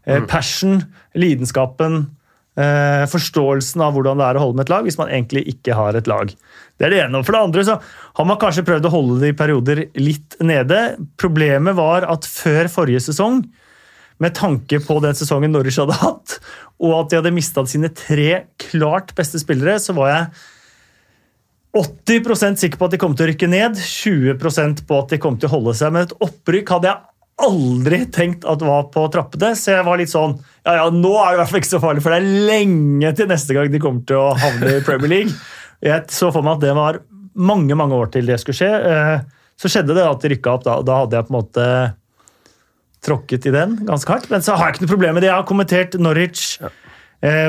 [0.04, 0.82] eh, passion,
[1.16, 2.04] lidenskapen,
[2.52, 5.96] forståelsen av hvordan det er å holde med et lag, hvis man egentlig ikke har
[5.96, 6.34] et lag?
[6.78, 7.20] Det er det ene.
[7.20, 7.76] Og For det andre så
[8.18, 10.80] har man kanskje prøvd å holde det i perioder litt nede.
[11.20, 13.44] Problemet var at før forrige sesong,
[14.22, 16.36] med tanke på den sesongen Norwich hadde hatt,
[16.82, 20.26] og at de hadde mista sine tre klart beste spillere, så var jeg
[21.72, 25.38] 80% sikker på at de kom til å rykke ned, 20% på at de kom
[25.40, 25.94] til å holde seg.
[25.94, 27.00] Men et opprykk hadde jeg
[27.42, 31.32] aldri tenkt at var på trappene, så jeg var litt sånn Ja, ja, nå er
[31.32, 33.80] det i hvert fall ikke så farlig, for det er lenge til neste gang de
[33.82, 35.34] kommer til å havne i Premier League.
[35.82, 37.00] Jeg så for meg at det var
[37.32, 38.70] mange mange år til det skulle skje.
[38.70, 39.24] Eh,
[39.62, 40.64] Så skjedde det at de rykka opp.
[40.66, 41.66] Da, da hadde jeg på en måte
[43.02, 44.30] tråkket i den ganske hardt.
[44.30, 45.30] Men så har jeg ikke noe problem med det.
[45.30, 46.70] Jeg har kommentert Norwich ja.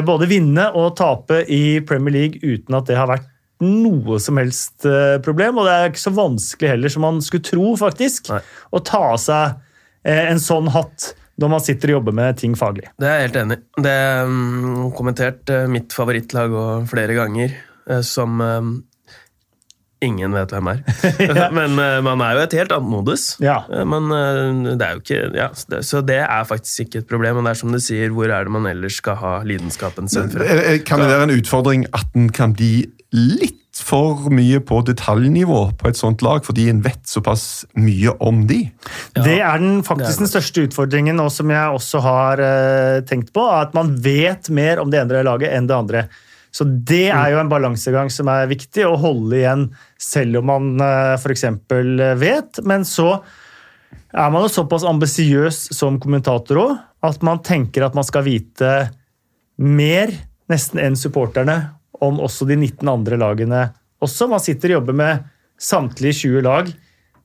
[0.05, 3.30] både vinne og tape i Premier League uten at det har vært
[3.64, 5.60] noe som helst eh, problem.
[5.61, 8.41] Og det er ikke så vanskelig heller som man skulle tro, faktisk, Nei.
[8.73, 9.60] å ta av seg
[10.05, 12.91] eh, en sånn hatt når man sitter og jobber med ting faglig.
[13.01, 13.64] Det er jeg helt enig i.
[13.88, 16.57] Det er mm, kommentert eh, mitt favorittlag
[16.91, 18.61] flere ganger, eh, som eh,
[20.03, 20.84] ingen vet hvem er.
[21.57, 23.26] Men eh, man er jo et helt annet modus.
[23.43, 23.61] Ja.
[23.72, 27.39] Eh, Men eh, det er jo ikke ja, så det- er faktisk ikke et problem.
[27.39, 30.30] Men det er som du sier, hvor er det man ellers skal ha lidenskapen sin
[30.34, 30.47] fra?
[30.88, 35.88] Kan det være en utfordring at en kan bli litt for mye på detaljnivå på
[35.89, 38.60] et sånt lag, fordi en vet såpass mye om de?
[39.18, 43.31] Det er den faktisk er den største utfordringen, og som jeg også har eh, tenkt
[43.34, 46.03] på, at man vet mer om det ene laget enn det andre.
[46.53, 49.63] Så det er jo en balansegang som er viktig, å holde igjen
[50.01, 51.47] selv om man uh, f.eks.
[52.21, 52.61] vet.
[52.61, 53.15] Men så
[54.13, 58.73] er man jo såpass ambisiøs som kommentator òg, at man tenker at man skal vite
[59.57, 60.13] mer
[60.51, 61.57] nesten enn supporterne
[62.03, 63.63] om også de 19 andre lagene
[64.03, 64.30] også.
[64.30, 65.25] Man sitter og jobber med
[65.61, 66.69] samtlige 20 lag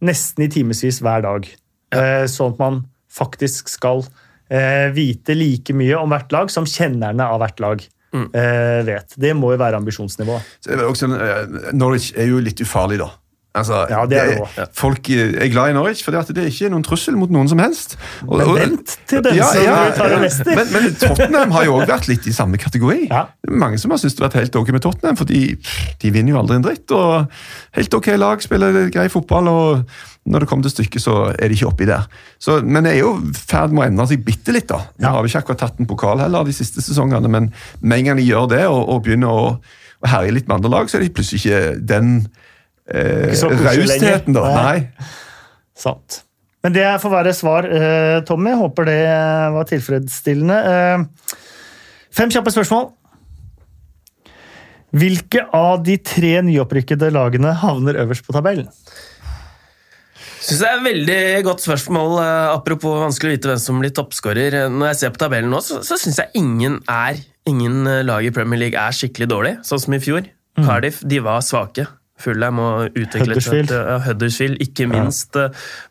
[0.04, 1.48] nesten i timevis hver dag.
[1.94, 2.80] Eh, Sånn at man
[3.12, 4.04] faktisk skal
[4.52, 9.14] eh, vite like mye om hvert lag som kjennerne av hvert lag eh, vet.
[9.16, 10.42] Det må jo være ambisjonsnivået.
[10.64, 13.10] Så er det også, en, eh, Norwich er jo litt ufarlig, da.
[13.56, 14.66] Altså, Ja, det er det også.
[14.76, 17.96] Folk er glad i Norwich for det er ikke noen trussel mot noen som helst.
[18.28, 19.64] Og- Men vent til den som
[19.96, 20.44] tar det neste.
[20.54, 23.08] Men, men Tottenham har jo også vært litt i samme kategori.
[23.10, 23.24] Ja.
[23.50, 25.56] Mange som har syntes det har vært helt ok med Tottenham, for de,
[25.98, 26.90] de vinner jo aldri en dritt.
[26.92, 27.26] og
[27.72, 29.84] Helt ok lag, spiller grei fotball, og
[30.28, 32.04] når det kommer til stykket, så er de ikke oppi der.
[32.38, 34.68] Så, men det er jo i ferd med å endre seg bitte litt.
[34.68, 34.82] da.
[34.98, 35.10] Vi Ja.
[35.16, 38.28] har ikke akkurat tatt en pokal heller de siste sesongene, men med en gang de
[38.28, 39.58] gjør det og, og begynner å,
[40.04, 42.28] å herje litt med andre lag, så er de plutselig ikke den
[42.88, 43.34] eh,
[43.64, 44.42] rausheten, da.
[44.54, 44.78] Nei.
[44.80, 45.08] Nei.
[45.78, 46.22] Sant.
[46.64, 48.50] Men det får være svar, eh, Tommy.
[48.58, 49.00] Håper det
[49.54, 50.56] var tilfredsstillende.
[50.72, 51.34] Eh,
[52.18, 52.88] Fem kjappe spørsmål.
[54.98, 58.70] Hvilke av de tre nyopprykkede lagene havner øverst på tabellen?
[60.40, 62.14] Synes det er et veldig godt spørsmål.
[62.24, 64.56] eh, Apropos vanskelig å vite hvem som blir toppskårer.
[64.72, 68.30] Når jeg ser på tabellen nå, så, så syns jeg ingen er Ingen lag i
[68.30, 70.26] Premier League er skikkelig dårlig, sånn som i fjor.
[70.58, 71.86] Cardiff de var svake.
[72.18, 73.70] Fulham og utviklet Huddersfield.
[73.70, 75.38] Et, ja, Huddersfield, ikke minst.
[75.38, 75.48] Ja.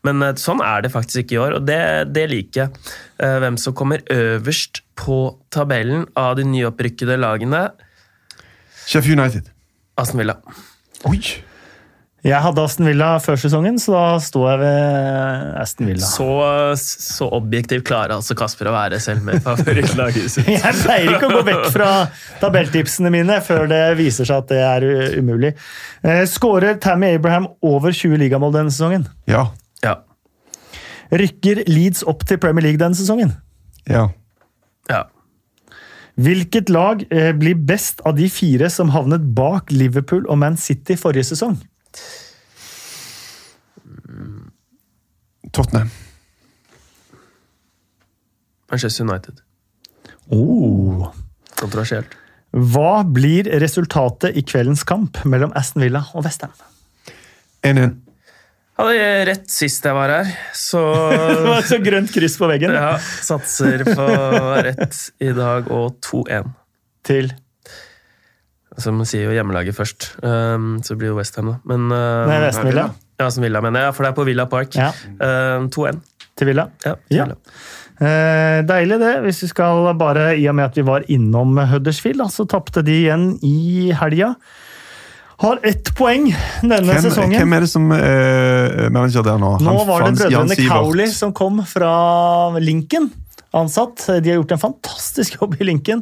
[0.07, 1.79] Men eh, sånn er det faktisk ikke i år, og det,
[2.11, 2.85] det liker jeg.
[3.23, 5.19] Eh, Hvem som kommer øverst på
[5.53, 7.67] tabellen av de nyopprykkede lagene.
[8.87, 9.51] Sheffield United.
[9.97, 10.37] Aston Villa.
[11.07, 11.21] Oi!
[12.25, 16.07] Jeg hadde Aston Villa før sesongen, så da står jeg ved Aston Villa.
[16.09, 16.25] Så,
[16.81, 20.49] så objektivt klarer altså Kasper å være selv med favorittlaget sitt.
[20.55, 21.91] Jeg pleier ikke å gå vekk fra
[22.41, 24.87] tabelltipsene mine før det viser seg at det er
[25.21, 25.53] umulig.
[26.01, 29.05] Eh, Skårer Tammy Abraham over 20 ligamål denne sesongen?
[29.29, 29.51] Ja.
[29.85, 29.99] Ja.
[31.13, 33.37] Rykker Leeds opp til Premier League denne sesongen?
[33.87, 34.07] Ja.
[34.89, 35.05] ja.
[36.17, 40.97] Hvilket lag eh, blir best av de fire som havnet bak Liverpool og Man City
[40.97, 41.59] forrige sesong?
[45.51, 45.89] Tottenham.
[48.71, 49.39] Manchester United.
[50.29, 51.07] Oh.
[51.57, 52.17] Kontroversielt.
[52.51, 56.53] Hva blir resultatet i kveldens kamp mellom Aston Villa og Vestheim?
[57.67, 57.95] 1-1.
[58.77, 60.81] Hadde rett sist jeg var her, så
[61.17, 62.75] Det var et så grønt kryss på veggen.
[62.77, 62.91] ja,
[63.25, 64.05] satser på
[64.67, 66.51] rett i dag og 2-1.
[67.07, 67.31] Til
[68.77, 71.55] Som sier jo hjemmelaget først, um, så blir jo Westham, da.
[71.65, 72.83] Men um, Nei, Aston Villa.
[73.17, 73.95] Ja, som Villa, mener jeg.
[73.97, 74.77] For det er på Villa Park.
[74.77, 74.91] Ja.
[75.17, 75.97] Uh, 2-1.
[76.37, 76.67] Til Villa.
[76.85, 77.25] Ja, Ja.
[77.25, 77.39] Villa.
[77.97, 82.19] Uh, deilig det, hvis vi skal bare, i og med at vi var innom Huddersfield,
[82.21, 84.35] da, så tapte de igjen i helga.
[85.41, 86.27] Har ett poeng
[86.61, 87.41] denne Hvem, sesongen.
[87.41, 89.55] hvem er det som er manager der nå?
[89.61, 91.91] Nå Han var det brødrene Cowley som kom fra
[92.61, 93.09] Lincoln.
[93.57, 94.01] Ansatt.
[94.21, 96.01] De har gjort en fantastisk jobb i Lincoln.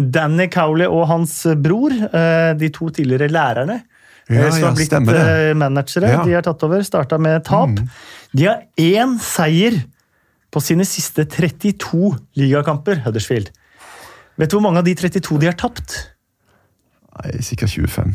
[0.00, 3.82] Danny Cowley og hans bror, eh, de to tidligere lærerne,
[4.28, 6.18] eh, Ja, som ja, har blitt stemmer eh, managere, Ja.
[6.22, 6.26] Mm.
[6.26, 6.82] de har tatt over.
[6.82, 7.78] Starta med tap.
[8.36, 9.84] De har én seier
[10.52, 13.50] på sine siste 32 ligakamper, Huddersfield.
[14.38, 15.96] Vet du hvor mange av de 32 de har tapt?
[17.18, 18.14] Nei, sikkert 25.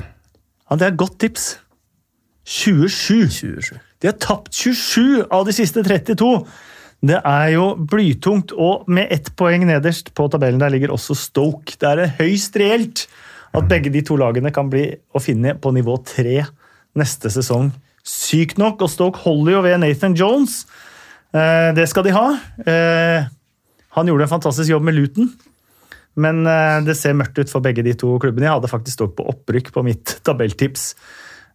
[0.69, 1.57] Ja, Det er et godt tips.
[2.45, 3.29] 27.
[3.29, 3.79] 27.
[4.01, 6.45] De har tapt 27 av de siste 32.
[7.03, 11.75] Det er jo blytungt, og med ett poeng nederst på tabellen der ligger også Stoke.
[11.75, 13.07] Det er høyst reelt
[13.53, 16.45] at begge de to lagene kan bli å finne på nivå tre
[16.97, 17.73] neste sesong.
[18.07, 20.61] Sykt nok, og Stoke holder jo ved Nathan Jones.
[21.35, 22.27] Eh, det skal de ha.
[22.63, 23.27] Eh,
[23.97, 25.27] han gjorde en fantastisk jobb med Luton.
[26.23, 28.47] Men eh, det ser mørkt ut for begge de to klubbene.
[28.47, 30.93] Jeg hadde faktisk Stoke på opprykk på mitt tabelltips.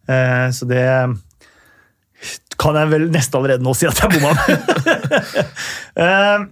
[0.09, 0.81] Så det
[2.59, 4.55] kan jeg vel nesten allerede nå si at jeg bomma med.
[5.99, 6.45] Eh,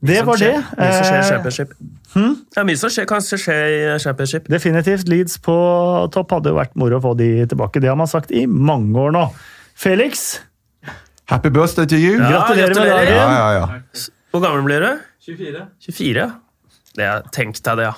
[0.00, 0.52] det var det.
[0.78, 1.72] Mye som skjer i Championship.
[2.14, 2.36] Hmm?
[2.56, 4.46] Ja, mye som skjer, kanskje skjer i championship.
[4.50, 5.10] Definitivt.
[5.10, 5.56] Leeds på
[6.14, 7.82] topp hadde jo vært moro å få de tilbake.
[7.82, 9.26] Det har man sagt i mange år nå.
[9.78, 10.40] Felix,
[11.30, 12.16] Happy birthday to you!
[12.18, 13.04] Ja, gratulerer med gratulerer.
[13.06, 13.34] dagen.
[13.34, 13.66] ja, ja.
[13.94, 14.06] ja.
[14.30, 14.88] Hvor gammel blir du?
[15.28, 15.66] 24.
[15.86, 16.30] 24, ja.
[16.98, 17.92] Det tenk deg det, ja.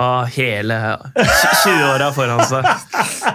[0.00, 0.76] Ha hele
[1.16, 2.64] 20-åra foran seg.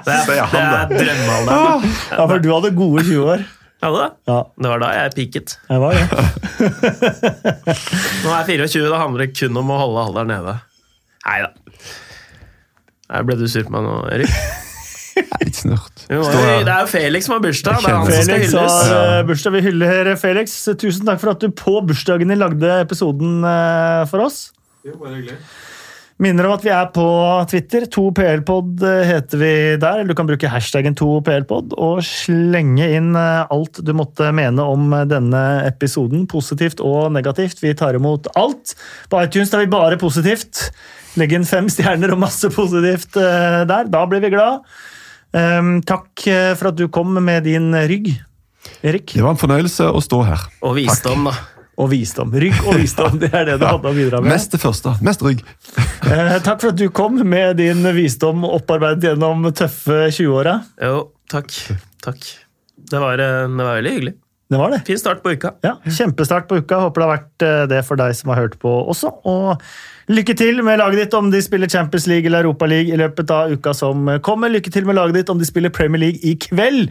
[0.04, 1.86] Det er, det er drømmealderen.
[2.18, 3.46] Ja, for du hadde gode 20 år.
[3.84, 4.10] Hadde det?
[4.32, 5.54] Ja, Det var da jeg peaket.
[5.70, 6.08] jeg var ja.
[8.24, 10.56] Nå er jeg 24, da handler det kun om å holde alderen nede.
[11.28, 11.52] Nei da.
[13.14, 14.34] Her ble du sur på meg nå, Erik.
[15.42, 16.04] Litt snurt.
[16.12, 17.80] Jo, det er jo Felix som har bursdag.
[17.82, 18.76] Det er han som skal hylles.
[18.90, 19.56] har eh, bursdag.
[19.56, 20.58] Vi hyller Felix.
[20.78, 24.42] Tusen takk for at du på bursdagen din lagde episoden eh, for oss.
[24.86, 25.40] Jo, bare hyggelig.
[26.18, 27.06] Minner om at vi er på
[27.52, 27.84] Twitter.
[27.94, 30.00] 2PLpod heter vi der.
[30.00, 34.96] eller Du kan bruke hashtaggen 2PLpod og slenge inn eh, alt du måtte mene om
[35.06, 36.26] denne episoden.
[36.30, 37.62] Positivt og negativt.
[37.62, 38.74] Vi tar imot alt.
[39.12, 40.72] På iTunes er vi bare positivt.
[41.22, 43.92] Legg inn fem stjerner og masse positivt eh, der.
[43.94, 44.66] Da blir vi glad.
[45.38, 48.10] Um, takk eh, for at du kom med din rygg,
[48.82, 49.14] Erik.
[49.14, 50.50] Det var en fornøyelse å stå her.
[50.66, 51.36] Og visdom, da.
[51.78, 52.32] Og visdom.
[52.34, 54.32] Rygg og visdom, det er det du hadde å bidra med.
[54.34, 54.96] Mest det første.
[55.06, 55.44] Mest rygg.
[56.08, 60.54] Eh, takk for at du kom med din visdom opparbeidet gjennom tøffe 20-åra.
[60.80, 61.52] Jo, takk.
[62.06, 62.22] takk.
[62.78, 64.14] Det var, eh, det var veldig hyggelig.
[64.48, 64.80] Det var det.
[64.88, 65.52] Fin start på uka.
[65.66, 66.80] Ja, Kjempestart på uka.
[66.86, 69.12] Håper det har vært eh, det for deg som har hørt på også.
[69.28, 69.66] Og
[70.08, 73.32] lykke til med laget ditt om de spiller Champions League eller Europa League i løpet
[73.34, 74.52] av uka som kommer.
[74.54, 76.88] Lykke til med laget ditt om de spiller Premier League i kveld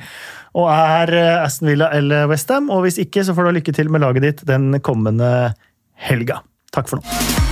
[0.57, 2.71] og er eh, Aston Villa eller Westham.
[2.73, 5.53] Og hvis ikke, så får du lykke til med laget ditt den kommende
[6.09, 6.43] helga.
[6.73, 7.46] Takk for nå.